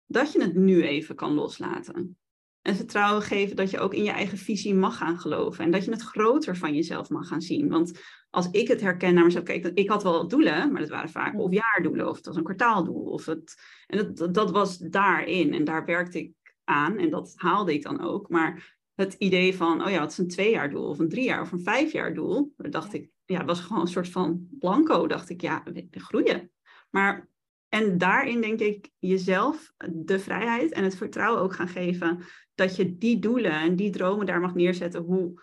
dat 0.05 0.31
je 0.31 0.41
het 0.41 0.55
nu 0.55 0.83
even 0.83 1.15
kan 1.15 1.33
loslaten. 1.33 2.17
En 2.63 2.75
vertrouwen 2.75 3.21
geven 3.21 3.55
dat 3.55 3.69
je 3.69 3.79
ook 3.79 3.93
in 3.93 4.03
je 4.03 4.11
eigen 4.11 4.37
visie 4.37 4.75
mag 4.75 4.97
gaan 4.97 5.19
geloven. 5.19 5.63
En 5.63 5.71
dat 5.71 5.85
je 5.85 5.91
het 5.91 6.01
groter 6.01 6.57
van 6.57 6.75
jezelf 6.75 7.09
mag 7.09 7.27
gaan 7.27 7.41
zien. 7.41 7.69
Want 7.69 7.99
als 8.29 8.47
ik 8.51 8.67
het 8.67 8.81
herken 8.81 9.13
naar 9.13 9.23
mezelf, 9.23 9.43
kijk, 9.43 9.65
ik 9.65 9.89
had 9.89 10.03
wel 10.03 10.27
doelen, 10.27 10.71
maar 10.71 10.81
dat 10.81 10.89
waren 10.89 11.09
vaak 11.09 11.39
of 11.39 11.51
jaardoelen, 11.51 12.09
of 12.09 12.15
het 12.15 12.25
was 12.25 12.35
een 12.35 12.43
kwartaaldoel. 12.43 13.03
Of 13.05 13.25
het, 13.25 13.61
en 13.87 14.13
dat, 14.15 14.33
dat 14.33 14.51
was 14.51 14.77
daarin. 14.77 15.53
En 15.53 15.63
daar 15.63 15.85
werkte 15.85 16.19
ik 16.19 16.31
aan 16.63 16.97
en 16.97 17.09
dat 17.09 17.33
haalde 17.35 17.73
ik 17.73 17.83
dan 17.83 18.01
ook. 18.01 18.29
Maar 18.29 18.77
het 18.95 19.13
idee 19.13 19.55
van, 19.55 19.83
oh 19.83 19.89
ja, 19.89 19.99
wat 19.99 20.11
is 20.11 20.17
een 20.17 20.27
tweejaardoel 20.27 20.87
of 20.87 20.99
een 20.99 21.09
drie 21.09 21.25
jaar 21.25 21.41
of 21.41 21.51
een 21.51 21.63
vijfjaar 21.63 22.13
doel, 22.13 22.53
dacht 22.57 22.93
ik, 22.93 23.09
ja, 23.25 23.37
het 23.37 23.47
was 23.47 23.59
gewoon 23.59 23.81
een 23.81 23.87
soort 23.87 24.09
van 24.09 24.47
blanco, 24.59 25.07
dacht 25.07 25.29
ik, 25.29 25.41
ja, 25.41 25.63
groeien. 25.91 26.51
Maar, 26.89 27.29
en 27.73 27.97
daarin 27.97 28.41
denk 28.41 28.59
ik 28.59 28.89
jezelf 28.99 29.73
de 29.91 30.19
vrijheid 30.19 30.71
en 30.71 30.83
het 30.83 30.95
vertrouwen 30.95 31.41
ook 31.41 31.53
gaan 31.53 31.67
geven 31.67 32.23
dat 32.55 32.75
je 32.75 32.97
die 32.97 33.19
doelen 33.19 33.51
en 33.51 33.75
die 33.75 33.89
dromen 33.89 34.25
daar 34.25 34.39
mag 34.39 34.53
neerzetten, 34.53 35.01
hoe 35.01 35.41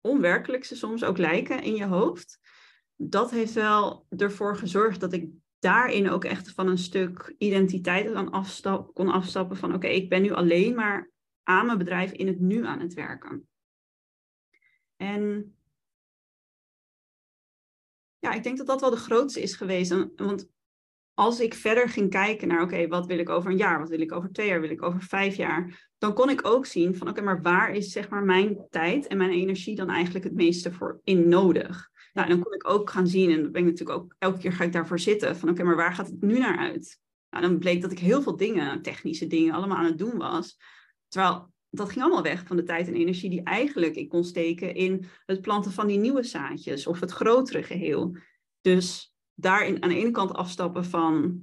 onwerkelijk 0.00 0.64
ze 0.64 0.76
soms 0.76 1.04
ook 1.04 1.18
lijken 1.18 1.62
in 1.62 1.74
je 1.74 1.84
hoofd. 1.84 2.40
Dat 2.96 3.30
heeft 3.30 3.52
wel 3.52 4.06
ervoor 4.16 4.56
gezorgd 4.56 5.00
dat 5.00 5.12
ik 5.12 5.28
daarin 5.58 6.10
ook 6.10 6.24
echt 6.24 6.50
van 6.50 6.68
een 6.68 6.78
stuk 6.78 7.34
identiteit 7.38 8.12
kan 8.12 8.30
afstap, 8.30 8.94
kon 8.94 9.08
afstappen 9.08 9.56
van 9.56 9.74
oké, 9.74 9.86
ik 9.86 10.08
ben 10.08 10.22
nu 10.22 10.32
alleen 10.32 10.74
maar 10.74 11.10
aan 11.42 11.66
mijn 11.66 11.78
bedrijf 11.78 12.12
in 12.12 12.26
het 12.26 12.40
nu 12.40 12.66
aan 12.66 12.80
het 12.80 12.94
werken. 12.94 13.48
En 14.96 15.54
ja, 18.18 18.32
ik 18.32 18.42
denk 18.42 18.56
dat 18.56 18.66
dat 18.66 18.80
wel 18.80 18.90
de 18.90 18.96
grootste 18.96 19.42
is 19.42 19.54
geweest. 19.54 19.90
Want 20.16 20.48
als 21.20 21.40
ik 21.40 21.54
verder 21.54 21.88
ging 21.88 22.10
kijken 22.10 22.48
naar, 22.48 22.62
oké, 22.62 22.88
wat 22.88 23.06
wil 23.06 23.18
ik 23.18 23.28
over 23.28 23.50
een 23.50 23.56
jaar, 23.56 23.78
wat 23.78 23.88
wil 23.88 24.00
ik 24.00 24.12
over 24.12 24.32
twee 24.32 24.46
jaar, 24.48 24.60
wil 24.60 24.70
ik 24.70 24.82
over 24.82 25.02
vijf 25.02 25.36
jaar, 25.36 25.90
dan 25.98 26.14
kon 26.14 26.30
ik 26.30 26.46
ook 26.46 26.66
zien 26.66 26.96
van, 26.96 27.08
oké, 27.08 27.22
maar 27.22 27.42
waar 27.42 27.74
is 27.74 27.92
zeg 27.92 28.08
maar 28.08 28.24
mijn 28.24 28.66
tijd 28.70 29.06
en 29.06 29.16
mijn 29.16 29.30
energie 29.30 29.74
dan 29.74 29.90
eigenlijk 29.90 30.24
het 30.24 30.34
meeste 30.34 30.72
voor 30.72 31.00
in 31.04 31.28
nodig? 31.28 31.90
Nou, 32.12 32.28
en 32.28 32.34
dan 32.34 32.44
kon 32.44 32.54
ik 32.54 32.70
ook 32.70 32.90
gaan 32.90 33.06
zien, 33.06 33.30
en 33.30 33.42
dan 33.42 33.52
ben 33.52 33.62
ik 33.62 33.68
natuurlijk 33.68 33.98
ook, 33.98 34.14
elke 34.18 34.38
keer 34.38 34.52
ga 34.52 34.64
ik 34.64 34.72
daarvoor 34.72 34.98
zitten, 34.98 35.36
van 35.36 35.48
oké, 35.48 35.62
maar 35.62 35.76
waar 35.76 35.94
gaat 35.94 36.06
het 36.06 36.22
nu 36.22 36.38
naar 36.38 36.58
uit? 36.58 36.98
Nou, 37.30 37.44
dan 37.44 37.58
bleek 37.58 37.82
dat 37.82 37.92
ik 37.92 37.98
heel 37.98 38.22
veel 38.22 38.36
dingen, 38.36 38.82
technische 38.82 39.26
dingen, 39.26 39.54
allemaal 39.54 39.78
aan 39.78 39.84
het 39.84 39.98
doen 39.98 40.18
was. 40.18 40.58
Terwijl 41.08 41.52
dat 41.70 41.90
ging 41.90 42.04
allemaal 42.04 42.22
weg 42.22 42.46
van 42.46 42.56
de 42.56 42.62
tijd 42.62 42.86
en 42.86 42.94
energie 42.94 43.30
die 43.30 43.42
eigenlijk 43.42 43.94
ik 43.94 44.08
kon 44.08 44.24
steken 44.24 44.74
in 44.74 45.04
het 45.26 45.40
planten 45.40 45.72
van 45.72 45.86
die 45.86 45.98
nieuwe 45.98 46.22
zaadjes 46.22 46.86
of 46.86 47.00
het 47.00 47.10
grotere 47.10 47.62
geheel. 47.62 48.16
Dus 48.60 49.14
daarin 49.40 49.82
aan 49.82 49.88
de 49.88 49.96
ene 49.96 50.10
kant 50.10 50.32
afstappen 50.32 50.84
van 50.84 51.42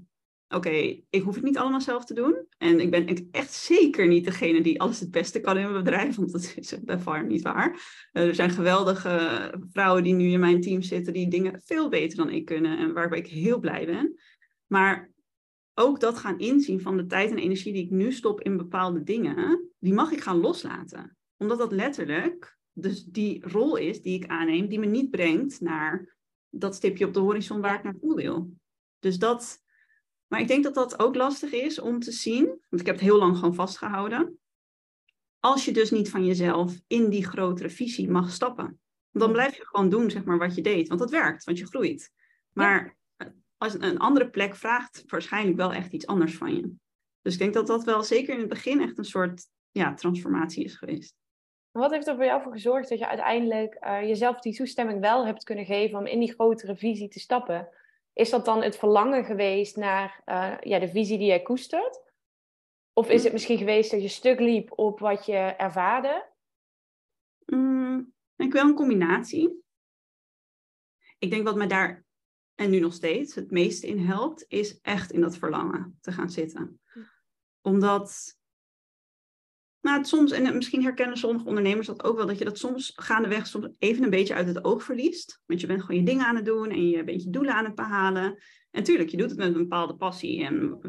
oké, 0.50 1.02
ik 1.10 1.22
hoef 1.22 1.36
het 1.36 1.44
niet 1.44 1.58
allemaal 1.58 1.82
zelf 1.82 2.06
te 2.06 2.14
doen. 2.14 2.46
En 2.58 2.80
ik 2.80 2.92
ben 2.92 3.30
echt 3.32 3.54
zeker 3.54 4.08
niet 4.08 4.26
degene 4.26 4.62
die 4.62 4.82
alles 4.82 5.00
het 5.00 5.12
beste 5.12 5.40
kan 5.40 5.58
in 5.58 5.72
mijn 5.72 5.84
bedrijf, 5.84 6.16
want 6.16 6.32
dat 6.32 6.54
is 6.56 6.76
bij 6.84 7.00
far 7.00 7.26
niet 7.26 7.42
waar. 7.42 7.82
Eh, 8.12 8.28
er 8.28 8.36
zijn 8.36 8.50
geweldige 8.50 9.54
vrouwen 9.72 10.04
die 10.04 10.14
nu 10.14 10.30
in 10.32 10.40
mijn 10.40 10.62
team 10.62 10.82
zitten, 10.82 11.14
die 11.14 11.30
dingen 11.30 11.62
veel 11.66 11.90
beter 11.90 12.18
dan 12.18 12.30
ik 12.30 12.46
kunnen 12.46 12.78
en 12.78 12.94
waarbij 12.94 13.20
ik 13.20 13.28
heel 13.28 13.60
blij 13.60 13.86
ben. 13.86 14.20
Maar 14.68 15.12
ook 15.74 16.00
dat 16.00 16.18
gaan 16.18 16.40
inzien 16.40 16.82
van 16.82 16.98
de 16.98 17.06
tijd 17.06 17.32
en 17.32 17.38
energie 17.38 17.74
die 17.74 17.84
ik 17.84 17.92
nu 17.92 18.12
stop 18.12 18.42
in 18.42 18.58
bepaalde 18.58 19.04
dingen, 19.04 19.70
die 19.80 19.94
mag 19.94 20.12
ik 20.12 20.22
gaan 20.22 20.40
loslaten. 20.40 21.18
Omdat 21.38 21.58
dat 21.58 21.72
letterlijk 21.72 22.58
dus 22.74 23.04
die 23.04 23.48
rol 23.48 23.76
is 23.76 24.02
die 24.02 24.16
ik 24.16 24.28
aanneem, 24.28 24.68
die 24.68 24.80
me 24.80 24.86
niet 24.86 25.10
brengt 25.10 25.62
naar 25.62 26.17
dat 26.60 26.76
stipje 26.76 27.06
op 27.06 27.14
de 27.14 27.20
horizon 27.20 27.62
waar 27.62 27.76
ik 27.76 27.84
naartoe 27.84 28.16
wil. 28.16 28.50
Dus 29.00 29.18
dat, 29.18 29.62
maar 30.28 30.40
ik 30.40 30.48
denk 30.48 30.64
dat 30.64 30.74
dat 30.74 31.00
ook 31.00 31.16
lastig 31.16 31.52
is 31.52 31.80
om 31.80 32.00
te 32.00 32.12
zien, 32.12 32.46
want 32.46 32.82
ik 32.82 32.86
heb 32.86 32.96
het 32.96 33.04
heel 33.04 33.18
lang 33.18 33.38
gewoon 33.38 33.56
vastgehouden. 33.56 34.40
Als 35.40 35.66
je 35.66 35.72
dus 35.72 35.92
niet 35.92 36.10
van 36.10 36.26
jezelf 36.26 36.80
in 36.88 37.10
die 37.10 37.28
grotere 37.28 37.70
visie 37.70 38.10
mag 38.10 38.32
stappen. 38.32 38.80
Dan 39.12 39.32
blijf 39.32 39.58
je 39.58 39.66
gewoon 39.66 39.90
doen 39.90 40.12
zeg 40.12 40.24
maar, 40.24 40.38
wat 40.38 40.56
je 40.56 40.62
deed, 40.62 40.88
want 40.88 41.00
dat 41.00 41.12
werkt, 41.12 41.44
want 41.44 41.58
je 41.58 41.66
groeit. 41.66 42.12
Maar 42.54 42.98
als 43.58 43.74
een 43.74 43.98
andere 43.98 44.30
plek 44.30 44.56
vraagt 44.56 45.04
waarschijnlijk 45.06 45.58
wel 45.58 45.74
echt 45.74 45.94
iets 45.94 46.08
anders 46.08 46.38
van 46.38 46.56
je. 46.56 46.72
Dus 47.22 47.34
ik 47.34 47.40
denk 47.40 47.54
dat 47.54 47.68
dat 47.68 47.84
wel 47.84 48.04
zeker 48.04 48.34
in 48.34 48.40
het 48.40 48.50
begin 48.50 48.82
echt 48.82 48.98
een 48.98 49.06
soort 49.06 49.48
ja, 49.72 49.94
transformatie 49.94 50.64
is 50.64 50.76
geweest. 50.76 51.16
Wat 51.78 51.92
heeft 51.92 52.08
er 52.08 52.16
voor 52.16 52.26
jou 52.26 52.42
voor 52.42 52.52
gezorgd 52.52 52.90
dat 52.90 53.00
je 53.00 53.08
uiteindelijk 53.08 53.78
uh, 53.84 54.02
jezelf 54.02 54.40
die 54.40 54.56
toestemming 54.56 55.00
wel 55.00 55.26
hebt 55.26 55.44
kunnen 55.44 55.66
geven 55.66 56.00
om 56.00 56.06
in 56.06 56.20
die 56.20 56.34
grotere 56.34 56.76
visie 56.76 57.08
te 57.08 57.20
stappen? 57.20 57.70
Is 58.14 58.30
dat 58.30 58.46
dan 58.46 58.64
het 58.64 58.78
verlangen 58.78 59.26
geweest 59.26 59.76
naar 59.76 60.22
uh, 60.26 60.58
ja, 60.60 60.80
de 60.80 60.88
visie 60.88 61.18
die 61.18 61.28
jij 61.28 61.42
koestert? 61.42 62.02
Of 62.94 63.10
is 63.10 63.24
het 63.24 63.34
misschien 63.34 63.58
geweest 63.58 63.92
dat 63.92 64.02
je 64.02 64.08
stuk 64.08 64.40
liep 64.40 64.80
op 64.80 65.00
wat 65.00 65.26
je 65.26 65.38
ervaarde? 65.38 66.30
Mm, 67.46 68.14
ik 68.36 68.54
wel 68.54 68.68
een 68.68 68.76
combinatie. 68.76 69.64
Ik 71.18 71.30
denk 71.30 71.44
wat 71.44 71.56
me 71.56 71.68
daar, 71.68 72.06
en 72.56 72.70
nu 72.70 72.80
nog 72.80 72.94
steeds, 72.94 73.36
het 73.36 73.52
meeste 73.52 73.88
in 73.88 74.00
helpt, 74.00 74.46
is 74.48 74.82
echt 74.82 75.12
in 75.12 75.22
dat 75.22 75.38
verlangen 75.38 75.98
te 76.02 76.12
gaan 76.12 76.30
zitten. 76.30 76.82
Hm. 76.94 77.00
Omdat 77.62 78.38
het 79.94 80.08
soms, 80.08 80.32
en 80.32 80.56
misschien 80.56 80.84
herkennen 80.84 81.18
sommige 81.18 81.46
ondernemers 81.46 81.88
dat 81.88 82.04
ook 82.04 82.18
wel, 82.18 82.26
dat 82.26 82.38
je 82.38 82.46
dat 82.46 82.58
soms 82.58 82.92
gaandeweg 82.96 83.48
soms 83.48 83.68
even 83.80 84.04
een 84.04 84.10
beetje 84.10 84.34
uit 84.34 84.48
het 84.48 84.64
oog 84.64 84.84
verliest. 84.84 85.42
Want 85.46 85.62
je 85.62 85.68
bent 85.68 85.82
gewoon 85.82 86.00
je 86.00 86.06
dingen 86.06 86.26
aan 86.26 86.36
het 86.36 86.46
doen 86.46 86.70
en 86.70 86.90
je 86.90 87.04
bent 87.04 87.24
je 87.24 87.30
doelen 87.30 87.54
aan 87.54 87.66
het 87.66 87.76
behalen. 87.76 88.38
En 88.72 88.84
tuurlijk, 88.84 89.10
je 89.10 89.18
doet 89.18 89.30
het 89.30 89.40
met 89.40 89.48
een 89.48 89.54
bepaalde 89.54 89.96
passie 89.96 90.44
en 90.44 90.80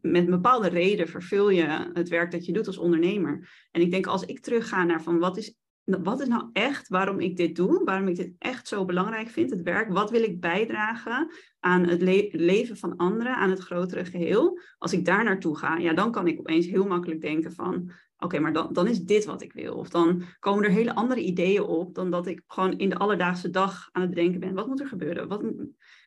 met 0.00 0.24
een 0.24 0.30
bepaalde 0.30 0.68
reden 0.68 1.08
vervul 1.08 1.50
je 1.50 1.90
het 1.92 2.08
werk 2.08 2.30
dat 2.30 2.46
je 2.46 2.52
doet 2.52 2.66
als 2.66 2.78
ondernemer. 2.78 3.48
En 3.70 3.80
ik 3.80 3.90
denk 3.90 4.06
als 4.06 4.24
ik 4.24 4.40
terugga 4.40 4.84
naar 4.84 5.02
van 5.02 5.18
wat 5.18 5.36
is, 5.36 5.56
wat 5.84 6.20
is 6.20 6.28
nou 6.28 6.48
echt 6.52 6.88
waarom 6.88 7.20
ik 7.20 7.36
dit 7.36 7.56
doe, 7.56 7.84
waarom 7.84 8.08
ik 8.08 8.16
dit 8.16 8.32
echt 8.38 8.68
zo 8.68 8.84
belangrijk 8.84 9.28
vind, 9.28 9.50
het 9.50 9.62
werk, 9.62 9.92
wat 9.92 10.10
wil 10.10 10.22
ik 10.22 10.40
bijdragen 10.40 11.32
aan 11.60 11.86
het 11.86 12.02
leven 12.32 12.76
van 12.76 12.96
anderen, 12.96 13.34
aan 13.34 13.50
het 13.50 13.58
grotere 13.58 14.04
geheel. 14.04 14.60
Als 14.78 14.92
ik 14.92 15.04
daar 15.04 15.24
naartoe 15.24 15.58
ga, 15.58 15.76
ja, 15.76 15.92
dan 15.92 16.12
kan 16.12 16.26
ik 16.26 16.38
opeens 16.38 16.66
heel 16.66 16.86
makkelijk 16.86 17.20
denken 17.20 17.52
van, 17.52 17.92
oké, 18.22 18.38
maar 18.38 18.52
dan, 18.52 18.72
dan 18.72 18.86
is 18.86 19.00
dit 19.00 19.24
wat 19.24 19.42
ik 19.42 19.52
wil. 19.52 19.74
Of 19.74 19.88
dan 19.88 20.22
komen 20.38 20.64
er 20.64 20.70
hele 20.70 20.94
andere 20.94 21.20
ideeën 21.20 21.62
op 21.62 21.94
dan 21.94 22.10
dat 22.10 22.26
ik 22.26 22.42
gewoon 22.46 22.78
in 22.78 22.88
de 22.88 22.98
alledaagse 22.98 23.50
dag 23.50 23.88
aan 23.92 24.02
het 24.02 24.10
bedenken 24.10 24.40
ben. 24.40 24.54
Wat 24.54 24.66
moet 24.66 24.80
er 24.80 24.86
gebeuren? 24.86 25.28
Wat, 25.28 25.42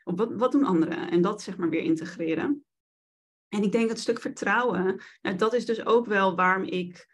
wat, 0.03 0.33
wat 0.33 0.51
doen 0.51 0.63
anderen? 0.63 1.11
En 1.11 1.21
dat 1.21 1.41
zeg 1.41 1.57
maar 1.57 1.69
weer 1.69 1.83
integreren. 1.83 2.65
En 3.49 3.63
ik 3.63 3.71
denk 3.71 3.87
dat 3.87 3.99
stuk 3.99 4.19
vertrouwen, 4.19 5.01
nou, 5.21 5.35
dat 5.35 5.53
is 5.53 5.65
dus 5.65 5.85
ook 5.85 6.05
wel 6.05 6.35
waarom 6.35 6.63
ik 6.63 7.13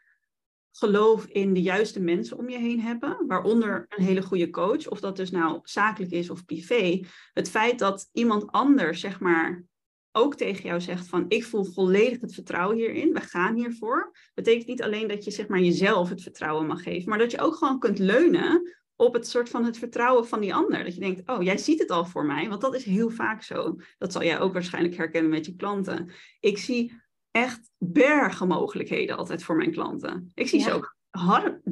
geloof 0.71 1.25
in 1.25 1.53
de 1.53 1.61
juiste 1.61 1.99
mensen 1.99 2.37
om 2.37 2.49
je 2.49 2.57
heen 2.57 2.79
hebben, 2.79 3.27
waaronder 3.27 3.85
een 3.89 4.03
hele 4.03 4.21
goede 4.21 4.49
coach, 4.49 4.87
of 4.87 4.99
dat 4.99 5.15
dus 5.15 5.31
nou 5.31 5.59
zakelijk 5.63 6.11
is 6.11 6.29
of 6.29 6.45
privé. 6.45 6.99
Het 7.33 7.49
feit 7.49 7.79
dat 7.79 8.09
iemand 8.11 8.51
anders, 8.51 8.99
zeg 8.99 9.19
maar, 9.19 9.63
ook 10.11 10.35
tegen 10.35 10.63
jou 10.63 10.81
zegt 10.81 11.07
van 11.07 11.25
ik 11.27 11.43
voel 11.43 11.63
volledig 11.63 12.21
het 12.21 12.33
vertrouwen 12.33 12.77
hierin, 12.77 13.13
we 13.13 13.21
gaan 13.21 13.55
hiervoor, 13.55 14.15
betekent 14.33 14.67
niet 14.67 14.81
alleen 14.81 15.07
dat 15.07 15.23
je 15.23 15.31
zeg 15.31 15.47
maar 15.47 15.59
jezelf 15.59 16.09
het 16.09 16.21
vertrouwen 16.21 16.67
mag 16.67 16.83
geven, 16.83 17.09
maar 17.09 17.17
dat 17.17 17.31
je 17.31 17.39
ook 17.41 17.55
gewoon 17.55 17.79
kunt 17.79 17.99
leunen 17.99 18.75
op 18.95 19.13
het 19.13 19.27
soort 19.27 19.49
van 19.49 19.65
het 19.65 19.77
vertrouwen 19.77 20.27
van 20.27 20.41
die 20.41 20.53
ander. 20.53 20.83
Dat 20.83 20.93
je 20.93 20.99
denkt, 20.99 21.29
oh, 21.29 21.43
jij 21.43 21.57
ziet 21.57 21.79
het 21.79 21.91
al 21.91 22.05
voor 22.05 22.25
mij, 22.25 22.49
want 22.49 22.61
dat 22.61 22.75
is 22.75 22.83
heel 22.83 23.09
vaak 23.09 23.43
zo. 23.43 23.75
Dat 23.97 24.11
zal 24.11 24.23
jij 24.23 24.39
ook 24.39 24.53
waarschijnlijk 24.53 24.95
herkennen 24.95 25.31
met 25.31 25.45
je 25.45 25.55
klanten. 25.55 26.11
Ik 26.39 26.57
zie 26.57 27.01
echt 27.31 27.71
bergen 27.77 28.47
mogelijkheden 28.47 29.17
altijd 29.17 29.43
voor 29.43 29.55
mijn 29.55 29.71
klanten. 29.71 30.31
Ik 30.33 30.47
zie 30.47 30.61
ze 30.61 30.73
ook 30.73 30.95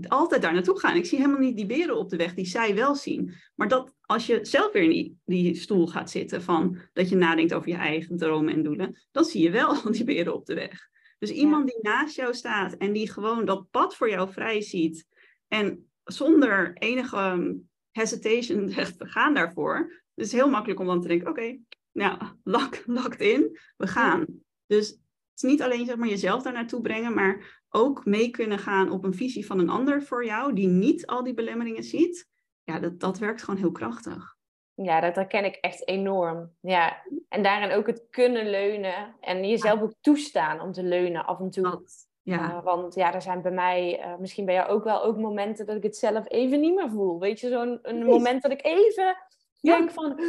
altijd 0.08 0.42
daar 0.42 0.54
naartoe 0.54 0.80
gaan. 0.80 0.96
Ik 0.96 1.06
zie 1.06 1.18
helemaal 1.18 1.40
niet 1.40 1.56
die 1.56 1.66
beren 1.66 1.98
op 1.98 2.10
de 2.10 2.18
weg 2.18 2.34
die 2.34 2.46
zij 2.46 2.76
wel 2.76 2.96
zien. 2.96 3.34
Maar 3.56 3.68
dat 3.68 3.96
als 4.02 4.26
je 4.26 4.40
zelf 4.42 4.72
weer 4.72 4.84
in 4.84 4.90
die, 4.90 5.20
die 5.26 5.56
stoel 5.56 5.88
gaat 5.88 6.10
zitten 6.10 6.42
van 6.42 6.78
dat 6.94 7.10
je 7.10 7.16
nadenkt 7.16 7.54
over 7.54 7.70
je 7.70 7.76
eigen 7.76 8.18
dromen 8.18 8.54
en 8.54 8.64
doelen, 8.64 9.08
dan 9.12 9.26
zie 9.26 9.44
je 9.44 9.52
wel 9.52 9.82
die 9.92 10.04
beren 10.04 10.34
op 10.34 10.46
de 10.46 10.54
weg. 10.54 10.90
Dus 11.20 11.32
iemand 11.32 11.68
die 11.68 11.80
naast 11.82 12.16
jou 12.16 12.34
staat 12.34 12.74
en 12.74 12.94
die 12.94 13.12
gewoon 13.12 13.46
dat 13.46 13.70
pad 13.70 13.96
voor 13.96 14.10
jou 14.10 14.32
vrij 14.32 14.62
ziet 14.62 15.08
en 15.48 15.90
zonder 16.04 16.74
enige 16.74 17.16
ehm, 17.16 17.54
hesitation 17.92 18.70
zegt, 18.70 18.98
we 18.98 19.06
gaan 19.06 19.34
daarvoor. 19.34 19.78
Het 20.16 20.26
is 20.26 20.32
heel 20.32 20.50
makkelijk 20.50 20.80
om 20.80 20.86
dan 20.86 21.02
te 21.02 21.08
denken, 21.08 21.30
oké, 21.30 21.58
nou, 21.92 22.22
locked 22.86 23.22
in, 23.22 23.60
we 23.78 23.88
gaan. 23.88 24.26
Dus 24.66 24.90
het 24.90 25.00
is 25.36 25.42
niet 25.42 25.62
alleen 25.62 25.86
zeg 25.86 25.96
maar, 25.96 26.08
jezelf 26.08 26.44
daar 26.44 26.54
naartoe 26.54 26.82
brengen, 26.82 27.14
maar 27.14 27.59
ook 27.70 28.06
mee 28.06 28.30
kunnen 28.30 28.60
gaan 28.60 28.92
op 28.92 29.04
een 29.04 29.14
visie 29.14 29.46
van 29.46 29.60
een 29.60 29.70
ander 29.70 30.04
voor 30.04 30.26
jou, 30.26 30.54
die 30.54 30.68
niet 30.68 31.08
al 31.08 31.24
die 31.24 31.34
belemmeringen 31.34 31.84
ziet, 31.84 32.28
ja, 32.64 32.80
dat, 32.80 33.00
dat 33.00 33.18
werkt 33.18 33.44
gewoon 33.44 33.60
heel 33.60 33.72
krachtig. 33.72 34.38
Ja, 34.74 35.02
dat 35.02 35.16
herken 35.16 35.46
ik 35.46 35.56
echt 35.56 35.88
enorm. 35.88 36.52
Ja. 36.62 37.04
En 37.30 37.44
daarin 37.44 37.72
ook 37.72 37.88
het 37.88 38.08
kunnen 38.10 38.50
leunen 38.50 39.16
en 39.20 39.48
jezelf 39.48 39.82
ook 39.82 39.94
toestaan 40.02 40.62
om 40.62 40.72
te 40.72 40.84
leunen 40.84 41.26
af 41.26 41.40
en 41.40 41.50
toe. 41.50 41.84
ja. 42.22 42.52
Uh, 42.52 42.64
want 42.64 42.96
ja, 42.96 43.14
er 43.14 43.22
zijn 43.22 43.42
bij 43.42 43.52
mij, 43.52 44.00
uh, 44.00 44.18
misschien 44.18 44.46
bij 44.46 44.54
jou 44.54 44.70
ook 44.70 44.84
wel, 44.84 45.04
ook 45.04 45.18
momenten 45.18 45.66
dat 45.66 45.76
ik 45.76 45.84
het 45.84 45.98
zelf 45.98 46.26
even 46.28 46.60
niet 46.60 46.76
meer 46.76 46.90
voel. 46.90 47.20
Weet 47.20 47.40
je, 47.40 47.50
zo'n 47.50 47.80
een 47.82 48.06
moment 48.06 48.42
dat 48.42 48.52
ik 48.52 48.66
even 48.66 49.16
denk 49.62 49.92
van, 49.92 50.20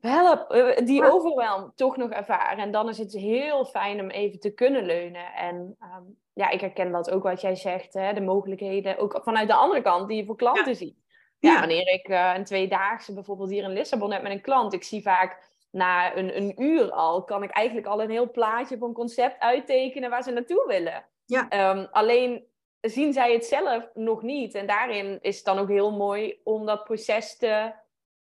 help, 0.00 0.54
uh, 0.54 0.86
die 0.86 1.10
overwhelm 1.10 1.72
toch 1.74 1.96
nog 1.96 2.10
ervaren. 2.10 2.58
En 2.58 2.72
dan 2.72 2.88
is 2.88 2.98
het 2.98 3.12
heel 3.12 3.64
fijn 3.64 4.00
om 4.00 4.10
even 4.10 4.40
te 4.40 4.54
kunnen 4.54 4.84
leunen. 4.84 5.32
En 5.34 5.76
um, 5.80 6.18
ja, 6.40 6.50
ik 6.50 6.60
herken 6.60 6.92
dat 6.92 7.10
ook 7.10 7.22
wat 7.22 7.40
jij 7.40 7.54
zegt, 7.54 7.94
hè, 7.94 8.12
de 8.12 8.20
mogelijkheden, 8.20 8.98
ook 8.98 9.20
vanuit 9.22 9.48
de 9.48 9.54
andere 9.54 9.82
kant 9.82 10.08
die 10.08 10.16
je 10.16 10.24
voor 10.24 10.36
klanten 10.36 10.76
ziet. 10.76 10.98
Ja, 11.38 11.58
wanneer 11.58 11.88
ik 11.88 12.08
uh, 12.08 12.32
een 12.36 12.44
tweedaagse 12.44 13.14
bijvoorbeeld 13.14 13.50
hier 13.50 13.62
in 13.62 13.72
Lissabon 13.72 14.12
heb 14.12 14.22
met 14.22 14.32
een 14.32 14.40
klant, 14.40 14.72
ik 14.72 14.82
zie 14.82 15.02
vaak 15.02 15.48
na 15.70 16.16
een, 16.16 16.36
een 16.36 16.62
uur 16.62 16.90
al, 16.90 17.24
kan 17.24 17.42
ik 17.42 17.50
eigenlijk 17.50 17.86
al 17.86 18.02
een 18.02 18.10
heel 18.10 18.30
plaatje 18.30 18.78
van 18.78 18.92
concept 18.92 19.40
uittekenen 19.40 20.10
waar 20.10 20.22
ze 20.22 20.30
naartoe 20.30 20.64
willen. 20.66 21.04
Ja. 21.24 21.70
Um, 21.70 21.88
alleen 21.90 22.44
zien 22.80 23.12
zij 23.12 23.32
het 23.32 23.44
zelf 23.44 23.90
nog 23.94 24.22
niet. 24.22 24.54
En 24.54 24.66
daarin 24.66 25.18
is 25.20 25.36
het 25.36 25.44
dan 25.44 25.58
ook 25.58 25.68
heel 25.68 25.96
mooi 25.96 26.40
om 26.44 26.66
dat 26.66 26.84
proces 26.84 27.36
te, 27.36 27.72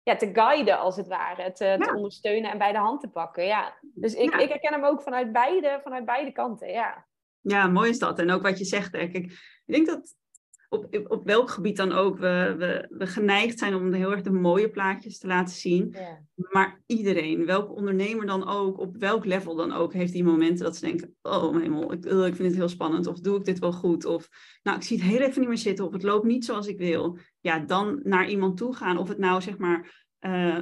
ja, 0.03 0.17
te 0.17 0.31
guiden, 0.33 0.79
als 0.79 0.97
het 0.97 1.09
ware. 1.09 1.53
Te, 1.53 1.77
te 1.79 1.95
ondersteunen 1.95 2.51
en 2.51 2.59
bij 2.59 2.73
de 2.73 2.79
hand 2.79 3.01
te 3.01 3.11
pakken. 3.11 3.45
Ja. 3.45 3.75
Dus 3.95 4.15
ik, 4.15 4.35
ik 4.35 4.49
herken 4.49 4.73
hem 4.73 4.85
ook 4.85 5.03
vanuit 5.03 5.33
beide, 5.33 5.81
vanuit 5.83 6.05
beide 6.05 6.33
kanten. 6.33 6.69
Ja. 6.69 7.05
Ja, 7.45 7.67
mooi 7.67 7.91
is 7.91 7.99
dat. 7.99 8.19
En 8.19 8.31
ook 8.31 8.43
wat 8.43 8.59
je 8.59 8.65
zegt, 8.65 8.93
denk 8.93 9.13
ik. 9.15 9.25
Ik 9.67 9.75
denk 9.75 9.87
dat 9.87 10.15
op, 10.69 11.05
op 11.09 11.25
welk 11.25 11.51
gebied 11.51 11.77
dan 11.77 11.93
ook, 11.93 12.19
we, 12.19 12.55
we, 12.59 12.87
we 12.91 13.07
geneigd 13.07 13.59
zijn 13.59 13.75
om 13.75 13.93
heel 13.93 14.13
erg 14.13 14.23
de 14.23 14.31
mooie 14.31 14.71
plaatjes 14.71 15.19
te 15.19 15.27
laten 15.27 15.55
zien. 15.55 15.97
Maar 16.35 16.83
iedereen, 16.87 17.47
welke 17.47 17.73
ondernemer 17.73 18.27
dan 18.27 18.49
ook, 18.49 18.79
op 18.79 18.97
welk 18.97 19.25
level 19.25 19.55
dan 19.55 19.73
ook, 19.73 19.93
heeft 19.93 20.13
die 20.13 20.25
momenten 20.25 20.65
dat 20.65 20.77
ze 20.77 20.87
denken, 20.87 21.17
oh 21.23 21.51
mijn 21.51 21.63
hemel, 21.63 21.93
ik, 21.93 22.05
ik 22.05 22.35
vind 22.35 22.39
het 22.39 22.55
heel 22.55 22.69
spannend, 22.69 23.07
of 23.07 23.21
doe 23.21 23.39
ik 23.39 23.45
dit 23.45 23.59
wel 23.59 23.73
goed, 23.73 24.05
of 24.05 24.29
nou, 24.63 24.77
ik 24.77 24.83
zie 24.83 24.99
het 24.99 25.07
heel 25.07 25.21
even 25.21 25.41
niet 25.41 25.49
meer 25.49 25.59
zitten, 25.59 25.85
of 25.85 25.93
het 25.93 26.03
loopt 26.03 26.27
niet 26.27 26.45
zoals 26.45 26.67
ik 26.67 26.79
wil. 26.79 27.19
Ja, 27.41 27.59
dan 27.59 28.01
naar 28.03 28.29
iemand 28.29 28.57
toe 28.57 28.75
gaan, 28.75 28.99
of 28.99 29.09
het 29.09 29.19
nou 29.19 29.43
zeg 29.43 29.59
maar 29.59 30.07
uh, 30.21 30.59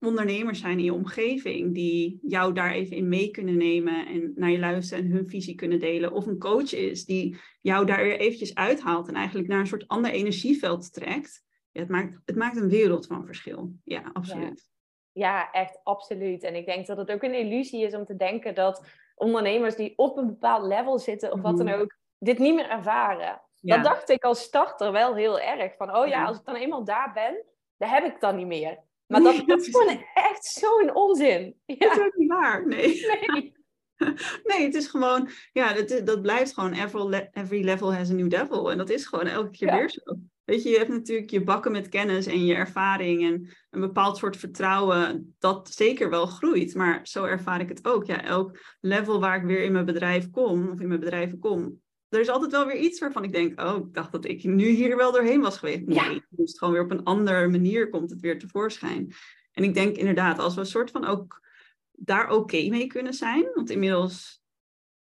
ondernemers 0.00 0.60
zijn 0.60 0.78
in 0.78 0.84
je 0.84 0.94
omgeving 0.94 1.74
die 1.74 2.18
jou 2.22 2.52
daar 2.52 2.72
even 2.72 2.96
in 2.96 3.08
mee 3.08 3.30
kunnen 3.30 3.56
nemen 3.56 4.06
en 4.06 4.32
naar 4.34 4.50
je 4.50 4.58
luisteren 4.58 5.04
en 5.04 5.10
hun 5.10 5.28
visie 5.28 5.54
kunnen 5.54 5.78
delen. 5.78 6.12
Of 6.12 6.26
een 6.26 6.38
coach 6.38 6.72
is 6.72 7.04
die 7.04 7.36
jou 7.60 7.86
daar 7.86 8.02
weer 8.02 8.18
eventjes 8.18 8.54
uithaalt 8.54 9.08
en 9.08 9.14
eigenlijk 9.14 9.48
naar 9.48 9.60
een 9.60 9.66
soort 9.66 9.88
ander 9.88 10.10
energieveld 10.10 10.92
trekt. 10.92 11.42
Ja, 11.70 11.80
het, 11.80 11.90
maakt, 11.90 12.20
het 12.24 12.36
maakt 12.36 12.56
een 12.56 12.68
wereld 12.68 13.06
van 13.06 13.26
verschil. 13.26 13.72
Ja, 13.84 14.10
absoluut. 14.12 14.68
Ja. 15.12 15.28
ja. 15.28 15.50
echt 15.50 15.80
absoluut. 15.82 16.42
En 16.42 16.54
ik 16.54 16.66
denk 16.66 16.86
dat 16.86 16.96
het 16.96 17.10
ook 17.10 17.22
een 17.22 17.34
illusie 17.34 17.84
is 17.84 17.94
om 17.94 18.04
te 18.04 18.16
denken 18.16 18.54
dat 18.54 18.86
ondernemers 19.14 19.76
die 19.76 19.92
op 19.96 20.16
een 20.16 20.26
bepaald 20.26 20.66
level 20.66 20.98
zitten 20.98 21.32
of 21.32 21.40
wat 21.40 21.56
dan 21.56 21.66
mhm. 21.66 21.80
ook, 21.80 21.98
dit 22.18 22.38
niet 22.38 22.54
meer 22.54 22.68
ervaren. 22.68 23.42
Dat 23.60 23.84
dacht 23.84 24.10
ik 24.10 24.24
als 24.24 24.42
starter 24.42 24.92
wel 24.92 25.14
heel 25.14 25.40
erg. 25.40 25.76
Van, 25.76 25.96
oh 25.96 26.06
ja, 26.06 26.24
als 26.24 26.38
ik 26.38 26.44
dan 26.44 26.54
eenmaal 26.54 26.84
daar 26.84 27.12
ben, 27.12 27.44
dan 27.76 27.88
heb 27.88 28.04
ik 28.04 28.20
dan 28.20 28.36
niet 28.36 28.46
meer. 28.46 28.78
Maar 29.10 29.22
dat, 29.22 29.42
dat 29.46 29.60
is 29.60 29.68
gewoon 29.68 30.04
echt 30.14 30.44
zo'n 30.44 30.94
onzin. 30.94 31.56
Ja. 31.66 31.76
Dat 31.78 31.96
is 31.96 32.04
ook 32.04 32.16
niet 32.16 32.28
waar, 32.28 32.66
nee. 32.66 33.00
Nee, 33.26 33.52
nee 34.44 34.62
het 34.62 34.74
is 34.74 34.86
gewoon, 34.86 35.28
ja, 35.52 35.72
dat, 35.72 36.06
dat 36.06 36.22
blijft 36.22 36.54
gewoon, 36.54 36.72
every, 36.72 37.28
every 37.32 37.64
level 37.64 37.94
has 37.94 38.10
a 38.10 38.12
new 38.12 38.30
devil. 38.30 38.70
En 38.70 38.78
dat 38.78 38.90
is 38.90 39.06
gewoon 39.06 39.26
elke 39.26 39.50
keer 39.50 39.72
weer 39.72 39.90
zo. 39.90 40.00
Weet 40.44 40.62
je, 40.62 40.68
je 40.68 40.78
hebt 40.78 40.90
natuurlijk 40.90 41.30
je 41.30 41.44
bakken 41.44 41.72
met 41.72 41.88
kennis 41.88 42.26
en 42.26 42.44
je 42.44 42.54
ervaring 42.54 43.22
en 43.22 43.56
een 43.70 43.80
bepaald 43.80 44.16
soort 44.16 44.36
vertrouwen 44.36 45.34
dat 45.38 45.70
zeker 45.70 46.10
wel 46.10 46.26
groeit. 46.26 46.74
Maar 46.74 47.00
zo 47.02 47.24
ervaar 47.24 47.60
ik 47.60 47.68
het 47.68 47.86
ook. 47.86 48.04
Ja, 48.04 48.24
elk 48.24 48.58
level 48.80 49.20
waar 49.20 49.36
ik 49.36 49.46
weer 49.46 49.62
in 49.62 49.72
mijn 49.72 49.84
bedrijf 49.84 50.30
kom 50.30 50.68
of 50.68 50.80
in 50.80 50.88
mijn 50.88 51.00
bedrijven 51.00 51.38
kom, 51.38 51.80
er 52.10 52.20
is 52.20 52.28
altijd 52.28 52.50
wel 52.50 52.66
weer 52.66 52.76
iets 52.76 53.00
waarvan 53.00 53.24
ik 53.24 53.32
denk, 53.32 53.60
oh, 53.60 53.76
ik 53.76 53.94
dacht 53.94 54.12
dat 54.12 54.24
ik 54.24 54.44
nu 54.44 54.68
hier 54.68 54.96
wel 54.96 55.12
doorheen 55.12 55.40
was 55.40 55.58
geweest. 55.58 55.86
Nee, 55.86 55.96
ja. 55.96 56.20
dus 56.30 56.58
gewoon 56.58 56.74
weer 56.74 56.82
op 56.82 56.90
een 56.90 57.04
andere 57.04 57.48
manier 57.48 57.88
komt 57.88 58.10
het 58.10 58.20
weer 58.20 58.38
tevoorschijn. 58.38 59.12
En 59.52 59.64
ik 59.64 59.74
denk 59.74 59.96
inderdaad, 59.96 60.38
als 60.38 60.54
we 60.54 60.60
een 60.60 60.66
soort 60.66 60.90
van 60.90 61.04
ook 61.04 61.48
daar 61.92 62.30
oké 62.30 62.68
mee 62.68 62.86
kunnen 62.86 63.14
zijn, 63.14 63.50
want 63.54 63.70
inmiddels, 63.70 64.42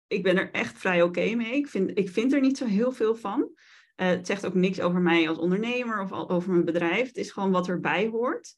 ik 0.07 0.23
ben 0.23 0.37
er 0.37 0.51
echt 0.51 0.77
vrij 0.77 1.01
oké 1.01 1.35
mee. 1.35 1.55
Ik 1.55 1.67
vind, 1.67 1.97
ik 1.97 2.09
vind 2.09 2.33
er 2.33 2.41
niet 2.41 2.57
zo 2.57 2.65
heel 2.65 2.91
veel 2.91 3.15
van. 3.15 3.39
Uh, 3.41 4.07
het 4.07 4.27
zegt 4.27 4.45
ook 4.45 4.53
niks 4.53 4.79
over 4.79 5.01
mij 5.01 5.29
als 5.29 5.37
ondernemer 5.37 6.01
of 6.01 6.11
over 6.11 6.51
mijn 6.51 6.65
bedrijf. 6.65 7.07
Het 7.07 7.17
is 7.17 7.31
gewoon 7.31 7.51
wat 7.51 7.67
erbij 7.67 8.07
hoort. 8.07 8.55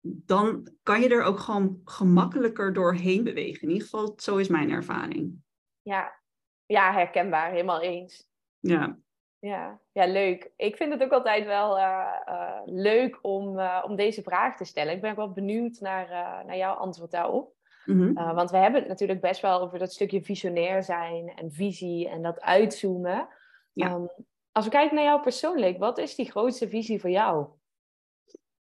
Dan 0.00 0.68
kan 0.82 1.00
je 1.00 1.08
er 1.08 1.22
ook 1.22 1.38
gewoon 1.38 1.80
gemakkelijker 1.84 2.72
doorheen 2.72 3.24
bewegen. 3.24 3.62
In 3.62 3.68
ieder 3.68 3.82
geval, 3.82 4.14
zo 4.16 4.36
is 4.36 4.48
mijn 4.48 4.70
ervaring. 4.70 5.34
Ja, 5.82 6.20
ja, 6.68 6.92
herkenbaar, 6.92 7.50
helemaal 7.50 7.80
eens. 7.80 8.28
Ja. 8.58 8.98
Ja, 9.40 9.80
ja, 9.92 10.06
leuk. 10.06 10.52
Ik 10.56 10.76
vind 10.76 10.92
het 10.92 11.02
ook 11.02 11.12
altijd 11.12 11.44
wel 11.44 11.78
uh, 11.78 12.06
uh, 12.28 12.60
leuk 12.64 13.18
om, 13.22 13.58
uh, 13.58 13.84
om 13.86 13.96
deze 13.96 14.22
vraag 14.22 14.56
te 14.56 14.64
stellen. 14.64 14.94
Ik 14.94 15.00
ben 15.00 15.10
ook 15.10 15.16
wel 15.16 15.32
benieuwd 15.32 15.80
naar, 15.80 16.08
naar 16.46 16.56
jouw 16.56 16.74
antwoord 16.74 17.10
daarop. 17.10 17.56
Mm 17.84 18.00
-hmm. 18.00 18.34
want 18.34 18.50
we 18.50 18.56
hebben 18.56 18.80
het 18.80 18.88
natuurlijk 18.88 19.20
best 19.20 19.40
wel 19.40 19.60
over 19.60 19.78
dat 19.78 19.92
stukje 19.92 20.22
visionair 20.22 20.82
zijn 20.82 21.28
en 21.36 21.52
visie 21.52 22.08
en 22.08 22.22
dat 22.22 22.40
uitzoomen. 22.40 23.28
Ja. 23.72 23.92
Um, 23.92 24.08
als 24.52 24.64
we 24.64 24.70
kijken 24.70 24.94
naar 24.94 25.04
jou 25.04 25.22
persoonlijk, 25.22 25.78
wat 25.78 25.98
is 25.98 26.14
die 26.14 26.30
grootste 26.30 26.68
visie 26.68 27.00
voor 27.00 27.10
jou? 27.10 27.46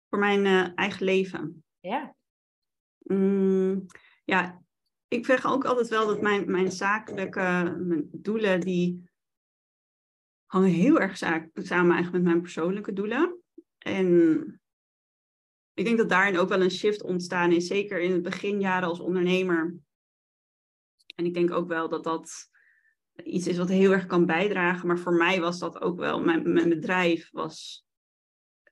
Voor 0.09 0.19
mijn 0.19 0.75
eigen 0.75 1.05
leven. 1.05 1.63
Ja. 1.79 2.15
Mm, 2.97 3.85
ja, 4.23 4.62
ik 5.13 5.25
zeg 5.25 5.45
ook 5.45 5.65
altijd 5.65 5.87
wel 5.87 6.07
dat 6.07 6.21
mijn, 6.21 6.51
mijn 6.51 6.71
zakelijke 6.71 7.75
mijn 7.79 8.09
doelen, 8.11 8.59
die 8.59 9.09
hangen 10.45 10.69
heel 10.69 10.99
erg 10.99 11.17
samen 11.17 11.45
eigenlijk 11.67 12.11
met 12.11 12.23
mijn 12.23 12.41
persoonlijke 12.41 12.93
doelen. 12.93 13.41
En 13.77 14.61
ik 15.73 15.85
denk 15.85 15.97
dat 15.97 16.09
daarin 16.09 16.37
ook 16.37 16.49
wel 16.49 16.61
een 16.61 16.71
shift 16.71 17.03
ontstaan 17.03 17.51
is, 17.51 17.67
zeker 17.67 17.99
in 17.99 18.11
het 18.11 18.21
beginjaren 18.21 18.87
als 18.87 18.99
ondernemer. 18.99 19.75
En 21.15 21.25
ik 21.25 21.33
denk 21.33 21.51
ook 21.51 21.67
wel 21.67 21.89
dat 21.89 22.03
dat 22.03 22.49
iets 23.23 23.47
is 23.47 23.57
wat 23.57 23.69
heel 23.69 23.91
erg 23.91 24.05
kan 24.05 24.25
bijdragen. 24.25 24.87
Maar 24.87 24.99
voor 24.99 25.13
mij 25.13 25.39
was 25.39 25.59
dat 25.59 25.81
ook 25.81 25.99
wel, 25.99 26.21
mijn, 26.21 26.53
mijn 26.53 26.69
bedrijf 26.69 27.29
was 27.31 27.85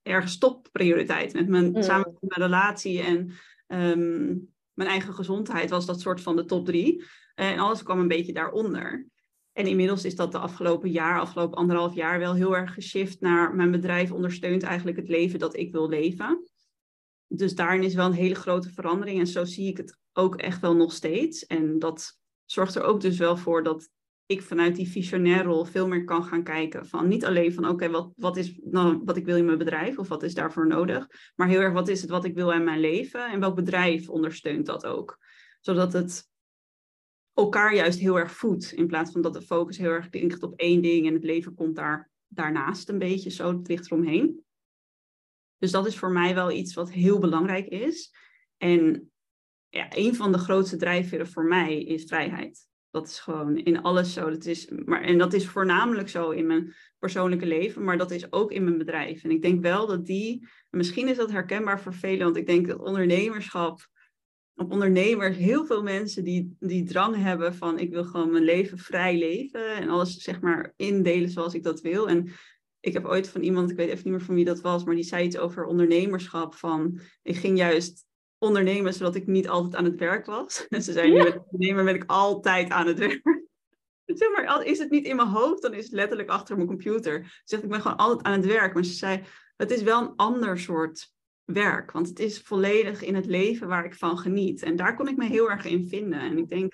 ergens 0.01 0.37
topprioriteit. 0.37 1.33
Met 1.33 1.47
mijn 1.47 1.71
mm. 1.71 1.81
samen 1.81 2.17
met 2.19 2.37
mijn 2.37 2.49
relatie 2.49 3.01
en 3.01 3.31
ehm, 3.67 4.35
mijn 4.81 4.93
eigen 4.93 5.13
gezondheid 5.13 5.69
was 5.69 5.85
dat 5.85 5.99
soort 5.99 6.21
van 6.21 6.35
de 6.35 6.45
top 6.45 6.65
drie. 6.65 7.03
En 7.35 7.59
alles 7.59 7.83
kwam 7.83 7.99
een 7.99 8.07
beetje 8.07 8.33
daaronder. 8.33 9.07
En 9.53 9.67
inmiddels 9.67 10.05
is 10.05 10.15
dat 10.15 10.31
de 10.31 10.37
afgelopen 10.37 10.89
jaar, 10.89 11.19
afgelopen 11.19 11.57
anderhalf 11.57 11.93
jaar, 11.93 12.19
wel 12.19 12.33
heel 12.33 12.55
erg 12.55 12.73
geshift 12.73 13.19
naar 13.19 13.55
mijn 13.55 13.71
bedrijf 13.71 14.11
ondersteunt 14.11 14.63
eigenlijk 14.63 14.97
het 14.97 15.07
leven 15.07 15.39
dat 15.39 15.55
ik 15.55 15.71
wil 15.71 15.89
leven. 15.89 16.49
Dus 17.27 17.55
daarin 17.55 17.83
is 17.83 17.93
wel 17.93 18.05
een 18.05 18.13
hele 18.13 18.35
grote 18.35 18.69
verandering. 18.69 19.19
En 19.19 19.27
zo 19.27 19.45
zie 19.45 19.67
ik 19.67 19.77
het 19.77 19.97
ook 20.13 20.35
echt 20.35 20.61
wel 20.61 20.75
nog 20.75 20.93
steeds. 20.93 21.45
En 21.45 21.79
dat 21.79 22.19
zorgt 22.45 22.75
er 22.75 22.83
ook 22.83 23.01
dus 23.01 23.17
wel 23.17 23.37
voor 23.37 23.63
dat 23.63 23.89
ik 24.31 24.41
vanuit 24.41 24.75
die 24.75 24.89
visionair 24.89 25.43
rol 25.43 25.65
veel 25.65 25.87
meer 25.87 26.03
kan 26.03 26.23
gaan 26.23 26.43
kijken. 26.43 26.85
Van 26.85 27.07
niet 27.07 27.25
alleen 27.25 27.53
van 27.53 27.67
oké, 27.67 27.89
wat, 27.89 28.11
wat 28.15 28.37
is 28.37 28.59
nou 28.63 29.01
wat 29.05 29.17
ik 29.17 29.25
wil 29.25 29.37
in 29.37 29.45
mijn 29.45 29.57
bedrijf 29.57 29.97
of 29.97 30.07
wat 30.07 30.23
is 30.23 30.33
daarvoor 30.33 30.67
nodig. 30.67 31.07
Maar 31.35 31.47
heel 31.47 31.59
erg 31.59 31.73
wat 31.73 31.87
is 31.87 32.01
het 32.01 32.09
wat 32.09 32.25
ik 32.25 32.35
wil 32.35 32.51
in 32.51 32.63
mijn 32.63 32.79
leven 32.79 33.31
en 33.31 33.39
welk 33.39 33.55
bedrijf 33.55 34.09
ondersteunt 34.09 34.65
dat 34.65 34.85
ook. 34.85 35.19
Zodat 35.59 35.93
het 35.93 36.29
elkaar 37.33 37.75
juist 37.75 37.99
heel 37.99 38.19
erg 38.19 38.31
voedt. 38.31 38.71
In 38.71 38.87
plaats 38.87 39.11
van 39.11 39.21
dat 39.21 39.33
de 39.33 39.41
focus 39.41 39.77
heel 39.77 39.89
erg 39.89 40.07
ligt 40.11 40.43
op 40.43 40.59
één 40.59 40.81
ding 40.81 41.07
en 41.07 41.13
het 41.13 41.23
leven 41.23 41.53
komt 41.53 41.75
daar 41.75 42.09
daarnaast 42.27 42.89
een 42.89 42.99
beetje 42.99 43.29
zo, 43.29 43.61
ligt 43.63 43.85
eromheen. 43.85 44.43
Dus 45.57 45.71
dat 45.71 45.85
is 45.85 45.97
voor 45.97 46.11
mij 46.11 46.35
wel 46.35 46.51
iets 46.51 46.73
wat 46.73 46.91
heel 46.91 47.19
belangrijk 47.19 47.67
is. 47.67 48.15
En 48.57 49.11
ja, 49.69 49.87
een 49.89 50.15
van 50.15 50.31
de 50.31 50.37
grootste 50.37 50.75
drijfveren 50.77 51.27
voor 51.27 51.45
mij 51.45 51.83
is 51.83 52.03
vrijheid. 52.03 52.69
Dat 52.91 53.07
is 53.07 53.19
gewoon 53.19 53.57
in 53.57 53.81
alles 53.81 54.13
zo. 54.13 54.29
Dat 54.29 54.45
is, 54.45 54.71
maar, 54.85 55.01
en 55.01 55.17
dat 55.17 55.33
is 55.33 55.47
voornamelijk 55.47 56.09
zo 56.09 56.29
in 56.29 56.47
mijn 56.47 56.73
persoonlijke 56.99 57.45
leven, 57.45 57.83
maar 57.83 57.97
dat 57.97 58.11
is 58.11 58.31
ook 58.31 58.51
in 58.51 58.63
mijn 58.63 58.77
bedrijf. 58.77 59.23
En 59.23 59.31
ik 59.31 59.41
denk 59.41 59.61
wel 59.61 59.87
dat 59.87 60.05
die, 60.05 60.47
misschien 60.69 61.07
is 61.07 61.17
dat 61.17 61.31
herkenbaar 61.31 61.81
voor 61.81 61.93
velen, 61.93 62.23
want 62.23 62.37
ik 62.37 62.47
denk 62.47 62.67
dat 62.67 62.79
ondernemerschap, 62.79 63.89
op 64.55 64.71
ondernemers, 64.71 65.37
heel 65.37 65.65
veel 65.65 65.83
mensen 65.83 66.23
die 66.23 66.55
die 66.59 66.83
drang 66.83 67.15
hebben 67.15 67.55
van 67.55 67.79
ik 67.79 67.89
wil 67.89 68.03
gewoon 68.03 68.31
mijn 68.31 68.43
leven 68.43 68.77
vrij 68.77 69.17
leven 69.17 69.75
en 69.75 69.89
alles 69.89 70.17
zeg 70.17 70.41
maar 70.41 70.73
indelen 70.75 71.29
zoals 71.29 71.53
ik 71.53 71.63
dat 71.63 71.81
wil. 71.81 72.09
En 72.09 72.31
ik 72.79 72.93
heb 72.93 73.05
ooit 73.05 73.29
van 73.29 73.41
iemand, 73.41 73.71
ik 73.71 73.77
weet 73.77 73.89
even 73.89 74.03
niet 74.03 74.13
meer 74.13 74.25
van 74.25 74.35
wie 74.35 74.45
dat 74.45 74.61
was, 74.61 74.83
maar 74.83 74.95
die 74.95 75.03
zei 75.03 75.25
iets 75.25 75.37
over 75.37 75.65
ondernemerschap 75.65 76.55
van 76.55 76.99
ik 77.23 77.35
ging 77.35 77.57
juist 77.57 78.05
ondernemen, 78.41 78.93
zodat 78.93 79.15
ik 79.15 79.27
niet 79.27 79.49
altijd 79.49 79.75
aan 79.75 79.85
het 79.85 79.99
werk 79.99 80.25
was. 80.25 80.67
En 80.69 80.83
ze 80.83 80.91
zei, 80.91 81.11
nu 81.11 81.17
met 81.17 81.37
ondernemer 81.45 81.83
ben 81.83 81.95
ik 81.95 82.03
altijd 82.07 82.69
aan 82.69 82.87
het 82.87 82.99
werk. 82.99 83.21
Zeg 84.05 84.31
maar, 84.31 84.65
is 84.65 84.79
het 84.79 84.89
niet 84.89 85.05
in 85.05 85.15
mijn 85.15 85.27
hoofd, 85.27 85.61
dan 85.61 85.73
is 85.73 85.83
het 85.83 85.93
letterlijk 85.93 86.29
achter 86.29 86.55
mijn 86.55 86.67
computer. 86.67 87.23
Ze 87.23 87.41
zegt, 87.43 87.63
ik 87.63 87.69
ben 87.69 87.81
gewoon 87.81 87.97
altijd 87.97 88.25
aan 88.25 88.41
het 88.41 88.45
werk. 88.45 88.73
Maar 88.73 88.85
ze 88.85 88.93
zei, 88.93 89.23
het 89.55 89.71
is 89.71 89.81
wel 89.81 90.01
een 90.01 90.15
ander 90.15 90.59
soort 90.59 91.11
werk. 91.43 91.91
Want 91.91 92.07
het 92.07 92.19
is 92.19 92.41
volledig 92.41 93.01
in 93.01 93.15
het 93.15 93.25
leven 93.25 93.67
waar 93.67 93.85
ik 93.85 93.95
van 93.95 94.17
geniet. 94.17 94.63
En 94.63 94.75
daar 94.75 94.95
kon 94.95 95.07
ik 95.07 95.17
me 95.17 95.25
heel 95.25 95.49
erg 95.49 95.65
in 95.65 95.87
vinden. 95.87 96.19
En 96.19 96.37
ik 96.37 96.49
denk, 96.49 96.73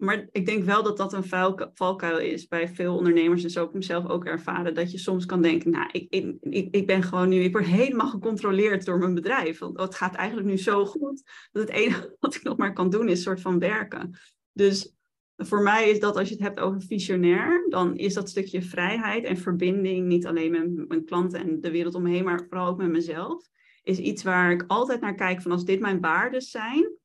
maar 0.00 0.28
ik 0.30 0.46
denk 0.46 0.64
wel 0.64 0.82
dat 0.82 0.96
dat 0.96 1.12
een 1.12 1.54
valkuil 1.74 2.18
is 2.18 2.46
bij 2.46 2.68
veel 2.68 2.96
ondernemers. 2.96 3.44
En 3.44 3.50
zo 3.50 3.60
heb 3.60 3.68
ik 3.68 3.74
mezelf 3.74 4.08
ook 4.08 4.24
ervaren. 4.24 4.74
Dat 4.74 4.92
je 4.92 4.98
soms 4.98 5.26
kan 5.26 5.42
denken, 5.42 5.70
nou, 5.70 5.88
ik, 5.92 6.06
ik, 6.40 6.68
ik 6.70 6.86
ben 6.86 7.02
gewoon 7.02 7.28
nu, 7.28 7.40
ik 7.40 7.52
word 7.52 7.66
helemaal 7.66 8.08
gecontroleerd 8.08 8.84
door 8.84 8.98
mijn 8.98 9.14
bedrijf. 9.14 9.58
Want 9.58 9.80
het 9.80 9.94
gaat 9.94 10.14
eigenlijk 10.14 10.48
nu 10.48 10.58
zo 10.58 10.86
goed. 10.86 11.22
Dat 11.52 11.62
het 11.62 11.72
enige 11.72 12.16
wat 12.20 12.34
ik 12.34 12.42
nog 12.42 12.56
maar 12.56 12.72
kan 12.72 12.90
doen 12.90 13.08
is 13.08 13.22
soort 13.22 13.40
van 13.40 13.58
werken. 13.58 14.18
Dus 14.52 14.94
voor 15.36 15.62
mij 15.62 15.90
is 15.90 16.00
dat 16.00 16.16
als 16.16 16.28
je 16.28 16.34
het 16.34 16.42
hebt 16.42 16.60
over 16.60 16.82
visionair, 16.82 17.66
dan 17.68 17.96
is 17.96 18.14
dat 18.14 18.28
stukje 18.28 18.62
vrijheid 18.62 19.24
en 19.24 19.36
verbinding, 19.36 20.06
niet 20.06 20.26
alleen 20.26 20.50
met 20.50 20.88
mijn 20.88 21.04
klanten 21.04 21.40
en 21.40 21.60
de 21.60 21.70
wereld 21.70 21.94
omheen, 21.94 22.24
maar 22.24 22.46
vooral 22.48 22.66
ook 22.66 22.78
met 22.78 22.90
mezelf, 22.90 23.48
is 23.82 23.98
iets 23.98 24.22
waar 24.22 24.50
ik 24.50 24.64
altijd 24.66 25.00
naar 25.00 25.14
kijk 25.14 25.42
van 25.42 25.52
als 25.52 25.64
dit 25.64 25.80
mijn 25.80 26.00
waarden 26.00 26.42
zijn, 26.42 26.98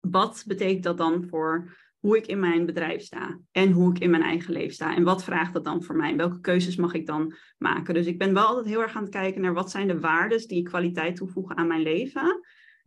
wat 0.00 0.44
betekent 0.46 0.82
dat 0.82 0.96
dan 0.96 1.26
voor 1.28 1.76
hoe 2.02 2.16
ik 2.16 2.26
in 2.26 2.40
mijn 2.40 2.66
bedrijf 2.66 3.02
sta 3.02 3.40
en 3.50 3.70
hoe 3.70 3.90
ik 3.90 3.98
in 3.98 4.10
mijn 4.10 4.22
eigen 4.22 4.52
leven 4.52 4.74
sta 4.74 4.96
en 4.96 5.02
wat 5.02 5.24
vraagt 5.24 5.52
dat 5.52 5.64
dan 5.64 5.82
voor 5.82 5.96
mij? 5.96 6.16
Welke 6.16 6.40
keuzes 6.40 6.76
mag 6.76 6.94
ik 6.94 7.06
dan 7.06 7.34
maken? 7.58 7.94
Dus 7.94 8.06
ik 8.06 8.18
ben 8.18 8.34
wel 8.34 8.46
altijd 8.46 8.66
heel 8.66 8.82
erg 8.82 8.96
aan 8.96 9.02
het 9.02 9.12
kijken 9.12 9.40
naar 9.40 9.54
wat 9.54 9.70
zijn 9.70 9.86
de 9.86 10.00
waarden 10.00 10.48
die 10.48 10.62
kwaliteit 10.62 11.16
toevoegen 11.16 11.56
aan 11.56 11.66
mijn 11.66 11.82
leven 11.82 12.40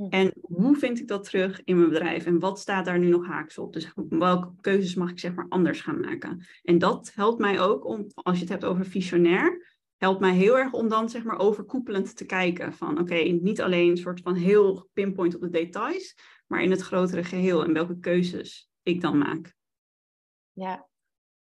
en 0.10 0.34
hoe 0.42 0.76
vind 0.76 1.00
ik 1.00 1.08
dat 1.08 1.24
terug 1.24 1.62
in 1.64 1.78
mijn 1.78 1.90
bedrijf? 1.90 2.26
En 2.26 2.40
wat 2.40 2.60
staat 2.60 2.86
daar 2.86 3.00
nu 3.00 3.10
nog 3.10 3.28
haaks 3.28 3.58
op? 3.58 3.74
Dus 3.74 3.92
welke 4.10 4.54
keuzes 4.62 4.96
mag 4.96 5.10
ik 5.10 5.20
zeg 5.20 5.34
maar 5.34 5.46
anders 5.50 5.82
gaan 5.82 6.00
maken? 6.00 6.46
En 6.64 6.78
dat 6.78 7.12
helpt 7.14 7.40
mij 7.40 7.62
ook 7.62 7.86
om, 7.86 8.08
als 8.14 8.36
je 8.36 8.42
het 8.42 8.52
hebt 8.52 8.66
over 8.66 8.86
visionair, 8.86 9.74
helpt 9.98 10.20
mij 10.20 10.34
heel 10.34 10.58
erg 10.58 10.74
om 10.74 10.90
dan 10.90 11.10
zeg 11.10 11.24
maar 11.24 11.40
overkoepelend 11.40 12.18
te 12.18 12.26
kijken. 12.26 12.74
Van 12.74 13.00
oké, 13.00 13.16
niet 13.16 13.62
alleen 13.62 13.90
een 13.90 13.98
soort 13.98 14.22
van 14.22 14.36
heel 14.36 14.90
pinpoint 14.94 15.36
op 15.36 15.42
de 15.42 15.50
details, 15.50 16.16
maar 16.48 16.64
in 16.64 16.72
het 16.72 16.82
grotere 16.82 17.24
geheel 17.24 17.64
en 17.64 17.74
welke 17.74 18.00
keuzes 18.00 18.70
ik 18.86 19.02
dan 19.02 19.18
maak. 19.18 19.54
Ja, 20.52 20.88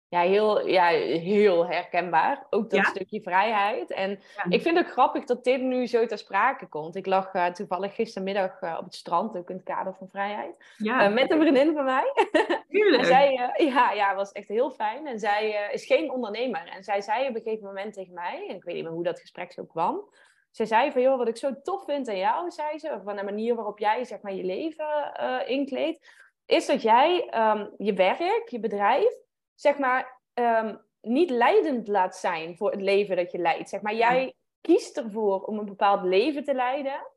ja, 0.09 0.21
heel, 0.21 0.67
ja, 0.67 0.87
heel 0.87 1.67
herkenbaar. 1.67 2.47
Ook 2.49 2.69
dat 2.69 2.85
stukje 2.85 3.21
vrijheid. 3.21 3.91
En 3.91 4.19
ik 4.49 4.61
vind 4.61 4.77
het 4.77 4.87
grappig 4.87 5.23
dat 5.23 5.43
dit 5.43 5.61
nu 5.61 5.87
zo 5.87 6.05
ter 6.05 6.17
sprake 6.17 6.67
komt. 6.67 6.95
Ik 6.95 7.05
lag 7.05 7.33
uh, 7.33 7.45
toevallig 7.45 7.95
gistermiddag 7.95 8.61
uh, 8.61 8.75
op 8.79 8.83
het 8.83 8.95
strand, 8.95 9.37
ook 9.37 9.49
in 9.49 9.55
het 9.55 9.65
kader 9.65 9.95
van 9.95 10.09
vrijheid. 10.09 10.73
Ja. 10.77 11.07
Uh, 11.07 11.13
met 11.13 11.31
een 11.31 11.39
vriendin 11.39 11.73
van 11.73 11.85
mij. 11.85 12.11
En 12.97 13.05
zij, 13.05 13.51
ja, 13.57 13.91
ja, 13.91 14.15
was 14.15 14.31
echt 14.31 14.47
heel 14.47 14.71
fijn. 14.71 15.07
En 15.07 15.19
zij 15.19 15.69
is 15.71 15.85
geen 15.85 16.11
ondernemer. 16.11 16.67
En 16.67 16.83
zij 16.83 17.01
zei 17.01 17.27
op 17.27 17.35
een 17.35 17.41
gegeven 17.41 17.67
moment 17.67 17.93
tegen 17.93 18.13
mij, 18.13 18.45
en 18.47 18.55
ik 18.55 18.63
weet 18.63 18.75
niet 18.75 18.83
meer 18.83 18.93
hoe 18.93 19.03
dat 19.03 19.19
gesprek 19.19 19.51
zo 19.51 19.65
kwam. 19.65 20.13
Zij 20.51 20.65
zei 20.65 20.91
van, 20.91 21.01
joh, 21.01 21.17
wat 21.17 21.27
ik 21.27 21.37
zo 21.37 21.61
tof 21.61 21.83
vind 21.83 22.07
aan 22.07 22.17
jou, 22.17 22.51
zei 22.51 22.79
ze, 22.79 22.99
van 23.03 23.15
de 23.15 23.23
manier 23.23 23.55
waarop 23.55 23.79
jij 23.79 24.03
zeg 24.03 24.21
maar, 24.21 24.33
je 24.33 24.43
leven 24.43 25.13
inkleedt, 25.47 26.09
is 26.47 26.65
dat 26.65 26.81
jij 26.81 27.29
um, 27.35 27.69
je 27.77 27.93
werk, 27.93 28.47
je 28.49 28.59
bedrijf, 28.59 29.13
zeg 29.55 29.77
maar, 29.77 30.19
ehm, 30.33 30.75
niet 31.01 31.29
leidend 31.29 31.87
laat 31.87 32.15
zijn 32.15 32.57
voor 32.57 32.71
het 32.71 32.81
leven 32.81 33.15
dat 33.15 33.31
je 33.31 33.37
leidt. 33.37 33.69
Zeg 33.69 33.81
maar, 33.81 33.95
jij 33.95 34.33
kiest 34.61 34.97
ervoor 34.97 35.41
om 35.41 35.59
een 35.59 35.65
bepaald 35.65 36.03
leven 36.03 36.43
te 36.43 36.53
leiden. 36.53 37.07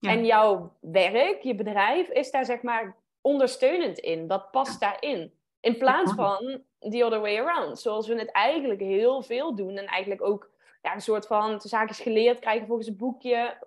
En 0.00 0.24
jouw 0.24 0.76
werk, 0.80 1.42
je 1.42 1.54
bedrijf, 1.54 2.08
is 2.08 2.30
daar 2.30 2.44
zeg 2.44 2.62
maar 2.62 2.96
ondersteunend 3.20 3.98
in. 3.98 4.28
Dat 4.28 4.50
past 4.50 4.80
daarin. 4.80 5.32
In 5.60 5.78
plaats 5.78 6.12
van 6.12 6.62
the 6.78 7.04
other 7.04 7.20
way 7.20 7.38
around. 7.38 7.78
Zoals 7.78 8.08
we 8.08 8.18
het 8.18 8.30
eigenlijk 8.30 8.80
heel 8.80 9.22
veel 9.22 9.54
doen. 9.54 9.76
En 9.76 9.86
eigenlijk 9.86 10.22
ook 10.22 10.50
ja, 10.82 10.94
een 10.94 11.00
soort 11.00 11.26
van 11.26 11.60
zaakjes 11.60 12.00
geleerd 12.00 12.38
krijgen 12.38 12.66
volgens 12.66 12.88
een 12.88 12.96
boekje. 12.96 13.58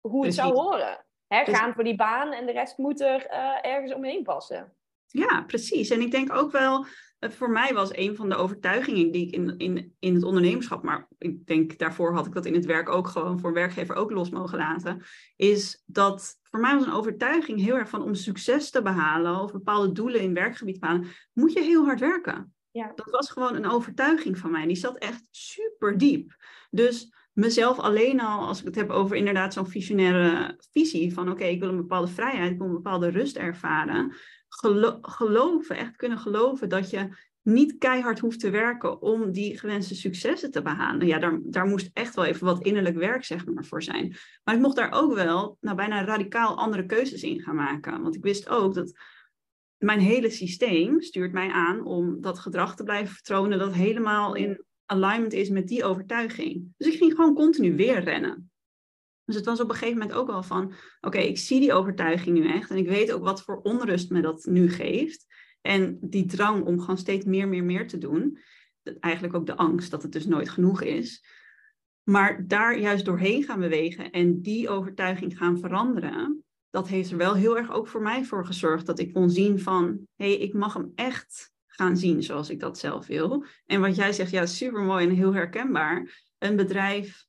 Hoe 0.00 0.24
het 0.24 0.34
zou 0.34 0.54
horen. 0.54 1.04
Hè, 1.28 1.44
gaan 1.44 1.74
voor 1.74 1.84
die 1.84 1.96
baan 1.96 2.32
en 2.32 2.46
de 2.46 2.52
rest 2.52 2.78
moet 2.78 3.00
er 3.00 3.26
uh, 3.30 3.72
ergens 3.72 3.94
omheen 3.94 4.22
passen. 4.22 4.72
Ja, 5.06 5.42
precies. 5.42 5.90
En 5.90 6.00
ik 6.00 6.10
denk 6.10 6.32
ook 6.32 6.52
wel, 6.52 6.86
voor 7.20 7.50
mij 7.50 7.74
was 7.74 7.96
een 7.96 8.16
van 8.16 8.28
de 8.28 8.34
overtuigingen 8.34 9.10
die 9.10 9.26
ik 9.26 9.34
in, 9.34 9.58
in, 9.58 9.94
in 9.98 10.14
het 10.14 10.24
ondernemerschap, 10.24 10.82
maar 10.82 11.08
ik 11.18 11.46
denk 11.46 11.78
daarvoor 11.78 12.14
had 12.14 12.26
ik 12.26 12.32
dat 12.32 12.46
in 12.46 12.54
het 12.54 12.64
werk 12.64 12.88
ook 12.88 13.08
gewoon 13.08 13.40
voor 13.40 13.48
een 13.48 13.54
werkgever 13.54 13.94
ook 13.94 14.10
los 14.10 14.30
mogen 14.30 14.58
laten, 14.58 15.02
is 15.36 15.82
dat 15.86 16.38
voor 16.42 16.60
mij 16.60 16.74
was 16.74 16.86
een 16.86 16.92
overtuiging 16.92 17.60
heel 17.60 17.76
erg 17.76 17.88
van 17.88 18.02
om 18.02 18.14
succes 18.14 18.70
te 18.70 18.82
behalen 18.82 19.40
of 19.40 19.52
bepaalde 19.52 19.92
doelen 19.92 20.20
in 20.20 20.34
werkgebied 20.34 20.74
te 20.74 20.80
behalen, 20.80 21.08
moet 21.32 21.52
je 21.52 21.60
heel 21.60 21.84
hard 21.84 22.00
werken. 22.00 22.54
Ja. 22.70 22.92
Dat 22.94 23.10
was 23.10 23.30
gewoon 23.30 23.54
een 23.54 23.70
overtuiging 23.70 24.38
van 24.38 24.50
mij. 24.50 24.66
Die 24.66 24.76
zat 24.76 24.98
echt 24.98 25.24
super 25.30 25.98
diep. 25.98 26.36
Dus 26.70 27.15
mezelf 27.36 27.78
alleen 27.78 28.20
al, 28.20 28.46
als 28.46 28.58
ik 28.60 28.64
het 28.64 28.74
heb 28.74 28.90
over 28.90 29.16
inderdaad 29.16 29.52
zo'n 29.52 29.66
visionaire 29.66 30.58
visie 30.70 31.14
van 31.14 31.30
oké, 31.30 31.44
ik 31.44 31.60
wil 31.60 31.68
een 31.68 31.76
bepaalde 31.76 32.08
vrijheid, 32.08 32.52
ik 32.52 32.58
wil 32.58 32.66
een 32.66 32.72
bepaalde 32.72 33.08
rust 33.08 33.36
ervaren 33.36 34.14
geloven, 35.00 35.76
echt 35.76 35.96
kunnen 35.96 36.18
geloven 36.18 36.68
dat 36.68 36.90
je 36.90 37.08
niet 37.42 37.78
keihard 37.78 38.18
hoeft 38.18 38.40
te 38.40 38.50
werken 38.50 39.00
om 39.02 39.32
die 39.32 39.58
gewenste 39.58 39.94
successen 39.94 40.50
te 40.50 40.62
behalen. 40.62 41.06
Ja, 41.06 41.18
daar, 41.18 41.38
daar 41.42 41.66
moest 41.66 41.90
echt 41.92 42.14
wel 42.14 42.24
even 42.24 42.46
wat 42.46 42.64
innerlijk 42.64 42.96
werk 42.96 43.24
zeg 43.24 43.46
maar, 43.46 43.64
voor 43.64 43.82
zijn. 43.82 44.16
Maar 44.44 44.54
ik 44.54 44.60
mocht 44.60 44.76
daar 44.76 44.92
ook 44.92 45.14
wel 45.14 45.56
nou, 45.60 45.76
bijna 45.76 46.04
radicaal 46.04 46.58
andere 46.58 46.86
keuzes 46.86 47.22
in 47.22 47.40
gaan 47.40 47.54
maken. 47.54 48.02
Want 48.02 48.14
ik 48.14 48.22
wist 48.22 48.48
ook 48.48 48.74
dat 48.74 48.98
mijn 49.76 50.00
hele 50.00 50.30
systeem 50.30 51.00
stuurt 51.02 51.32
mij 51.32 51.50
aan 51.50 51.84
om 51.84 52.20
dat 52.20 52.38
gedrag 52.38 52.76
te 52.76 52.84
blijven 52.84 53.14
vertonen 53.14 53.58
dat 53.58 53.72
helemaal 53.72 54.34
in 54.34 54.64
alignment 54.86 55.32
is 55.32 55.48
met 55.48 55.68
die 55.68 55.84
overtuiging. 55.84 56.74
Dus 56.76 56.92
ik 56.92 56.98
ging 56.98 57.14
gewoon 57.14 57.34
continu 57.34 57.76
weer 57.76 58.02
rennen. 58.02 58.50
Dus 59.24 59.34
het 59.34 59.44
was 59.44 59.60
op 59.60 59.68
een 59.68 59.74
gegeven 59.74 59.98
moment 59.98 60.16
ook 60.16 60.26
wel 60.26 60.42
van, 60.42 60.72
oké, 61.00 61.18
ik 61.18 61.38
zie 61.38 61.60
die 61.60 61.72
overtuiging 61.72 62.38
nu 62.38 62.48
echt 62.48 62.70
en 62.70 62.76
ik 62.76 62.88
weet 62.88 63.12
ook 63.12 63.22
wat 63.22 63.42
voor 63.42 63.60
onrust 63.62 64.10
me 64.10 64.20
dat 64.20 64.44
nu 64.44 64.70
geeft. 64.70 65.26
En 65.60 65.98
die 66.00 66.26
drang 66.26 66.64
om 66.64 66.80
gewoon 66.80 66.98
steeds 66.98 67.24
meer, 67.24 67.48
meer, 67.48 67.64
meer 67.64 67.88
te 67.88 67.98
doen. 67.98 68.38
Eigenlijk 69.00 69.34
ook 69.34 69.46
de 69.46 69.56
angst 69.56 69.90
dat 69.90 70.02
het 70.02 70.12
dus 70.12 70.26
nooit 70.26 70.48
genoeg 70.48 70.82
is. 70.82 71.24
Maar 72.02 72.46
daar 72.46 72.78
juist 72.78 73.04
doorheen 73.04 73.42
gaan 73.42 73.60
bewegen 73.60 74.10
en 74.10 74.42
die 74.42 74.68
overtuiging 74.68 75.38
gaan 75.38 75.58
veranderen, 75.58 76.44
dat 76.70 76.88
heeft 76.88 77.10
er 77.10 77.16
wel 77.16 77.34
heel 77.34 77.56
erg 77.56 77.72
ook 77.72 77.88
voor 77.88 78.02
mij 78.02 78.24
voor 78.24 78.46
gezorgd 78.46 78.86
dat 78.86 78.98
ik 78.98 79.12
kon 79.12 79.30
zien 79.30 79.60
van, 79.60 80.06
hé, 80.14 80.26
hey, 80.26 80.36
ik 80.36 80.52
mag 80.52 80.74
hem 80.74 80.92
echt 80.94 81.52
gaan 81.76 81.96
zien 81.96 82.22
zoals 82.22 82.50
ik 82.50 82.60
dat 82.60 82.78
zelf 82.78 83.06
wil. 83.06 83.44
En 83.66 83.80
wat 83.80 83.96
jij 83.96 84.12
zegt, 84.12 84.30
ja, 84.30 84.46
super 84.46 84.80
mooi 84.80 85.06
en 85.06 85.14
heel 85.14 85.34
herkenbaar. 85.34 86.24
Een 86.38 86.56
bedrijf 86.56 87.26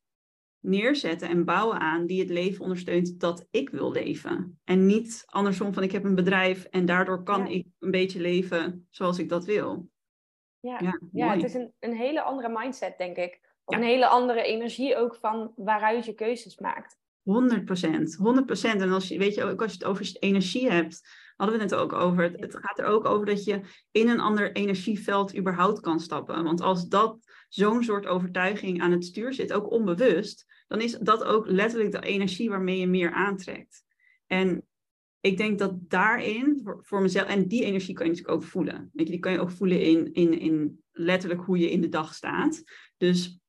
neerzetten 0.60 1.30
en 1.30 1.46
bouwen 1.46 1.80
aan 1.80 2.06
die 2.06 2.20
het 2.20 2.30
leven 2.30 2.64
ondersteunt 2.64 3.20
dat 3.20 3.48
ik 3.52 3.70
wil 3.70 3.92
leven. 3.92 4.60
En 4.64 4.86
niet 4.86 5.24
andersom 5.26 5.74
van 5.74 5.84
ik 5.84 5.92
heb 5.92 6.04
een 6.04 6.16
bedrijf 6.16 6.64
en 6.64 6.86
daardoor 6.86 7.24
kan 7.24 7.48
ik 7.48 7.66
een 7.80 7.92
beetje 7.92 8.20
leven 8.20 8.88
zoals 8.90 9.20
ik 9.20 9.30
dat 9.30 9.46
wil. 9.46 9.90
Ja, 10.60 10.80
ja, 10.82 11.00
ja 11.12 11.34
het 11.34 11.44
is 11.44 11.54
een, 11.54 11.74
een 11.80 11.96
hele 11.96 12.22
andere 12.22 12.50
mindset, 12.50 12.98
denk 12.98 13.18
ik. 13.18 13.40
Of 13.64 13.76
een 13.76 13.84
hele 13.84 14.08
andere 14.08 14.44
energie 14.44 14.96
ook 14.96 15.16
van 15.16 15.54
waaruit 15.56 16.06
je 16.06 16.14
keuzes 16.14 16.58
maakt. 16.60 16.98
100 17.24 17.66
procent, 17.66 18.16
100 18.16 18.46
procent. 18.46 18.82
En 18.82 18.92
als 18.92 19.08
je, 19.08 19.18
weet 19.18 19.36
je, 19.36 19.44
ook 19.44 19.62
als 19.62 19.72
je 19.72 19.78
het 19.78 19.88
over 19.88 20.16
energie 20.20 20.72
hebt, 20.72 21.02
hadden 21.38 21.58
we 21.58 21.64
het 21.64 21.76
ook 21.76 21.94
over. 21.94 22.32
Het, 22.32 22.58
gaat 22.62 22.80
er 22.80 22.86
ook 22.86 23.06
over 23.06 23.26
dat 23.26 23.44
je 23.44 23.62
in 23.92 24.10
een 24.10 24.20
ander 24.20 24.52
energieveld 24.52 25.38
überhaupt 25.38 25.80
kan 25.80 26.00
stappen. 26.00 26.44
Want 26.44 26.62
als 26.62 26.88
dat 26.88 27.18
zo'n 27.50 27.84
soort 27.84 28.06
overtuiging 28.06 28.82
aan 28.82 28.92
het 28.92 29.06
stuur 29.06 29.34
zit, 29.34 29.54
ook 29.54 29.72
onbewust, 29.72 30.46
dan 30.68 30.82
is 30.82 30.98
dat 31.02 31.24
ook 31.24 31.48
letterlijk 31.48 31.92
de 31.92 32.02
energie 32.02 32.50
waarmee 32.50 32.80
je 32.80 32.88
meer 32.88 33.12
aantrekt. 33.12 33.84
En 34.26 34.68
ik 35.20 35.38
denk 35.38 35.60
dat 35.60 35.90
daarin, 35.90 36.60
voor, 36.64 36.80
voor 36.82 37.02
mezelf, 37.02 37.28
en 37.28 37.48
die 37.48 37.64
energie 37.64 37.94
kan 37.94 38.06
je 38.06 38.12
natuurlijk 38.12 38.38
ook 38.38 38.50
voelen. 38.50 38.90
Weet 38.94 39.06
je, 39.06 39.12
die 39.12 39.22
kan 39.22 39.32
je 39.32 39.40
ook 39.40 39.52
voelen 39.52 39.82
in, 39.82 40.14
in, 40.14 40.40
in 40.40 40.84
letterlijk 40.92 41.42
hoe 41.42 41.58
je 41.58 41.72
in 41.72 41.82
de 41.82 41.90
dag 41.90 42.14
staat. 42.14 42.64
Dus 42.98 43.40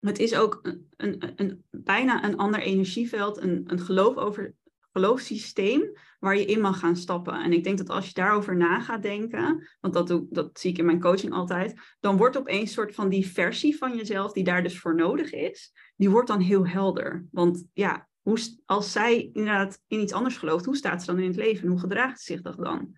het 0.00 0.18
is 0.18 0.36
ook 0.36 0.60
een, 0.62 0.88
een, 0.96 1.32
een, 1.36 1.64
bijna 1.70 2.24
een 2.24 2.36
ander 2.36 2.60
energieveld, 2.60 3.36
een, 3.36 3.64
een 3.66 3.80
geloof 3.80 4.16
over, 4.16 4.54
geloofssysteem 4.96 5.92
waar 6.18 6.36
je 6.36 6.44
in 6.44 6.60
mag 6.60 6.78
gaan 6.78 6.96
stappen. 6.96 7.34
En 7.42 7.52
ik 7.52 7.64
denk 7.64 7.78
dat 7.78 7.88
als 7.88 8.06
je 8.06 8.12
daarover 8.14 8.56
na 8.56 8.80
gaat 8.80 9.02
denken, 9.02 9.68
want 9.80 9.94
dat, 9.94 10.26
dat 10.30 10.60
zie 10.60 10.70
ik 10.70 10.78
in 10.78 10.84
mijn 10.84 11.00
coaching 11.00 11.32
altijd, 11.32 11.96
dan 12.00 12.16
wordt 12.16 12.36
opeens 12.36 12.60
een 12.60 12.66
soort 12.66 12.94
van 12.94 13.08
die 13.08 13.26
versie 13.26 13.76
van 13.76 13.96
jezelf 13.96 14.32
die 14.32 14.44
daar 14.44 14.62
dus 14.62 14.78
voor 14.78 14.94
nodig 14.94 15.32
is, 15.32 15.72
die 15.96 16.10
wordt 16.10 16.28
dan 16.28 16.40
heel 16.40 16.66
helder. 16.66 17.26
Want 17.30 17.66
ja, 17.72 18.08
hoe, 18.20 18.38
als 18.64 18.92
zij 18.92 19.30
inderdaad 19.32 19.82
in 19.86 20.00
iets 20.00 20.12
anders 20.12 20.36
gelooft, 20.36 20.64
hoe 20.64 20.76
staat 20.76 21.00
ze 21.00 21.06
dan 21.06 21.20
in 21.20 21.28
het 21.28 21.36
leven? 21.36 21.68
Hoe 21.68 21.78
gedraagt 21.78 22.20
ze 22.20 22.32
zich 22.32 22.42
dat 22.42 22.56
dan? 22.56 22.96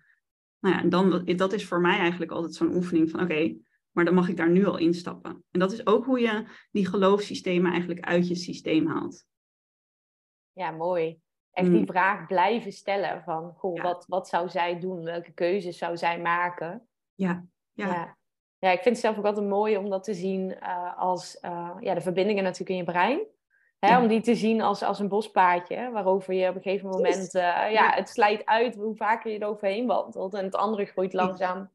Nou 0.59 0.75
ja, 0.75 0.89
dan, 0.89 1.25
dat 1.35 1.53
is 1.53 1.65
voor 1.65 1.81
mij 1.81 1.97
eigenlijk 1.97 2.31
altijd 2.31 2.53
zo'n 2.53 2.75
oefening 2.75 3.09
van 3.09 3.21
oké, 3.21 3.55
maar 3.91 4.05
dan 4.05 4.13
mag 4.13 4.29
ik 4.29 4.37
daar 4.37 4.51
nu 4.51 4.65
al 4.65 4.77
instappen. 4.77 5.43
En 5.51 5.59
dat 5.59 5.71
is 5.71 5.87
ook 5.87 6.05
hoe 6.05 6.19
je 6.19 6.45
die 6.71 6.87
geloofssystemen 6.87 7.71
eigenlijk 7.71 7.99
uit 7.99 8.27
je 8.27 8.35
systeem 8.35 8.87
haalt. 8.87 9.25
Ja, 10.53 10.71
mooi. 10.71 11.19
Echt 11.51 11.69
die 11.69 11.79
mm. 11.79 11.85
vraag 11.85 12.27
blijven 12.27 12.71
stellen 12.71 13.21
van, 13.23 13.53
goh, 13.57 13.81
wat, 13.81 14.05
wat 14.07 14.27
zou 14.27 14.49
zij 14.49 14.79
doen? 14.79 15.03
Welke 15.03 15.31
keuzes 15.31 15.77
zou 15.77 15.97
zij 15.97 16.19
maken? 16.19 16.87
Ja, 17.15 17.45
ja. 17.73 17.87
ja. 17.87 18.17
ja 18.59 18.71
ik 18.71 18.81
vind 18.81 18.95
het 18.95 19.05
zelf 19.05 19.17
ook 19.17 19.25
altijd 19.25 19.47
mooi 19.47 19.77
om 19.77 19.89
dat 19.89 20.03
te 20.03 20.13
zien 20.13 20.57
uh, 20.63 20.97
als 20.97 21.37
uh, 21.41 21.75
ja, 21.79 21.93
de 21.93 22.01
verbindingen 22.01 22.43
natuurlijk 22.43 22.69
in 22.69 22.75
je 22.75 22.83
brein. 22.83 23.19
Hè, 23.79 23.97
Om 23.97 24.07
die 24.07 24.21
te 24.21 24.35
zien 24.35 24.61
als, 24.61 24.83
als 24.83 24.99
een 24.99 25.07
bospaadje, 25.07 25.91
waarover 25.91 26.33
je 26.33 26.49
op 26.49 26.55
een 26.55 26.61
gegeven 26.61 26.89
moment, 26.89 27.35
uh, 27.35 27.71
ja, 27.71 27.93
het 27.93 28.09
slijt 28.09 28.45
uit 28.45 28.75
hoe 28.75 28.95
vaker 28.95 29.31
je 29.31 29.39
er 29.39 29.47
overheen 29.47 29.87
wandelt. 29.87 30.33
En 30.33 30.43
het 30.43 30.55
andere 30.55 30.85
groeit 30.85 31.13
langzaam 31.13 31.69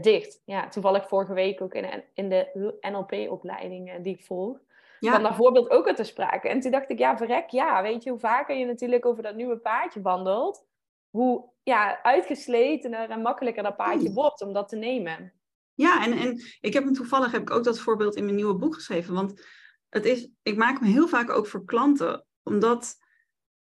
dicht. 0.00 0.42
Ja, 0.44 0.68
toevallig 0.68 1.08
vorige 1.08 1.32
week 1.32 1.60
ook 1.60 1.74
in, 1.74 2.04
in 2.14 2.28
de 2.28 2.76
NLP-opleiding 2.80 4.02
die 4.02 4.14
ik 4.14 4.24
volg. 4.24 4.58
Ja. 5.02 5.18
kwam 5.18 5.34
voorbeeld 5.34 5.70
ook 5.70 5.86
uit 5.86 5.96
te 5.96 6.04
sprake. 6.04 6.48
En 6.48 6.60
toen 6.60 6.70
dacht 6.70 6.90
ik, 6.90 6.98
ja, 6.98 7.16
verrek, 7.16 7.50
ja, 7.50 7.82
weet 7.82 8.02
je, 8.02 8.10
hoe 8.10 8.18
vaker 8.18 8.56
je 8.56 8.66
natuurlijk 8.66 9.06
over 9.06 9.22
dat 9.22 9.34
nieuwe 9.34 9.58
paadje 9.58 10.02
wandelt, 10.02 10.66
hoe 11.10 11.50
ja, 11.62 12.02
uitgesletener 12.02 13.10
en 13.10 13.22
makkelijker 13.22 13.62
dat 13.62 13.76
paadje 13.76 14.12
wordt 14.12 14.42
om 14.42 14.52
dat 14.52 14.68
te 14.68 14.76
nemen. 14.76 15.32
Ja, 15.74 16.04
en, 16.04 16.12
en 16.12 16.40
ik 16.60 16.72
heb 16.72 16.84
hem 16.84 16.92
toevallig 16.92 17.32
heb 17.32 17.40
ik 17.40 17.50
ook 17.50 17.64
dat 17.64 17.78
voorbeeld 17.78 18.16
in 18.16 18.24
mijn 18.24 18.36
nieuwe 18.36 18.54
boek 18.54 18.74
geschreven. 18.74 19.14
Want 19.14 19.46
het 19.88 20.04
is, 20.04 20.28
ik 20.42 20.56
maak 20.56 20.80
me 20.80 20.86
heel 20.86 21.08
vaak 21.08 21.30
ook 21.30 21.46
voor 21.46 21.64
klanten, 21.64 22.26
omdat 22.42 22.96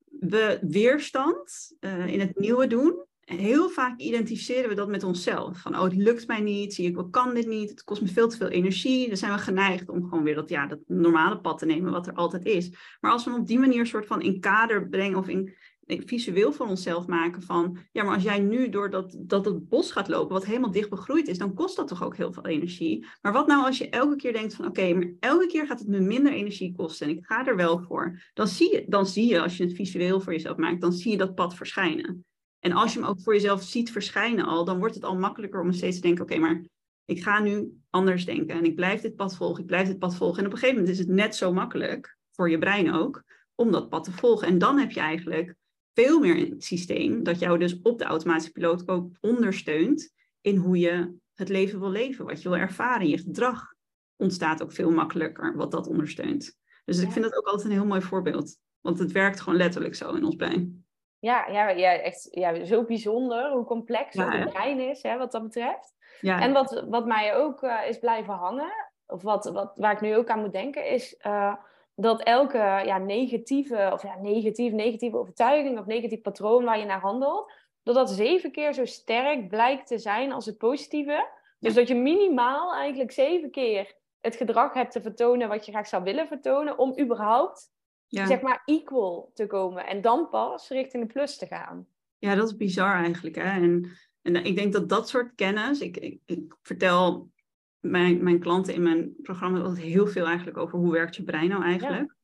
we 0.06 0.60
weerstand 0.62 1.76
uh, 1.80 2.08
in 2.08 2.20
het 2.20 2.40
nieuwe 2.40 2.68
doen. 2.68 3.06
Heel 3.38 3.70
vaak 3.70 4.00
identificeren 4.00 4.70
we 4.70 4.76
dat 4.76 4.88
met 4.88 5.04
onszelf. 5.04 5.58
Van, 5.62 5.76
oh, 5.76 5.84
het 5.84 5.96
lukt 5.96 6.28
mij 6.28 6.40
niet, 6.40 6.74
zie 6.74 6.88
ik, 6.88 6.98
ik 6.98 7.12
kan 7.12 7.34
dit 7.34 7.48
niet, 7.48 7.70
het 7.70 7.84
kost 7.84 8.02
me 8.02 8.08
veel 8.08 8.28
te 8.28 8.38
veel 8.38 8.48
energie. 8.48 9.08
Dan 9.08 9.18
zijn 9.18 9.32
we 9.32 9.38
geneigd 9.38 9.90
om 9.90 10.04
gewoon 10.04 10.24
weer 10.24 10.36
dat, 10.36 10.50
ja, 10.50 10.68
dat 10.68 10.80
normale 10.88 11.40
pad 11.40 11.58
te 11.58 11.66
nemen, 11.66 11.92
wat 11.92 12.08
er 12.08 12.14
altijd 12.14 12.46
is. 12.46 12.72
Maar 13.00 13.12
als 13.12 13.24
we 13.24 13.32
hem 13.32 13.40
op 13.40 13.48
die 13.48 13.60
manier 13.60 13.86
soort 13.86 14.06
van 14.06 14.22
in 14.22 14.40
kader 14.40 14.90
brengen 14.90 15.18
of 15.18 15.28
in, 15.28 15.54
visueel 15.86 16.52
voor 16.52 16.68
onszelf 16.68 17.08
maken 17.08 17.42
van, 17.42 17.78
ja, 17.92 18.04
maar 18.04 18.14
als 18.14 18.24
jij 18.24 18.40
nu 18.40 18.70
door 18.70 18.90
dat, 18.90 19.16
dat 19.20 19.46
het 19.46 19.70
bos 19.70 19.92
gaat 19.92 20.08
lopen, 20.08 20.34
wat 20.34 20.46
helemaal 20.46 20.72
dicht 20.72 20.90
begroeid 20.90 21.28
is, 21.28 21.38
dan 21.38 21.54
kost 21.54 21.76
dat 21.76 21.88
toch 21.88 22.04
ook 22.04 22.18
heel 22.18 22.34
veel 22.34 22.46
energie. 22.46 23.06
Maar 23.22 23.34
wat 23.34 23.48
nou 23.48 23.66
als 23.66 23.78
je 23.78 23.90
elke 23.90 24.16
keer 24.16 24.34
denkt 24.34 24.54
van, 24.54 24.66
oké, 24.66 24.94
maar 24.94 25.12
elke 25.20 25.48
keer 25.48 25.68
gaat 25.68 25.80
het 25.80 25.88
me 25.88 26.00
minder 26.00 26.34
energie 26.34 26.76
kosten 26.76 27.08
en 27.08 27.18
ik 27.18 27.26
ga 27.26 27.46
er 27.46 27.56
wel 27.56 27.80
voor. 27.80 28.22
Dan 28.34 28.48
zie 28.48 28.72
je, 28.72 28.86
dan 28.88 29.06
zie 29.06 29.28
je 29.28 29.42
als 29.42 29.58
je 29.58 29.64
het 29.64 29.74
visueel 29.74 30.22
voor 30.22 30.34
jezelf 30.34 30.58
maakt, 30.58 30.82
dan 30.82 30.94
zie 30.94 31.12
je 31.12 31.18
dat 31.18 31.36
pad 31.36 31.56
verschijnen. 31.56 32.26
En 32.60 32.72
als 32.72 32.94
je 32.94 33.00
hem 33.00 33.08
ook 33.08 33.22
voor 33.22 33.34
jezelf 33.34 33.64
ziet 33.64 33.92
verschijnen 33.92 34.46
al, 34.46 34.66
dan 34.66 34.80
wordt 34.80 34.96
het 34.96 35.04
al 35.04 35.18
makkelijker 35.18 35.62
om 35.62 35.72
steeds 35.72 35.96
te 35.96 36.02
denken, 36.02 36.24
oké, 36.24 36.38
maar 36.38 36.66
ik 37.06 37.24
ga 37.24 37.40
nu 37.40 37.82
anders 37.90 38.26
denken 38.26 38.56
en 38.56 38.66
ik 38.66 38.76
blijf 38.76 39.02
dit 39.02 39.16
pad 39.16 39.36
volgen, 39.36 39.62
ik 39.62 39.68
blijf 39.68 39.88
dit 39.88 40.00
pad 40.00 40.16
volgen. 40.16 40.40
En 40.40 40.46
op 40.46 40.52
een 40.52 40.58
gegeven 40.58 40.80
moment 40.80 41.00
is 41.00 41.06
het 41.06 41.16
net 41.16 41.36
zo 41.36 41.54
makkelijk, 41.54 42.18
voor 42.32 42.50
je 42.50 42.58
brein 42.58 42.94
ook, 42.94 43.24
om 43.56 43.72
dat 43.72 43.90
pad 43.90 44.04
te 44.04 44.12
volgen. 44.12 44.48
En 44.48 44.58
dan 44.58 44.78
heb 44.78 44.92
je 44.92 45.00
eigenlijk 45.00 45.56
veel 45.94 46.20
meer 46.20 46.50
het 46.50 46.64
systeem 46.64 47.24
dat 47.24 47.40
jou 47.40 47.60
dus 47.60 47.82
op 47.82 47.98
de 47.98 48.04
automatische 48.04 48.52
piloot 48.52 48.88
ook 48.88 49.18
ondersteunt 49.20 50.14
in 50.42 50.56
hoe 50.56 50.78
je 50.78 51.18
het 51.34 51.50
leven 51.50 51.80
wil 51.80 51.92
leven, 51.92 52.26
wat 52.26 52.42
je 52.42 52.50
wil 52.50 52.58
ervaren. 52.58 53.08
Je 53.08 53.18
gedrag 53.18 53.74
ontstaat 54.16 54.64
ook 54.64 54.72
veel 54.72 54.92
makkelijker, 54.92 55.56
wat 55.56 55.72
dat 55.72 55.88
ondersteunt. 55.88 56.58
Dus 56.86 57.00
ik 57.00 57.12
vind 57.12 57.26
dat 57.26 57.36
ook 57.36 57.46
altijd 57.46 57.68
een 57.68 57.78
heel 57.78 57.86
mooi 57.86 58.02
voorbeeld. 58.02 58.58
Want 58.82 59.00
het 59.00 59.12
werkt 59.12 59.40
gewoon 59.40 59.58
letterlijk 59.58 59.96
zo 59.96 60.14
in 60.14 60.24
ons 60.24 60.36
brein. 60.36 60.86
Ja, 61.20 61.48
ja, 61.48 61.70
ja 61.70 61.92
echt 61.92 62.28
ja, 62.32 62.66
zo 62.66 62.84
bijzonder 62.84 63.52
hoe 63.52 63.66
complex 63.66 64.14
ja, 64.14 64.32
het 64.32 64.50
brein 64.50 64.80
is, 64.80 65.04
hè, 65.04 65.18
wat 65.18 65.32
dat 65.32 65.44
betreft. 65.44 65.96
Ja. 66.22 66.42
En 66.42 66.54
wat, 66.54 66.86
wat 66.90 67.06
mij 67.06 67.36
ook 67.36 67.64
uh, 67.64 67.88
is 67.88 68.00
blijven 68.00 68.34
hangen, 68.34 68.72
of 69.08 69.22
wat, 69.22 69.46
wat, 69.46 69.72
waar 69.76 69.92
ik 69.92 70.02
nu 70.02 70.16
ook 70.16 70.30
aan 70.30 70.40
moet 70.40 70.52
denken, 70.54 70.86
is 70.86 71.20
uh, 71.26 71.54
dat 71.96 72.24
elke 72.24 72.58
ja, 72.86 72.98
negatieve, 72.98 73.90
of 73.94 74.04
ja, 74.04 74.16
negatief, 74.22 74.72
negatieve 74.72 75.18
overtuiging 75.18 75.80
of 75.80 75.86
negatief 75.86 76.22
patroon 76.22 76.64
waar 76.64 76.80
je 76.80 76.86
naar 76.86 77.02
handelt, 77.02 77.52
dat 77.84 77.96
dat 77.96 78.10
zeven 78.10 78.52
keer 78.52 78.74
zo 78.74 78.86
sterk 78.86 79.48
blijkt 79.48 79.88
te 79.88 79.98
zijn 79.98 80.32
als 80.32 80.46
het 80.46 80.58
positieve. 80.58 81.28
Dus 81.60 81.74
dat 81.74 81.88
je 81.88 81.96
minimaal 81.96 82.74
eigenlijk 82.74 83.12
zeven 83.12 83.52
keer 83.52 83.96
het 84.22 84.36
gedrag 84.36 84.74
hebt 84.74 84.92
te 84.92 85.02
vertonen 85.02 85.48
wat 85.48 85.66
je 85.66 85.72
graag 85.72 85.88
zou 85.88 86.04
willen 86.04 86.28
vertonen, 86.28 86.78
om 86.78 87.00
überhaupt, 87.00 87.72
ja. 88.10 88.26
zeg 88.26 88.42
maar, 88.42 88.62
equal 88.66 89.32
te 89.34 89.48
komen. 89.48 89.88
En 89.88 90.02
dan 90.02 90.30
pas 90.30 90.70
richting 90.70 91.08
de 91.08 91.14
plus 91.14 91.38
te 91.38 91.46
gaan. 91.46 91.88
Ja, 92.18 92.36
dat 92.36 92.48
is 92.48 92.58
bizar 92.58 92.96
eigenlijk. 92.96 93.36
Hè? 93.36 93.44
En, 93.44 93.92
en 94.22 94.36
ik 94.36 94.56
denk 94.56 94.74
dat 94.74 94.90
dat 94.90 95.10
soort 95.10 95.36
kennis, 95.36 95.80
ik, 95.80 95.98
ik, 95.98 96.22
ik 96.26 96.56
vertel 96.62 97.32
mijn, 97.80 98.24
mijn 98.24 98.40
klanten 98.40 98.74
in 98.74 98.84
mijn 98.84 99.16
programma 99.22 99.60
altijd 99.60 99.86
heel 99.86 100.08
veel 100.08 100.26
eigenlijk 100.26 100.58
over 100.58 100.80
hoe 100.80 100.92
werkt 100.92 101.16
je 101.16 101.24
brein 101.24 101.50
nou 101.50 101.64
eigenlijk. 101.64 102.16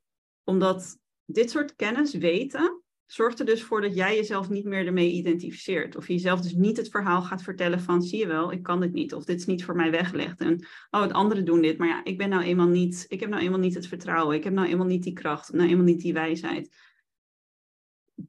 Omdat 0.43 0.99
dit 1.25 1.49
soort 1.49 1.75
kennis 1.75 2.13
weten, 2.13 2.83
zorgt 3.05 3.39
er 3.39 3.45
dus 3.45 3.63
voor 3.63 3.81
dat 3.81 3.95
jij 3.95 4.15
jezelf 4.15 4.49
niet 4.49 4.65
meer 4.65 4.85
ermee 4.85 5.11
identificeert. 5.11 5.95
Of 5.95 6.07
je 6.07 6.13
jezelf 6.13 6.41
dus 6.41 6.53
niet 6.53 6.77
het 6.77 6.89
verhaal 6.89 7.21
gaat 7.21 7.41
vertellen 7.41 7.81
van, 7.81 8.01
zie 8.01 8.19
je 8.19 8.27
wel, 8.27 8.51
ik 8.51 8.63
kan 8.63 8.79
dit 8.79 8.93
niet. 8.93 9.13
Of 9.13 9.25
dit 9.25 9.39
is 9.39 9.45
niet 9.45 9.65
voor 9.65 9.75
mij 9.75 9.91
weggelegd. 9.91 10.39
En, 10.39 10.65
oh, 10.91 11.01
het 11.01 11.13
anderen 11.13 11.45
doen 11.45 11.61
dit. 11.61 11.77
Maar 11.77 11.87
ja, 11.87 12.03
ik 12.03 12.17
ben 12.17 12.29
nou 12.29 12.43
eenmaal 12.43 12.67
niet, 12.67 13.05
ik 13.07 13.19
heb 13.19 13.29
nou 13.29 13.41
eenmaal 13.41 13.59
niet 13.59 13.75
het 13.75 13.87
vertrouwen. 13.87 14.35
Ik 14.35 14.43
heb 14.43 14.53
nou 14.53 14.67
eenmaal 14.67 14.87
niet 14.87 15.03
die 15.03 15.13
kracht. 15.13 15.53
Nou 15.53 15.69
eenmaal 15.69 15.85
niet 15.85 16.01
die 16.01 16.13
wijsheid. 16.13 16.75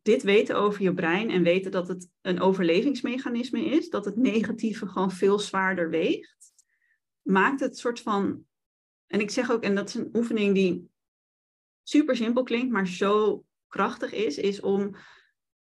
Dit 0.03 0.23
weten 0.23 0.57
over 0.57 0.83
je 0.83 0.95
brein 0.95 1.31
en 1.31 1.43
weten 1.43 1.71
dat 1.71 1.89
het 1.89 2.09
een 2.23 2.41
overlevingsmechanisme 2.41 3.65
is. 3.65 3.89
Dat 3.89 4.05
het 4.05 4.17
negatieve 4.17 4.87
gewoon 4.87 5.11
veel 5.11 5.39
zwaarder 5.39 5.91
weegt 5.91 6.37
maakt 7.27 7.61
het 7.61 7.79
soort 7.79 8.01
van. 8.01 8.45
En 9.07 9.21
ik 9.21 9.31
zeg 9.31 9.51
ook, 9.51 9.63
en 9.63 9.75
dat 9.75 9.89
is 9.89 9.95
een 9.95 10.11
oefening 10.13 10.55
die 10.55 10.91
super 11.83 12.17
simpel 12.17 12.43
klinkt, 12.43 12.73
maar 12.73 12.87
zo 12.87 13.45
krachtig 13.69 14.13
is, 14.13 14.39
is 14.39 14.61
om 14.61 14.97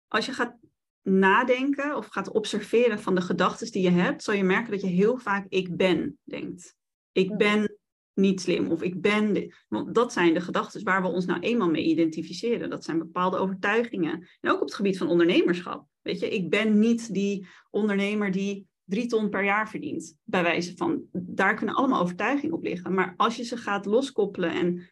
als 0.09 0.26
je 0.26 0.32
gaat 0.32 0.57
nadenken 1.03 1.97
of 1.97 2.07
gaat 2.07 2.30
observeren 2.30 3.01
van 3.01 3.14
de 3.14 3.20
gedachten 3.20 3.72
die 3.72 3.82
je 3.82 3.90
hebt, 3.90 4.22
zal 4.22 4.34
je 4.34 4.45
merken 4.45 4.70
dat 4.70 4.80
je 4.80 4.86
heel 4.86 5.18
vaak 5.18 5.47
ik 5.49 5.76
ben 5.76 6.18
denkt. 6.24 6.76
Ik 7.12 7.36
ben 7.36 7.76
niet 8.14 8.40
slim 8.40 8.70
of 8.70 8.82
ik 8.82 9.01
ben. 9.01 9.55
Want 9.68 9.95
dat 9.95 10.12
zijn 10.12 10.34
de 10.34 10.40
gedachten 10.40 10.84
waar 10.84 11.03
we 11.03 11.09
ons 11.09 11.26
nou 11.26 11.40
eenmaal 11.40 11.70
mee 11.70 11.84
identificeren. 11.84 12.70
Dat 12.70 12.84
zijn 12.84 12.99
bepaalde 12.99 13.36
overtuigingen. 13.36 14.28
En 14.40 14.51
ook 14.51 14.61
op 14.61 14.66
het 14.66 14.74
gebied 14.74 14.99
van 14.99 15.09
ondernemerschap. 15.09 15.86
Weet 16.01 16.20
je, 16.20 16.28
ik 16.28 16.51
ben 16.51 16.78
niet 16.78 17.14
die 17.14 17.47
ondernemer 17.70 18.30
die 18.30 18.66
drie 18.84 19.07
ton 19.07 19.28
per 19.28 19.45
jaar 19.45 19.68
verdient, 19.68 20.16
bij 20.24 20.43
wijze 20.43 20.76
van. 20.76 21.03
Daar 21.12 21.55
kunnen 21.55 21.74
allemaal 21.74 22.01
overtuigingen 22.01 22.55
op 22.55 22.62
liggen. 22.62 22.95
Maar 22.95 23.14
als 23.16 23.36
je 23.36 23.43
ze 23.43 23.57
gaat 23.57 23.86
loskoppelen 23.86 24.51
en 24.51 24.90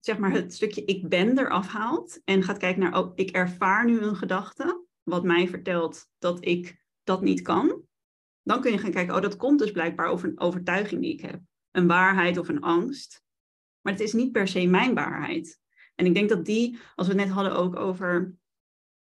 zeg 0.00 0.18
maar 0.18 0.32
het 0.32 0.54
stukje 0.54 0.84
ik 0.84 1.08
ben 1.08 1.38
eraf 1.38 1.68
haalt 1.68 2.20
en 2.24 2.42
gaat 2.42 2.58
kijken 2.58 2.82
naar, 2.82 2.98
oh, 2.98 3.12
ik 3.14 3.30
ervaar 3.30 3.84
nu 3.86 4.00
een 4.00 4.16
gedachte, 4.16 4.84
wat 5.02 5.24
mij 5.24 5.48
vertelt 5.48 6.08
dat 6.18 6.44
ik 6.44 6.84
dat 7.04 7.22
niet 7.22 7.42
kan, 7.42 7.82
dan 8.42 8.60
kun 8.60 8.72
je 8.72 8.78
gaan 8.78 8.90
kijken, 8.90 9.14
oh, 9.14 9.22
dat 9.22 9.36
komt 9.36 9.58
dus 9.58 9.70
blijkbaar 9.70 10.06
over 10.06 10.28
een 10.28 10.40
overtuiging 10.40 11.00
die 11.00 11.12
ik 11.12 11.20
heb. 11.20 11.40
Een 11.70 11.86
waarheid 11.86 12.38
of 12.38 12.48
een 12.48 12.60
angst. 12.60 13.22
Maar 13.80 13.92
het 13.92 14.02
is 14.02 14.12
niet 14.12 14.32
per 14.32 14.48
se 14.48 14.66
mijn 14.66 14.94
waarheid. 14.94 15.60
En 15.94 16.06
ik 16.06 16.14
denk 16.14 16.28
dat 16.28 16.44
die, 16.44 16.78
als 16.94 17.06
we 17.06 17.12
het 17.12 17.22
net 17.22 17.32
hadden 17.34 17.56
ook 17.56 17.76
over 17.76 18.34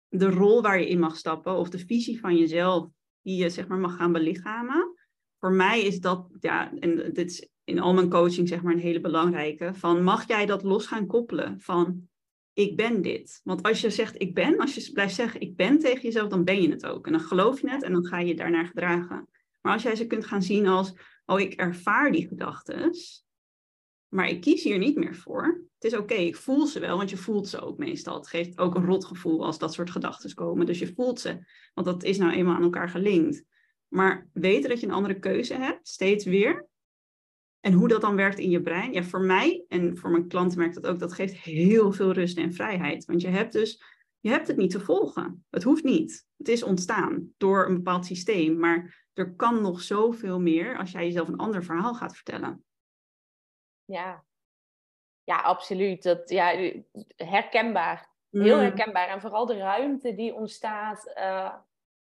de 0.08 0.30
rol 0.30 0.62
waar 0.62 0.80
je 0.80 0.88
in 0.88 0.98
mag 0.98 1.16
stappen, 1.16 1.56
of 1.56 1.68
de 1.68 1.78
visie 1.78 2.20
van 2.20 2.36
jezelf, 2.36 2.88
die 3.22 3.36
je 3.36 3.50
zeg 3.50 3.66
maar 3.68 3.78
mag 3.78 3.96
gaan 3.96 4.12
belichamen. 4.12 4.94
Voor 5.38 5.52
mij 5.52 5.82
is 5.82 6.00
dat, 6.00 6.28
ja, 6.40 6.72
en 6.74 7.12
dit 7.12 7.30
is 7.30 7.48
in 7.64 7.78
al 7.78 7.94
mijn 7.94 8.10
coaching 8.10 8.48
zeg 8.48 8.62
maar 8.62 8.72
een 8.72 8.78
hele 8.78 9.00
belangrijke, 9.00 9.74
van 9.74 10.02
mag 10.02 10.28
jij 10.28 10.46
dat 10.46 10.62
los 10.62 10.86
gaan 10.86 11.06
koppelen 11.06 11.60
van 11.60 12.08
ik 12.52 12.76
ben 12.76 13.02
dit. 13.02 13.40
Want 13.44 13.62
als 13.62 13.80
je 13.80 13.90
zegt 13.90 14.20
ik 14.20 14.34
ben, 14.34 14.58
als 14.58 14.74
je 14.74 14.92
blijft 14.92 15.14
zeggen 15.14 15.40
ik 15.40 15.56
ben 15.56 15.78
tegen 15.78 16.02
jezelf, 16.02 16.28
dan 16.28 16.44
ben 16.44 16.62
je 16.62 16.70
het 16.70 16.86
ook. 16.86 17.06
En 17.06 17.12
dan 17.12 17.20
geloof 17.20 17.60
je 17.60 17.70
het 17.70 17.82
en 17.82 17.92
dan 17.92 18.06
ga 18.06 18.18
je 18.18 18.34
daarnaar 18.34 18.66
gedragen. 18.66 19.28
Maar 19.60 19.72
als 19.72 19.82
jij 19.82 19.96
ze 19.96 20.06
kunt 20.06 20.26
gaan 20.26 20.42
zien 20.42 20.66
als, 20.66 20.92
oh 21.26 21.40
ik 21.40 21.54
ervaar 21.54 22.12
die 22.12 22.28
gedachten, 22.28 22.92
maar 24.08 24.28
ik 24.28 24.40
kies 24.40 24.62
hier 24.62 24.78
niet 24.78 24.96
meer 24.96 25.14
voor. 25.14 25.64
Het 25.78 25.92
is 25.92 25.98
oké, 25.98 26.14
ik 26.14 26.36
voel 26.36 26.66
ze 26.66 26.80
wel, 26.80 26.96
want 26.96 27.10
je 27.10 27.16
voelt 27.16 27.48
ze 27.48 27.60
ook 27.60 27.78
meestal. 27.78 28.16
Het 28.16 28.28
geeft 28.28 28.58
ook 28.58 28.74
een 28.74 28.84
rot 28.84 29.04
gevoel 29.04 29.44
als 29.44 29.58
dat 29.58 29.72
soort 29.72 29.90
gedachten 29.90 30.34
komen. 30.34 30.66
Dus 30.66 30.78
je 30.78 30.92
voelt 30.94 31.20
ze, 31.20 31.46
want 31.74 31.86
dat 31.86 32.02
is 32.02 32.18
nou 32.18 32.32
eenmaal 32.32 32.54
aan 32.54 32.62
elkaar 32.62 32.88
gelinkt. 32.88 33.44
Maar 33.88 34.28
weten 34.32 34.68
dat 34.70 34.80
je 34.80 34.86
een 34.86 34.92
andere 34.92 35.18
keuze 35.18 35.54
hebt, 35.54 35.88
steeds 35.88 36.24
weer. 36.24 36.68
En 37.64 37.72
hoe 37.72 37.88
dat 37.88 38.00
dan 38.00 38.16
werkt 38.16 38.38
in 38.38 38.50
je 38.50 38.62
brein. 38.62 38.92
Ja, 38.92 39.02
voor 39.02 39.20
mij 39.20 39.64
en 39.68 39.96
voor 39.96 40.10
mijn 40.10 40.28
klanten 40.28 40.58
merkt 40.58 40.74
dat 40.74 40.86
ook. 40.86 40.98
Dat 40.98 41.12
geeft 41.12 41.34
heel 41.34 41.92
veel 41.92 42.12
rust 42.12 42.38
en 42.38 42.52
vrijheid. 42.52 43.04
Want 43.04 43.20
je 43.20 43.28
hebt 43.28 43.52
dus, 43.52 43.82
je 44.20 44.30
hebt 44.30 44.46
het 44.46 44.56
niet 44.56 44.70
te 44.70 44.80
volgen. 44.80 45.46
Het 45.50 45.62
hoeft 45.62 45.84
niet. 45.84 46.26
Het 46.36 46.48
is 46.48 46.62
ontstaan 46.62 47.32
door 47.36 47.66
een 47.66 47.74
bepaald 47.74 48.06
systeem. 48.06 48.58
Maar 48.58 49.06
er 49.12 49.34
kan 49.34 49.62
nog 49.62 49.80
zoveel 49.80 50.40
meer 50.40 50.78
als 50.78 50.90
jij 50.90 51.04
jezelf 51.04 51.28
een 51.28 51.36
ander 51.36 51.64
verhaal 51.64 51.94
gaat 51.94 52.14
vertellen. 52.14 52.64
Ja, 53.84 54.24
ja 55.22 55.40
absoluut. 55.40 56.02
Dat, 56.02 56.28
ja, 56.30 56.72
herkenbaar. 57.16 58.10
Heel 58.30 58.56
mm. 58.56 58.62
herkenbaar. 58.62 59.08
En 59.08 59.20
vooral 59.20 59.46
de 59.46 59.56
ruimte 59.56 60.14
die 60.14 60.34
ontstaat. 60.34 61.12
Uh, 61.18 61.54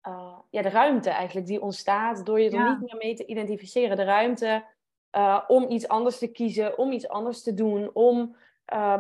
uh, 0.08 0.38
ja, 0.50 0.62
de 0.62 0.70
ruimte 0.70 1.10
eigenlijk 1.10 1.48
die 1.48 1.62
ontstaat 1.62 2.26
door 2.26 2.40
je 2.40 2.50
er 2.50 2.70
niet 2.70 2.82
meer 2.82 2.98
mee 2.98 3.16
te 3.16 3.26
identificeren. 3.26 3.98
De 3.98 4.04
ruimte 4.04 4.74
uh, 5.18 5.42
om 5.48 5.70
iets 5.70 5.88
anders 5.88 6.18
te 6.18 6.28
kiezen, 6.28 6.78
om 6.78 6.92
iets 6.92 7.08
anders 7.08 7.44
te 7.44 7.54
doen. 7.54 7.90
Om, 7.94 8.36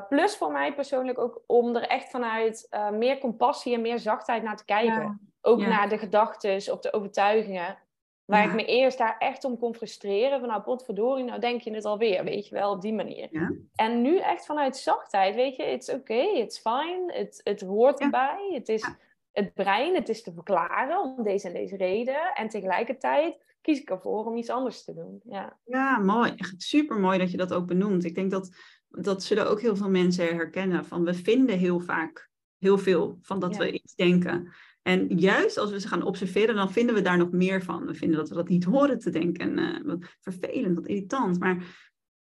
plus 0.09 0.38
voor 0.38 0.51
mij 0.51 0.74
persoonlijk 0.74 1.20
ook 1.20 1.41
om 1.47 1.76
er 1.76 1.88
echt 1.88 2.09
vanuit 2.09 2.70
meer 2.91 3.18
compassie 3.18 3.74
en 3.74 3.82
meer 3.82 3.99
zachtheid 3.99 4.43
naar 4.43 4.57
te 4.57 4.66
kijken. 4.66 5.34
Ook 5.41 5.59
naar 5.59 5.89
de 5.89 5.97
gedachten 5.97 6.74
of 6.74 6.80
de 6.80 6.93
overtuigingen. 6.93 7.78
Waar 8.26 8.45
ik 8.45 8.53
me 8.53 8.66
eerst 8.66 8.97
daar 8.97 9.16
echt 9.20 9.43
om 9.43 9.59
kon 9.59 9.76
frustreren. 9.76 10.39
Van 10.39 10.49
nou, 10.49 10.61
potverdorie, 10.61 11.24
nou 11.24 11.39
denk 11.39 11.61
je 11.61 11.74
het 11.74 11.86
alweer. 11.86 12.24
Weet 12.24 12.47
je 12.47 12.55
wel, 12.55 12.72
op 12.72 12.82
die 12.82 12.93
manier. 12.93 13.30
En 13.76 14.01
nu 14.01 14.20
echt 14.20 14.45
vanuit 14.45 14.78
zachtheid. 14.78 15.36
Weet 15.36 15.55
je, 15.55 15.63
it's 15.63 15.89
okay, 15.89 16.34
it's 16.34 16.59
fine. 16.59 17.03
Het, 17.07 17.41
het 17.43 17.61
hoort 17.61 17.99
erbij. 17.99 18.49
Het 18.53 18.70
is 18.70 18.89
het 19.32 19.53
brein, 19.53 19.95
het 19.95 20.09
is 20.09 20.24
te 20.24 20.34
verklaren 20.34 20.99
om 20.99 21.24
deze 21.24 21.47
en 21.47 21.53
deze 21.53 21.78
reden. 21.78 22.34
En 22.34 22.49
tegelijkertijd 22.49 23.38
kies 23.66 23.80
ik 23.80 23.89
ervoor 23.89 24.26
om 24.26 24.38
iets 24.38 24.49
anders 24.49 24.84
te 24.84 24.93
doen. 24.93 25.22
Ja, 25.24 25.57
ja 25.63 25.97
mooi. 25.97 26.34
Echt 26.36 26.61
super 26.61 26.99
mooi 26.99 27.18
dat 27.18 27.32
je 27.32 27.38
dat 27.38 27.53
ook 27.53 27.68
benoemt. 27.68 28.03
Ik 28.03 28.16
denk 28.16 28.32
dat 28.32 28.55
dat 28.89 29.24
zullen 29.24 29.49
ook 29.49 29.61
heel 29.61 29.76
veel 29.76 29.89
mensen 29.89 30.26
herkennen. 30.26 30.86
Van 30.86 31.03
we 31.03 31.13
vinden 31.13 31.57
heel 31.57 31.80
vaak 31.80 32.30
heel 32.57 32.78
veel 32.78 33.18
van 33.22 33.39
dat 33.39 33.57
we 33.57 33.72
iets 33.72 33.95
denken. 33.95 34.53
En 34.82 35.07
juist 35.07 35.57
als 35.57 35.72
we 35.72 35.80
ze 35.80 35.88
gaan 35.88 36.03
observeren, 36.03 36.55
dan 36.55 36.72
vinden 36.72 36.95
we 36.95 37.01
daar 37.01 37.18
nog 37.18 37.32
meer 37.32 37.63
van. 37.63 37.86
We 37.86 37.93
vinden 37.93 38.18
dat 38.18 38.30
we 38.30 38.36
dat 38.36 38.49
niet 38.49 38.63
horen 38.63 38.99
te 38.99 39.09
denken. 39.09 39.57
Uh, 39.57 39.82
wat 39.86 40.16
vervelend, 40.20 40.76
wat 40.76 40.88
irritant. 40.88 41.39
Maar 41.39 41.63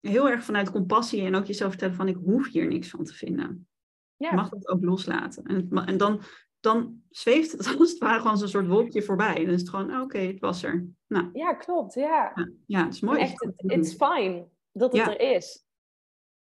heel 0.01 0.29
erg 0.29 0.45
vanuit 0.45 0.71
compassie 0.71 1.23
en 1.23 1.35
ook 1.35 1.47
jezelf 1.47 1.71
vertellen 1.71 1.95
van 1.95 2.09
ik 2.09 2.17
hoef 2.25 2.49
hier 2.53 2.67
niks 2.67 2.89
van 2.89 3.05
te 3.05 3.15
vinden. 3.15 3.69
Ja. 4.17 4.31
Je 4.31 4.37
mag 4.37 4.49
dat 4.49 4.69
ook 4.69 4.85
loslaten. 4.85 5.45
En, 5.45 5.69
en 5.87 5.97
dan, 5.97 6.21
dan 6.61 7.03
zweeft 7.11 7.53
het 7.53 7.67
als 7.79 7.91
het 7.91 7.99
ware 7.99 8.21
gewoon 8.21 8.39
zo'n 8.39 8.49
soort 8.49 8.67
wolkje 8.67 9.03
voorbij. 9.03 9.35
Dan 9.35 9.55
is 9.55 9.61
het 9.61 9.71
gewoon, 9.71 9.95
oh, 9.95 10.01
oké, 10.01 10.19
het 10.19 10.41
was 10.41 10.63
er. 10.63 10.87
Nou. 11.07 11.29
Ja, 11.33 11.55
klopt, 11.55 11.95
ja. 11.95 12.33
ja. 12.35 12.51
Ja, 12.67 12.85
het 12.85 12.95
is 12.95 13.01
mooi. 13.01 13.21
echt, 13.21 13.47
it's 13.57 13.95
fine 13.95 14.49
dat 14.73 14.93
het 14.93 15.07
er 15.07 15.21
is. 15.21 15.65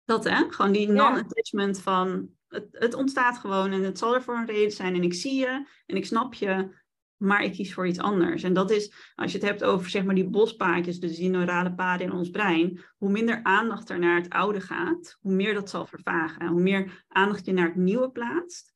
Dat 0.05 0.24
hè, 0.24 0.45
gewoon 0.49 0.72
die 0.72 0.88
non-attachment 0.88 1.82
van 1.82 2.30
het, 2.47 2.68
het 2.72 2.93
ontstaat 2.93 3.38
gewoon 3.38 3.72
en 3.72 3.84
het 3.84 3.97
zal 3.97 4.13
er 4.13 4.24
voor 4.24 4.36
een 4.36 4.45
reden 4.45 4.72
zijn 4.72 4.95
en 4.95 5.03
ik 5.03 5.13
zie 5.13 5.36
je 5.36 5.68
en 5.86 5.95
ik 5.95 6.05
snap 6.05 6.34
je, 6.34 6.70
maar 7.18 7.43
ik 7.43 7.51
kies 7.51 7.74
voor 7.74 7.88
iets 7.88 7.99
anders. 7.99 8.43
En 8.43 8.53
dat 8.53 8.72
is, 8.72 9.11
als 9.16 9.32
je 9.32 9.38
het 9.38 9.47
hebt 9.47 9.63
over 9.63 9.89
zeg 9.89 10.03
maar 10.03 10.16
die 10.16 10.30
bospaadjes, 10.30 10.99
dus 10.99 11.16
die 11.16 11.30
neurale 11.30 11.74
paden 11.74 12.07
in 12.07 12.13
ons 12.13 12.30
brein, 12.30 12.84
hoe 12.97 13.09
minder 13.09 13.43
aandacht 13.43 13.89
er 13.89 13.99
naar 13.99 14.22
het 14.22 14.30
oude 14.30 14.61
gaat, 14.61 15.18
hoe 15.22 15.34
meer 15.34 15.53
dat 15.53 15.70
zal 15.70 15.86
vervagen. 15.86 16.47
Hoe 16.47 16.61
meer 16.61 17.05
aandacht 17.07 17.45
je 17.45 17.53
naar 17.53 17.68
het 17.68 17.76
nieuwe 17.76 18.11
plaatst, 18.11 18.74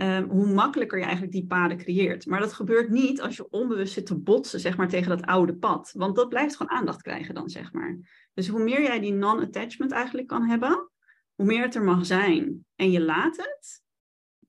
um, 0.00 0.28
hoe 0.28 0.46
makkelijker 0.46 0.98
je 0.98 1.04
eigenlijk 1.04 1.32
die 1.32 1.46
paden 1.46 1.76
creëert. 1.76 2.26
Maar 2.26 2.40
dat 2.40 2.52
gebeurt 2.52 2.90
niet 2.90 3.20
als 3.20 3.36
je 3.36 3.50
onbewust 3.50 3.92
zit 3.92 4.06
te 4.06 4.18
botsen 4.18 4.60
zeg 4.60 4.76
maar, 4.76 4.88
tegen 4.88 5.08
dat 5.08 5.26
oude 5.26 5.56
pad, 5.56 5.92
want 5.96 6.16
dat 6.16 6.28
blijft 6.28 6.56
gewoon 6.56 6.72
aandacht 6.72 7.02
krijgen 7.02 7.34
dan, 7.34 7.48
zeg 7.48 7.72
maar. 7.72 7.98
Dus 8.34 8.48
hoe 8.48 8.62
meer 8.62 8.82
jij 8.82 9.00
die 9.00 9.12
non-attachment 9.12 9.92
eigenlijk 9.92 10.28
kan 10.28 10.48
hebben, 10.48 10.90
hoe 11.34 11.46
meer 11.46 11.62
het 11.62 11.74
er 11.74 11.82
mag 11.82 12.06
zijn 12.06 12.64
en 12.74 12.90
je 12.90 13.00
laat 13.00 13.36
het, 13.36 13.82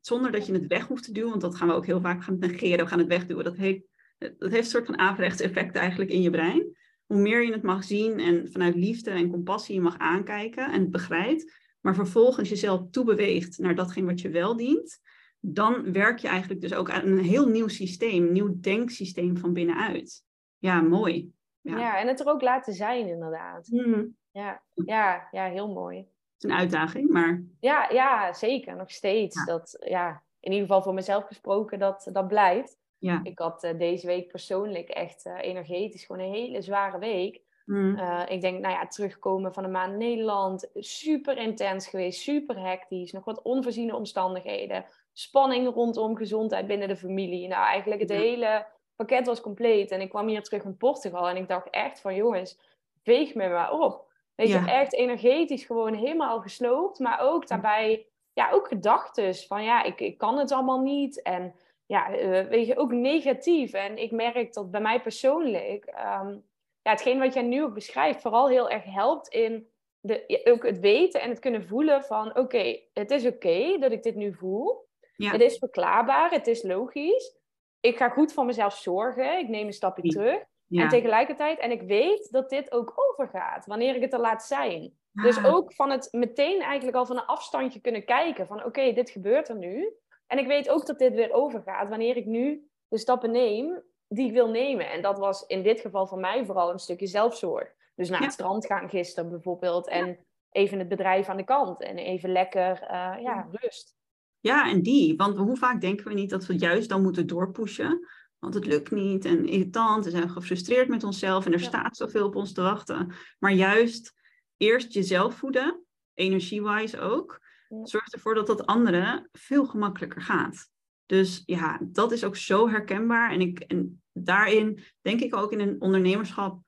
zonder 0.01 0.31
dat 0.31 0.45
je 0.45 0.53
het 0.53 0.67
weg 0.67 0.87
hoeft 0.87 1.03
te 1.03 1.11
duwen, 1.11 1.29
want 1.29 1.41
dat 1.41 1.55
gaan 1.55 1.67
we 1.67 1.73
ook 1.73 1.85
heel 1.85 2.01
vaak 2.01 2.23
gaan 2.23 2.39
negeren, 2.39 2.83
we 2.83 2.87
gaan 2.87 2.99
het 2.99 3.07
wegduwen. 3.07 3.43
Dat 3.43 3.57
heeft, 3.57 3.81
dat 4.17 4.51
heeft 4.51 4.55
een 4.55 4.63
soort 4.63 4.85
van 4.85 4.97
averechts 4.97 5.41
effect 5.41 5.75
eigenlijk 5.75 6.11
in 6.11 6.21
je 6.21 6.29
brein. 6.29 6.77
Hoe 7.05 7.21
meer 7.21 7.45
je 7.45 7.51
het 7.51 7.63
mag 7.63 7.83
zien 7.83 8.19
en 8.19 8.51
vanuit 8.51 8.75
liefde 8.75 9.09
en 9.09 9.29
compassie 9.29 9.75
je 9.75 9.81
mag 9.81 9.97
aankijken 9.97 10.71
en 10.71 10.91
begrijpt, 10.91 11.53
maar 11.81 11.95
vervolgens 11.95 12.49
jezelf 12.49 12.89
toebeweegt 12.91 13.57
naar 13.57 13.75
datgene 13.75 14.05
wat 14.05 14.21
je 14.21 14.29
wel 14.29 14.55
dient, 14.55 14.99
dan 15.41 15.93
werk 15.93 16.19
je 16.19 16.27
eigenlijk 16.27 16.61
dus 16.61 16.73
ook 16.73 16.89
aan 16.89 17.05
een 17.05 17.19
heel 17.19 17.47
nieuw 17.47 17.67
systeem, 17.67 18.31
nieuw 18.31 18.59
denksysteem 18.59 19.37
van 19.37 19.53
binnenuit. 19.53 20.23
Ja, 20.57 20.81
mooi. 20.81 21.33
Ja, 21.61 21.77
ja 21.77 21.99
en 21.99 22.07
het 22.07 22.19
er 22.19 22.27
ook 22.27 22.41
laten 22.41 22.73
zijn, 22.73 23.07
inderdaad. 23.07 23.67
Mm. 23.67 24.15
Ja, 24.31 24.61
ja, 24.73 25.27
ja, 25.31 25.49
heel 25.49 25.73
mooi 25.73 26.07
een 26.43 26.51
uitdaging, 26.51 27.09
maar... 27.09 27.43
Ja, 27.59 27.89
ja 27.89 28.33
zeker, 28.33 28.75
nog 28.75 28.91
steeds. 28.91 29.45
Dat, 29.45 29.77
ja, 29.85 30.23
in 30.39 30.51
ieder 30.51 30.67
geval 30.67 30.81
voor 30.81 30.93
mezelf 30.93 31.25
gesproken, 31.25 31.79
dat, 31.79 32.09
dat 32.11 32.27
blijft. 32.27 32.79
Ja. 32.97 33.19
Ik 33.23 33.39
had 33.39 33.63
uh, 33.63 33.77
deze 33.77 34.07
week 34.07 34.27
persoonlijk 34.27 34.89
echt 34.89 35.25
uh, 35.25 35.37
energetisch 35.41 36.05
gewoon 36.05 36.21
een 36.21 36.33
hele 36.33 36.61
zware 36.61 36.99
week. 36.99 37.41
Mm. 37.65 37.97
Uh, 37.97 38.23
ik 38.27 38.41
denk, 38.41 38.59
nou 38.59 38.73
ja, 38.73 38.87
terugkomen 38.87 39.53
van 39.53 39.63
een 39.63 39.71
maand 39.71 39.97
Nederland, 39.97 40.69
super 40.73 41.37
intens 41.37 41.87
geweest, 41.87 42.21
super 42.21 42.59
hectisch, 42.59 43.11
nog 43.11 43.25
wat 43.25 43.41
onvoorziene 43.41 43.95
omstandigheden, 43.95 44.85
spanning 45.21 45.73
rondom 45.73 46.17
gezondheid 46.17 46.67
binnen 46.67 46.87
de 46.87 46.95
familie. 46.95 47.47
Nou, 47.47 47.65
eigenlijk 47.65 48.01
het 48.01 48.11
hele 48.11 48.65
pakket 48.95 49.27
was 49.27 49.41
compleet. 49.41 49.91
En 49.91 50.01
ik 50.01 50.09
kwam 50.09 50.27
hier 50.27 50.43
terug 50.43 50.63
in 50.63 50.77
Portugal 50.77 51.29
en 51.29 51.37
ik 51.37 51.47
dacht 51.47 51.69
echt 51.69 51.99
van, 51.99 52.15
jongens, 52.15 52.59
veeg 53.03 53.35
me 53.35 53.49
maar 53.49 53.71
op. 53.71 54.09
Weet 54.35 54.49
je, 54.49 54.63
echt 54.65 54.93
energetisch 54.93 55.65
gewoon 55.65 55.93
helemaal 55.93 56.41
gesloopt. 56.41 56.99
Maar 56.99 57.19
ook 57.19 57.47
daarbij, 57.47 58.05
ja, 58.33 58.51
ook 58.51 58.67
gedachten 58.67 59.35
van 59.35 59.63
ja, 59.63 59.83
ik, 59.83 59.99
ik 59.99 60.17
kan 60.17 60.37
het 60.37 60.51
allemaal 60.51 60.81
niet. 60.81 61.21
En 61.21 61.55
ja, 61.85 62.19
uh, 62.19 62.47
weet 62.47 62.67
je, 62.67 62.77
ook 62.77 62.91
negatief. 62.91 63.73
En 63.73 63.97
ik 63.97 64.11
merk 64.11 64.53
dat 64.53 64.71
bij 64.71 64.81
mij 64.81 65.01
persoonlijk, 65.01 65.85
um, 65.87 66.43
ja, 66.81 66.91
hetgeen 66.91 67.19
wat 67.19 67.33
jij 67.33 67.43
nu 67.43 67.63
ook 67.63 67.73
beschrijft, 67.73 68.21
vooral 68.21 68.49
heel 68.49 68.69
erg 68.69 68.83
helpt 68.83 69.27
in 69.27 69.67
de, 69.99 70.41
ook 70.43 70.65
het 70.65 70.79
weten 70.79 71.21
en 71.21 71.29
het 71.29 71.39
kunnen 71.39 71.67
voelen 71.67 72.03
van 72.03 72.37
oké, 72.37 72.79
het 72.93 73.11
is 73.11 73.25
oké 73.25 73.77
dat 73.79 73.91
ik 73.91 74.03
dit 74.03 74.15
nu 74.15 74.33
voel. 74.33 74.89
Ja. 75.23 75.31
Het 75.31 75.41
is 75.41 75.57
verklaarbaar, 75.57 76.31
het 76.31 76.47
is 76.47 76.63
logisch. 76.63 77.39
Ik 77.79 77.97
ga 77.97 78.09
goed 78.09 78.33
voor 78.33 78.45
mezelf 78.45 78.77
zorgen. 78.77 79.39
Ik 79.39 79.47
neem 79.47 79.65
een 79.67 79.73
stapje 79.73 80.09
terug. 80.09 80.43
En 80.69 80.89
tegelijkertijd, 80.89 81.59
en 81.59 81.71
ik 81.71 81.81
weet 81.81 82.31
dat 82.31 82.49
dit 82.49 82.71
ook 82.71 82.93
overgaat, 82.95 83.65
wanneer 83.65 83.95
ik 83.95 84.01
het 84.01 84.13
er 84.13 84.19
laat 84.19 84.43
zijn. 84.43 84.93
Dus 85.11 85.43
ook 85.45 85.73
van 85.73 85.89
het 85.89 86.07
meteen 86.11 86.61
eigenlijk 86.61 86.97
al 86.97 87.05
van 87.05 87.17
een 87.17 87.25
afstandje 87.25 87.81
kunnen 87.81 88.05
kijken 88.05 88.47
van 88.47 88.65
oké, 88.65 88.93
dit 88.93 89.09
gebeurt 89.09 89.49
er 89.49 89.55
nu. 89.55 89.93
En 90.27 90.37
ik 90.37 90.47
weet 90.47 90.69
ook 90.69 90.85
dat 90.85 90.99
dit 90.99 91.13
weer 91.13 91.31
overgaat 91.31 91.89
wanneer 91.89 92.17
ik 92.17 92.25
nu 92.25 92.69
de 92.87 92.97
stappen 92.97 93.31
neem 93.31 93.83
die 94.07 94.27
ik 94.27 94.33
wil 94.33 94.49
nemen. 94.49 94.89
En 94.89 95.01
dat 95.01 95.19
was 95.19 95.45
in 95.45 95.63
dit 95.63 95.79
geval 95.79 96.07
voor 96.07 96.19
mij 96.19 96.45
vooral 96.45 96.71
een 96.71 96.79
stukje 96.79 97.07
zelfzorg. 97.07 97.73
Dus 97.95 98.09
naar 98.09 98.21
het 98.21 98.33
strand 98.33 98.65
gaan 98.65 98.89
gisteren 98.89 99.29
bijvoorbeeld 99.29 99.87
en 99.87 100.25
even 100.51 100.79
het 100.79 100.87
bedrijf 100.87 101.29
aan 101.29 101.37
de 101.37 101.43
kant 101.43 101.81
en 101.81 101.97
even 101.97 102.31
lekker 102.31 102.81
uh, 102.81 103.15
ja, 103.21 103.47
rust. 103.51 103.95
Ja, 104.41 104.69
en 104.69 104.81
die, 104.81 105.15
want 105.15 105.37
hoe 105.37 105.57
vaak 105.57 105.81
denken 105.81 106.07
we 106.07 106.13
niet 106.13 106.29
dat 106.29 106.45
we 106.45 106.57
juist 106.57 106.89
dan 106.89 107.01
moeten 107.01 107.27
doorpushen 107.27 107.99
want 108.41 108.53
het 108.53 108.65
lukt 108.65 108.91
niet 108.91 109.25
en 109.25 109.47
irritant. 109.47 110.05
We 110.05 110.11
zijn 110.11 110.29
gefrustreerd 110.29 110.87
met 110.87 111.03
onszelf 111.03 111.45
en 111.45 111.53
er 111.53 111.59
staat 111.59 111.97
zoveel 111.97 112.25
op 112.25 112.35
ons 112.35 112.53
te 112.53 112.61
wachten. 112.61 113.13
Maar 113.39 113.53
juist 113.53 114.13
eerst 114.57 114.93
jezelf 114.93 115.35
voeden, 115.35 115.85
energiewise 116.13 116.99
ook. 116.99 117.39
Zorgt 117.83 118.13
ervoor 118.13 118.35
dat 118.35 118.47
dat 118.47 118.65
andere 118.65 119.27
veel 119.31 119.65
gemakkelijker 119.65 120.21
gaat. 120.21 120.69
Dus 121.05 121.43
ja, 121.45 121.79
dat 121.81 122.11
is 122.11 122.23
ook 122.23 122.35
zo 122.35 122.69
herkenbaar. 122.69 123.31
En, 123.31 123.41
ik, 123.41 123.59
en 123.59 124.01
daarin 124.11 124.83
denk 125.01 125.19
ik 125.19 125.35
ook 125.35 125.51
in 125.51 125.59
een 125.59 125.81
ondernemerschap 125.81 126.61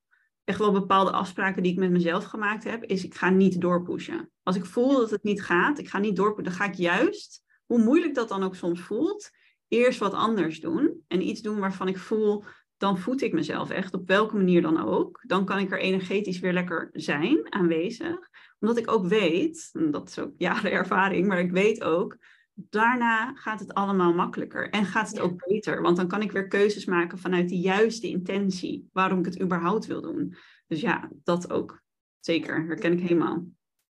echt 0.43 0.59
wel 0.59 0.71
bepaalde 0.71 1.11
afspraken 1.11 1.63
die 1.63 1.71
ik 1.71 1.79
met 1.79 1.91
mezelf 1.91 2.23
gemaakt 2.23 2.63
heb, 2.63 2.83
is 2.83 3.03
ik 3.03 3.15
ga 3.15 3.29
niet 3.29 3.61
doorpushen. 3.61 4.31
Als 4.43 4.55
ik 4.55 4.65
voel 4.65 4.97
dat 4.97 5.09
het 5.09 5.23
niet 5.23 5.43
gaat, 5.43 5.79
ik 5.79 5.89
ga 5.89 5.97
niet 5.97 6.15
doorpushen, 6.15 6.43
dan 6.43 6.53
ga 6.53 6.65
ik 6.65 6.73
juist, 6.73 7.42
hoe 7.65 7.83
moeilijk 7.83 8.15
dat 8.15 8.29
dan 8.29 8.43
ook 8.43 8.55
soms 8.55 8.81
voelt, 8.81 9.29
eerst 9.67 9.99
wat 9.99 10.13
anders 10.13 10.59
doen 10.59 11.03
en 11.07 11.27
iets 11.27 11.41
doen 11.41 11.59
waarvan 11.59 11.87
ik 11.87 11.97
voel, 11.97 12.43
dan 12.77 12.97
voed 12.97 13.21
ik 13.21 13.33
mezelf 13.33 13.69
echt, 13.69 13.93
op 13.93 14.07
welke 14.07 14.35
manier 14.35 14.61
dan 14.61 14.83
ook. 14.83 15.23
Dan 15.27 15.45
kan 15.45 15.59
ik 15.59 15.71
er 15.71 15.79
energetisch 15.79 16.39
weer 16.39 16.53
lekker 16.53 16.89
zijn, 16.93 17.53
aanwezig. 17.53 18.29
Omdat 18.59 18.77
ik 18.77 18.91
ook 18.91 19.05
weet, 19.05 19.69
en 19.73 19.91
dat 19.91 20.09
is 20.09 20.19
ook 20.19 20.31
jaren 20.37 20.71
ervaring, 20.81 21.27
maar 21.27 21.39
ik 21.39 21.51
weet 21.51 21.83
ook, 21.83 22.17
daarna 22.53 23.33
gaat 23.33 23.59
het 23.59 23.73
allemaal 23.73 24.13
makkelijker 24.13 24.69
en 24.69 24.85
gaat 24.85 25.09
het 25.09 25.19
ook 25.19 25.47
beter. 25.47 25.81
Want 25.81 25.97
dan 25.97 26.07
kan 26.07 26.21
ik 26.21 26.31
weer 26.31 26.47
keuzes 26.47 26.85
maken 26.85 27.17
vanuit 27.17 27.49
de 27.49 27.59
juiste 27.59 28.07
intentie, 28.07 28.89
waarom 28.93 29.19
ik 29.19 29.25
het 29.25 29.41
überhaupt 29.41 29.85
wil 29.85 30.01
doen. 30.01 30.35
Dus 30.67 30.81
ja, 30.81 31.09
dat 31.23 31.51
ook. 31.51 31.81
Zeker, 32.19 32.65
herken 32.65 32.91
ik 32.91 32.99
helemaal 32.99 33.45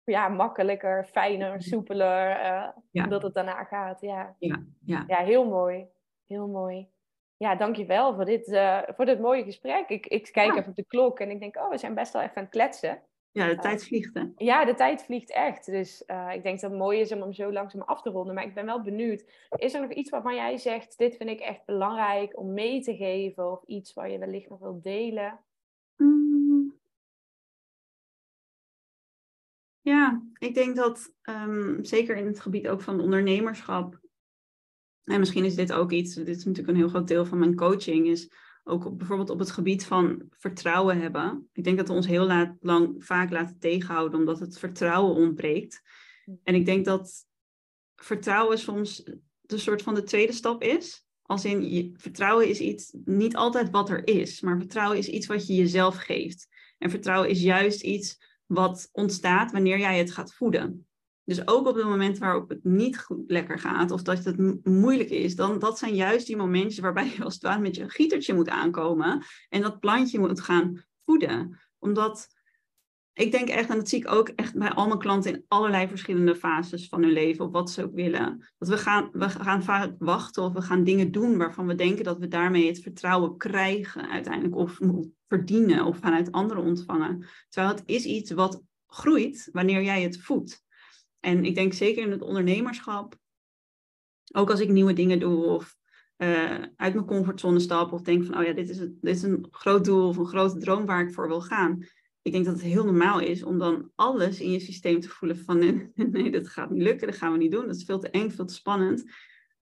ja, 0.06 0.28
makkelijker, 0.28 1.06
fijner, 1.06 1.62
soepeler, 1.62 2.46
uh, 2.92 3.10
dat 3.10 3.24
het 3.24 3.34
daarna 3.34 3.64
gaat. 3.64 4.02
Ja. 4.02 4.36
Ja, 4.40 4.64
ja. 4.86 5.04
ja, 5.08 5.18
heel 5.18 5.46
mooi. 5.46 5.88
Heel 6.26 6.48
mooi. 6.48 6.92
Ja, 7.38 7.56
dankjewel 7.56 8.16
voor 8.16 8.26
dit, 8.26 8.48
uh, 8.48 8.82
voor 8.88 9.06
dit 9.06 9.20
mooie 9.20 9.44
gesprek. 9.44 9.90
Ik, 9.90 10.08
ik 10.08 10.30
kijk 10.32 10.56
even 10.56 10.70
op 10.70 10.76
de 10.76 10.86
klok 10.86 11.20
en 11.20 11.30
ik 11.30 11.40
denk, 11.40 11.56
oh, 11.56 11.70
we 11.70 11.78
zijn 11.78 11.94
best 11.94 12.14
wel 12.14 12.22
even 12.22 12.36
aan 12.36 12.44
het 12.44 12.52
kletsen. 12.52 13.02
Ja, 13.32 13.48
de 13.48 13.58
tijd 13.58 13.86
vliegt, 13.86 14.14
hè? 14.14 14.24
Ja, 14.36 14.66
de 14.66 14.74
tijd 14.74 15.04
vliegt 15.04 15.32
echt. 15.32 15.66
Dus 15.66 16.02
ik 16.32 16.44
denk 16.44 16.60
dat 16.60 16.70
het 16.70 16.80
mooi 16.80 17.00
is 17.00 17.12
om 17.12 17.22
hem 17.22 17.34
zo 17.34 17.52
langzaam 17.52 17.82
af 17.82 18.02
te 18.02 18.10
ronden. 18.10 18.36
Maar 18.36 18.44
ik 18.44 18.54
ben 18.54 18.66
wel 18.66 18.82
benieuwd. 18.82 19.48
Is 19.50 19.74
er 19.74 19.82
nog 19.82 19.92
iets 19.92 20.10
waarvan 20.10 20.36
jij 20.36 20.58
zegt, 20.58 20.98
dit 20.98 21.16
vind 21.16 21.30
ik 21.30 21.40
echt 21.40 21.66
belangrijk 21.66 22.38
om 22.38 22.54
mee 22.54 22.82
te 22.82 22.96
geven? 22.96 23.52
Of 23.52 23.64
iets 23.66 23.94
waar 23.94 24.10
je 24.10 24.18
wellicht 24.18 24.50
nog 24.50 24.60
wilt 24.60 24.84
delen? 24.84 25.40
Mm. 25.98 26.82
Ja, 29.84 30.24
ik 30.38 30.54
denk 30.54 30.76
dat 30.76 31.14
um, 31.30 31.86
zeker 31.86 32.16
in 32.16 32.26
het 32.26 32.40
gebied 32.40 32.68
ook 32.68 32.82
van 32.82 33.00
ondernemerschap, 33.00 34.00
en 35.04 35.20
misschien 35.20 35.46
is 35.46 35.56
dit 35.56 35.74
ook 35.74 35.92
iets, 35.92 36.16
dit 36.16 36.28
is 36.28 36.44
natuurlijk 36.44 36.68
een 36.68 36.82
heel 36.82 36.90
groot 36.90 37.08
deel 37.08 37.26
van 37.26 37.40
mijn 37.40 37.56
coaching, 37.56 38.08
is 38.08 38.32
ook 38.64 38.86
op, 38.86 38.98
bijvoorbeeld 38.98 39.30
op 39.30 39.40
het 39.40 39.52
gebied 39.52 39.86
van 39.86 40.24
vertrouwen 40.30 41.00
hebben. 41.00 41.50
Ik 41.54 41.64
denk 41.64 41.78
dat 41.78 41.88
we 41.88 41.94
ons 41.94 42.08
heel 42.08 42.26
laat, 42.26 42.56
lang 42.60 43.06
vaak 43.06 43.32
laten 43.32 43.60
tegenhouden 43.60 44.20
omdat 44.20 44.40
het 44.40 44.60
vertrouwen 44.60 45.16
ontbreekt. 45.16 45.82
En 46.44 46.56
ik 46.56 46.66
denk 46.66 46.86
dat 46.86 47.26
vertrouwen 47.96 48.60
soms 48.60 49.04
de 49.42 49.58
soort 49.58 49.82
van 49.82 49.96
de 49.96 50.04
tweede 50.04 50.34
stap 50.34 50.64
is. 50.64 51.06
Als 51.22 51.46
in, 51.46 51.94
vertrouwen 51.98 52.48
is 52.48 52.60
iets, 52.60 52.96
niet 53.06 53.36
altijd 53.36 53.70
wat 53.70 53.90
er 53.90 54.08
is, 54.08 54.42
maar 54.42 54.58
vertrouwen 54.58 54.98
is 54.98 55.08
iets 55.08 55.28
wat 55.28 55.48
je 55.48 55.56
jezelf 55.56 55.96
geeft. 55.96 56.48
En 56.78 56.90
vertrouwen 56.90 57.30
is 57.30 57.42
juist 57.42 57.82
iets 57.82 58.33
wat 58.54 58.90
ontstaat 58.92 59.52
wanneer 59.52 59.80
jij 59.80 59.98
het 59.98 60.12
gaat 60.12 60.34
voeden. 60.34 60.88
Dus 61.24 61.48
ook 61.48 61.68
op 61.68 61.76
de 61.76 61.84
momenten 61.84 62.22
waarop 62.22 62.50
het 62.50 62.64
niet 62.64 63.00
goed 63.00 63.24
lekker 63.28 63.60
gaat 63.60 63.92
of 63.92 64.02
dat 64.02 64.24
het 64.24 64.66
moeilijk 64.66 65.10
is, 65.10 65.36
dan 65.36 65.60
dat 65.60 65.78
zijn 65.78 65.96
juist 65.96 66.28
die 66.28 66.38
momentjes 66.38 66.80
waarbij 66.80 67.12
je 67.16 67.24
als 67.24 67.34
het 67.34 67.44
ware 67.44 67.62
met 67.62 67.76
je 67.76 67.90
gietertje 67.90 68.34
moet 68.34 68.50
aankomen 68.50 69.26
en 69.50 69.62
dat 69.62 69.80
plantje 69.80 70.20
moet 70.20 70.42
gaan 70.42 70.84
voeden. 71.06 71.60
Omdat 71.80 72.28
ik 73.14 73.32
denk 73.32 73.50
echt, 73.50 73.70
en 73.70 73.76
dat 73.76 73.90
zie 73.90 74.00
ik 74.00 74.12
ook 74.12 74.30
echt 74.30 74.58
bij 74.58 74.70
al 74.70 74.88
mijn 74.88 75.00
klanten 75.00 75.34
in 75.34 75.46
allerlei 75.48 75.88
verschillende 75.88 76.36
fases 76.36 76.88
van 76.88 77.02
hun 77.04 77.12
leven, 77.12 77.46
of 77.46 77.52
wat 77.52 77.72
ze 77.72 77.84
ook 77.84 77.94
willen. 77.94 78.52
Dat 78.58 78.70
we 78.70 78.78
gaan, 78.78 79.10
we 79.12 79.30
gaan 79.30 79.64
vaak 79.64 79.96
wachten 80.00 80.44
of 80.44 80.54
we 80.54 80.62
gaan 80.62 80.84
dingen 80.84 81.12
doen 81.12 81.38
waarvan 81.38 81.68
we 81.68 81.76
denken 81.76 82.04
dat 82.04 82.18
we 82.18 82.28
daarmee 82.28 82.68
het 82.68 82.82
vertrouwen 82.82 83.38
krijgen 83.38 84.10
uiteindelijk, 84.10 84.56
of 84.56 84.80
verdienen, 85.28 85.86
of 85.86 85.98
vanuit 85.98 86.32
anderen 86.32 86.64
ontvangen. 86.64 87.26
Terwijl 87.50 87.76
het 87.76 87.84
is 87.86 88.06
iets 88.06 88.32
wat 88.32 88.62
groeit 88.88 89.50
wanneer 89.52 89.84
jij 89.84 90.02
het 90.02 90.22
voedt. 90.22 90.64
En 91.20 91.46
ik 91.46 91.56
denk 91.56 91.74
zeker 91.74 92.04
in 92.04 92.12
het 92.12 92.22
ondernemerschap, 92.22 93.16
ook 94.34 94.50
als 94.50 94.60
ik 94.60 94.70
nieuwe 94.70 94.94
dingen 94.94 95.20
doe 95.20 95.44
of 95.44 95.76
uh, 96.18 96.62
uit 96.76 96.94
mijn 96.94 97.06
comfortzone 97.06 97.60
stap 97.60 97.92
of 97.92 98.02
denk 98.02 98.26
van, 98.26 98.38
oh 98.38 98.44
ja, 98.44 98.54
dit 98.54 98.70
is, 98.70 98.78
een, 98.78 98.98
dit 99.02 99.16
is 99.16 99.24
een 99.24 99.48
groot 99.52 99.86
doel 99.86 100.08
of 100.08 100.18
een 100.18 100.26
grote 100.26 100.58
droom 100.58 100.86
waar 100.86 101.02
ik 101.08 101.14
voor 101.14 101.28
wil 101.28 101.42
gaan. 101.42 101.86
Ik 102.24 102.32
denk 102.32 102.46
dat 102.46 102.54
het 102.54 102.64
heel 102.64 102.86
normaal 102.86 103.20
is 103.20 103.44
om 103.44 103.58
dan 103.58 103.92
alles 103.96 104.40
in 104.40 104.52
je 104.52 104.60
systeem 104.60 105.00
te 105.00 105.10
voelen 105.10 105.38
van, 105.38 105.60
nee, 105.96 106.32
dat 106.32 106.48
gaat 106.48 106.70
niet 106.70 106.82
lukken, 106.82 107.08
dat 107.08 107.18
gaan 107.18 107.32
we 107.32 107.38
niet 107.38 107.52
doen, 107.52 107.68
dat 107.68 107.76
is 107.76 107.84
veel 107.84 108.00
te 108.00 108.10
eng, 108.10 108.30
veel 108.30 108.46
te 108.46 108.54
spannend. 108.54 109.04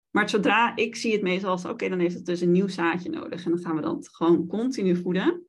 Maar 0.09 0.29
zodra 0.29 0.75
ik 0.75 0.95
zie 0.95 1.11
het 1.11 1.21
meestal 1.21 1.49
als, 1.49 1.65
oké, 1.65 1.89
dan 1.89 1.99
heeft 1.99 2.15
het 2.15 2.25
dus 2.25 2.41
een 2.41 2.51
nieuw 2.51 2.67
zaadje 2.67 3.09
nodig 3.09 3.45
en 3.45 3.51
dan 3.51 3.59
gaan 3.59 3.75
we 3.75 3.81
dat 3.81 4.09
gewoon 4.11 4.47
continu 4.47 4.95
voeden. 4.95 5.45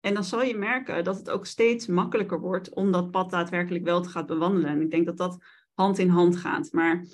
En 0.00 0.14
dan 0.14 0.24
zal 0.24 0.42
je 0.42 0.56
merken 0.56 1.04
dat 1.04 1.16
het 1.16 1.30
ook 1.30 1.46
steeds 1.46 1.86
makkelijker 1.86 2.40
wordt 2.40 2.74
om 2.74 2.92
dat 2.92 3.10
pad 3.10 3.30
daadwerkelijk 3.30 3.84
wel 3.84 4.02
te 4.02 4.08
gaan 4.08 4.26
bewandelen. 4.26 4.70
En 4.70 4.80
ik 4.80 4.90
denk 4.90 5.06
dat 5.06 5.16
dat 5.16 5.44
hand 5.74 5.98
in 5.98 6.08
hand 6.08 6.36
gaat. 6.36 6.72
Maar 6.72 7.04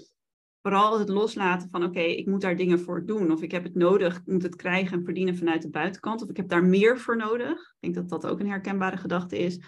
vooral 0.67 0.99
het 0.99 1.09
loslaten 1.09 1.69
van 1.71 1.85
oké, 1.85 2.01
ik 2.01 2.27
moet 2.27 2.41
daar 2.41 2.57
dingen 2.57 2.81
voor 2.81 3.05
doen. 3.05 3.31
Of 3.31 3.43
ik 3.43 3.51
heb 3.51 3.63
het 3.65 3.75
nodig, 3.75 4.17
ik 4.17 4.27
moet 4.27 4.43
het 4.43 4.57
krijgen 4.57 4.99
en 4.99 5.05
verdienen 5.05 5.37
vanuit 5.37 5.63
de 5.63 5.71
buitenkant. 5.71 6.23
Of 6.23 6.29
ik 6.29 6.37
heb 6.37 6.49
daar 6.49 6.65
meer 6.65 6.99
voor 6.99 7.17
nodig. 7.17 7.59
Ik 7.61 7.77
denk 7.81 7.95
dat 7.95 8.09
dat 8.09 8.31
ook 8.31 8.41
een 8.41 8.49
herkenbare 8.49 8.97
gedachte 8.97 9.39
is. 9.39 9.61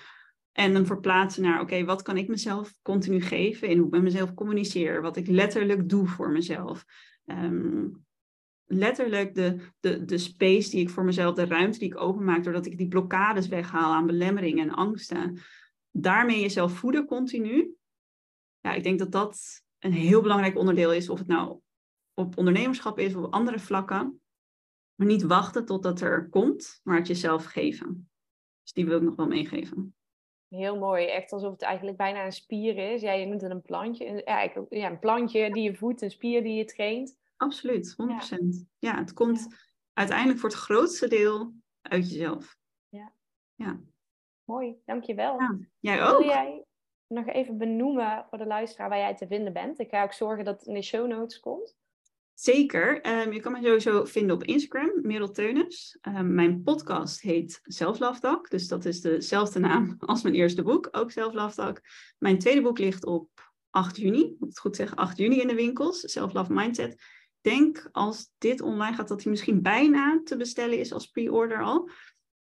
En 0.52 0.72
dan 0.72 0.86
verplaatsen 0.86 1.42
naar 1.42 1.60
oké, 1.60 1.84
wat 1.84 2.02
kan 2.02 2.16
ik 2.16 2.28
mezelf 2.28 2.74
continu 2.82 3.20
geven 3.20 3.68
in 3.68 3.76
hoe 3.76 3.86
ik 3.86 3.92
met 3.92 4.02
mezelf 4.02 4.34
communiceer. 4.34 5.02
Wat 5.02 5.16
ik 5.16 5.26
letterlijk 5.26 5.88
doe 5.88 6.06
voor 6.06 6.30
mezelf. 6.30 6.84
Um, 7.24 8.04
letterlijk 8.64 9.34
de, 9.34 9.56
de, 9.80 10.04
de 10.04 10.18
space 10.18 10.70
die 10.70 10.80
ik 10.80 10.90
voor 10.90 11.04
mezelf, 11.04 11.34
de 11.34 11.46
ruimte 11.46 11.78
die 11.78 11.88
ik 11.88 12.00
openmaak, 12.00 12.44
doordat 12.44 12.66
ik 12.66 12.78
die 12.78 12.88
blokkades 12.88 13.48
weghaal 13.48 13.92
aan 13.92 14.06
belemmeringen 14.06 14.68
en 14.68 14.74
angsten, 14.74 15.38
daarmee 15.90 16.40
jezelf 16.40 16.72
voeden 16.72 17.06
continu. 17.06 17.74
Ja, 18.60 18.72
ik 18.72 18.82
denk 18.82 18.98
dat 18.98 19.12
dat 19.12 19.66
een 19.78 19.92
heel 19.92 20.22
belangrijk 20.22 20.56
onderdeel 20.56 20.92
is, 20.92 21.08
of 21.08 21.18
het 21.18 21.28
nou 21.28 21.60
op 22.14 22.36
ondernemerschap 22.38 22.98
is 22.98 23.14
of 23.14 23.24
op 23.24 23.32
andere 23.32 23.58
vlakken. 23.58 24.20
Maar 24.94 25.06
niet 25.06 25.22
wachten 25.22 25.64
totdat 25.64 26.00
er 26.00 26.28
komt, 26.28 26.80
maar 26.82 26.96
het 26.96 27.06
jezelf 27.06 27.44
geven. 27.44 28.10
Dus 28.62 28.72
die 28.72 28.86
wil 28.86 28.96
ik 28.96 29.02
nog 29.02 29.16
wel 29.16 29.26
meegeven. 29.26 29.94
Heel 30.48 30.78
mooi, 30.78 31.06
echt 31.06 31.32
alsof 31.32 31.52
het 31.52 31.62
eigenlijk 31.62 31.96
bijna 31.96 32.24
een 32.24 32.32
spier 32.32 32.92
is. 32.92 33.00
Ja, 33.00 33.12
je 33.12 33.26
noemt 33.26 33.40
het 33.40 33.50
een 33.50 33.62
plantje. 33.62 34.22
Ja, 34.24 34.66
ja, 34.68 34.90
een 34.90 34.98
plantje 34.98 35.52
die 35.52 35.62
je 35.62 35.74
voedt, 35.74 36.02
een 36.02 36.10
spier 36.10 36.42
die 36.42 36.54
je 36.54 36.64
traint. 36.64 37.18
Absoluut, 37.36 37.96
100%. 37.96 38.66
Ja, 38.78 38.98
het 38.98 39.12
komt 39.12 39.46
uiteindelijk 39.92 40.38
voor 40.38 40.48
het 40.48 40.58
grootste 40.58 41.08
deel 41.08 41.52
uit 41.82 42.10
jezelf. 42.10 42.56
Ja. 42.88 43.12
ja. 43.54 43.80
Mooi, 44.44 44.76
dankjewel. 44.84 45.40
Ja, 45.40 45.58
jij 45.78 46.04
ook. 46.04 46.18
Wil 46.18 46.28
jij 46.28 46.64
nog 47.08 47.26
even 47.26 47.58
benoemen 47.58 48.26
voor 48.28 48.38
de 48.38 48.46
luisteraar 48.46 48.88
waar 48.88 48.98
jij 48.98 49.14
te 49.14 49.26
vinden 49.26 49.52
bent? 49.52 49.78
Ik 49.78 49.90
ga 49.90 50.02
ook 50.02 50.12
zorgen 50.12 50.44
dat 50.44 50.58
het 50.58 50.68
in 50.68 50.74
de 50.74 50.82
show 50.82 51.06
notes 51.06 51.40
komt. 51.40 51.76
Zeker. 52.34 53.18
Um, 53.20 53.32
je 53.32 53.40
kan 53.40 53.52
me 53.52 53.62
sowieso 53.62 54.04
vinden 54.04 54.36
op 54.36 54.44
Instagram, 54.44 54.92
Merel 55.02 55.30
Teunis. 55.30 55.98
Um, 56.02 56.34
mijn 56.34 56.62
podcast 56.62 57.20
heet 57.20 57.60
Self 57.62 58.20
Dus 58.48 58.68
dat 58.68 58.84
is 58.84 59.00
dezelfde 59.00 59.58
naam 59.58 59.96
als 60.06 60.22
mijn 60.22 60.34
eerste 60.34 60.62
boek, 60.62 60.88
ook 60.90 61.10
Self 61.10 61.56
Mijn 62.18 62.38
tweede 62.38 62.62
boek 62.62 62.78
ligt 62.78 63.04
op 63.04 63.28
8 63.70 63.96
juni, 63.96 64.36
moet 64.38 64.48
het 64.48 64.58
goed 64.58 64.76
zeggen, 64.76 64.96
8 64.96 65.18
juni 65.18 65.40
in 65.40 65.48
de 65.48 65.54
winkels, 65.54 66.12
Self 66.12 66.32
Love 66.32 66.52
Mindset 66.52 67.02
denk 67.40 67.88
als 67.92 68.30
dit 68.38 68.60
online 68.60 68.96
gaat, 68.96 69.08
dat 69.08 69.22
hij 69.22 69.30
misschien 69.30 69.62
bijna 69.62 70.20
te 70.24 70.36
bestellen 70.36 70.78
is 70.78 70.92
als 70.92 71.06
pre-order 71.06 71.62
al. 71.62 71.90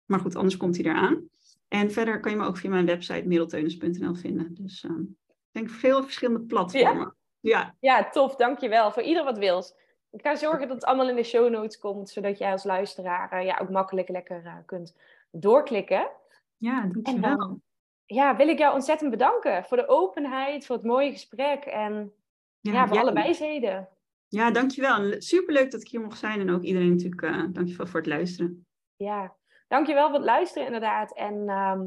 Maar 0.05 0.21
goed, 0.21 0.37
anders 0.37 0.57
komt 0.57 0.77
hij 0.77 0.85
eraan. 0.85 1.29
En 1.69 1.91
verder 1.91 2.21
kan 2.21 2.33
je 2.33 2.39
me 2.39 2.47
ook 2.47 2.57
via 2.57 2.71
mijn 2.71 2.87
website 2.87 3.27
middelteunus.nl 3.27 4.14
vinden. 4.14 4.55
Dus 4.55 4.83
uh, 4.83 4.99
ik 5.27 5.51
denk 5.51 5.71
veel 5.71 6.03
verschillende 6.03 6.47
platformen. 6.47 7.16
Ja. 7.41 7.75
ja, 7.81 8.11
tof. 8.11 8.37
Dankjewel. 8.37 8.93
Voor 8.93 9.03
ieder 9.03 9.25
wat 9.25 9.39
wils. 9.39 9.75
Ik 10.11 10.23
ga 10.23 10.37
zorgen 10.37 10.69
dat 10.69 10.77
het 10.77 10.85
allemaal 10.85 11.09
in 11.09 11.16
de 11.16 11.23
show 11.23 11.51
notes 11.51 11.79
komt, 11.79 12.09
zodat 12.09 12.39
jij 12.39 12.53
als 12.53 12.64
luisteraar 12.64 13.41
uh, 13.41 13.45
ja, 13.45 13.59
ook 13.62 13.71
makkelijk 13.71 14.09
lekker 14.09 14.43
uh, 14.45 14.57
kunt 14.66 14.97
doorklikken. 15.31 16.11
Ja, 16.57 16.81
dankjewel. 16.81 17.31
En 17.31 17.37
dan, 17.37 17.62
ja, 18.07 18.37
wil 18.37 18.49
ik 18.49 18.59
jou 18.59 18.75
ontzettend 18.75 19.11
bedanken 19.11 19.64
voor 19.64 19.77
de 19.77 19.89
openheid, 19.89 20.66
voor 20.66 20.77
het 20.77 20.85
mooie 20.85 21.11
gesprek 21.11 21.64
en 21.64 22.12
ja, 22.61 22.73
ja 22.73 22.89
voor 22.89 22.99
alle 22.99 23.12
wijsheden. 23.12 23.89
Ja, 24.29 24.51
dankjewel. 24.51 25.14
Superleuk 25.19 25.71
dat 25.71 25.81
ik 25.81 25.89
hier 25.89 26.01
mocht 26.01 26.19
zijn 26.19 26.41
en 26.41 26.51
ook 26.51 26.62
iedereen 26.62 26.91
natuurlijk 26.91 27.23
uh, 27.23 27.45
dankjewel 27.53 27.87
voor 27.87 28.01
het 28.01 28.09
luisteren. 28.09 28.66
Ja, 28.97 29.37
dankjewel 29.69 30.07
voor 30.07 30.16
het 30.16 30.25
luisteren 30.25 30.66
inderdaad. 30.66 31.14
En 31.14 31.45
ehm, 31.47 31.81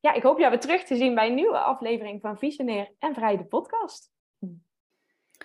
ja, 0.00 0.12
ik 0.12 0.22
hoop 0.22 0.38
jou 0.38 0.50
weer 0.50 0.60
terug 0.60 0.84
te 0.84 0.96
zien 0.96 1.14
bij 1.14 1.26
een 1.26 1.34
nieuwe 1.34 1.58
aflevering 1.58 2.20
van 2.20 2.38
Visionair 2.38 2.90
en 2.98 3.14
Vrij 3.14 3.36
de 3.36 3.44
podcast. 3.44 4.10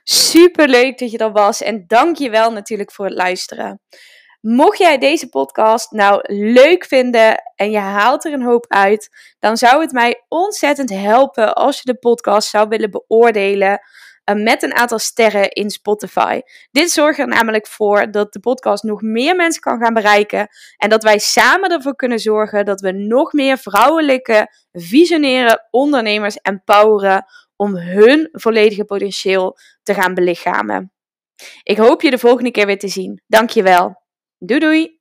Super 0.03 0.67
leuk 0.67 0.97
dat 0.97 1.11
je 1.11 1.17
er 1.17 1.31
was 1.31 1.61
en 1.61 1.83
dankjewel 1.87 2.51
natuurlijk 2.51 2.91
voor 2.91 3.05
het 3.05 3.13
luisteren. 3.13 3.81
Mocht 4.41 4.77
jij 4.77 4.97
deze 4.97 5.29
podcast 5.29 5.91
nou 5.91 6.21
leuk 6.33 6.85
vinden 6.85 7.43
en 7.55 7.71
je 7.71 7.77
haalt 7.77 8.25
er 8.25 8.33
een 8.33 8.43
hoop 8.43 8.65
uit, 8.67 9.35
dan 9.39 9.57
zou 9.57 9.81
het 9.81 9.91
mij 9.91 10.25
ontzettend 10.27 10.89
helpen 10.89 11.55
als 11.55 11.77
je 11.77 11.91
de 11.91 11.99
podcast 11.99 12.49
zou 12.49 12.67
willen 12.67 12.91
beoordelen 12.91 13.81
met 14.35 14.63
een 14.63 14.75
aantal 14.75 14.99
sterren 14.99 15.49
in 15.49 15.69
Spotify. 15.69 16.41
Dit 16.71 16.91
zorgt 16.91 17.19
er 17.19 17.27
namelijk 17.27 17.67
voor 17.67 18.11
dat 18.11 18.33
de 18.33 18.39
podcast 18.39 18.83
nog 18.83 19.01
meer 19.01 19.35
mensen 19.35 19.61
kan 19.61 19.79
gaan 19.79 19.93
bereiken 19.93 20.47
en 20.77 20.89
dat 20.89 21.03
wij 21.03 21.19
samen 21.19 21.69
ervoor 21.69 21.95
kunnen 21.95 22.19
zorgen 22.19 22.65
dat 22.65 22.81
we 22.81 22.91
nog 22.91 23.33
meer 23.33 23.57
vrouwelijke, 23.57 24.53
visionaire 24.71 25.67
ondernemers 25.69 26.37
empoweren 26.41 27.25
om 27.55 27.75
hun 27.75 28.29
volledige 28.31 28.85
potentieel 28.85 29.57
te 29.83 29.93
gaan 29.93 30.13
belichamen. 30.13 30.91
Ik 31.63 31.77
hoop 31.77 32.01
je 32.01 32.11
de 32.11 32.17
volgende 32.17 32.51
keer 32.51 32.65
weer 32.65 32.79
te 32.79 32.87
zien. 32.87 33.21
Dankjewel. 33.27 34.01
Doei 34.37 34.59
doei! 34.59 34.98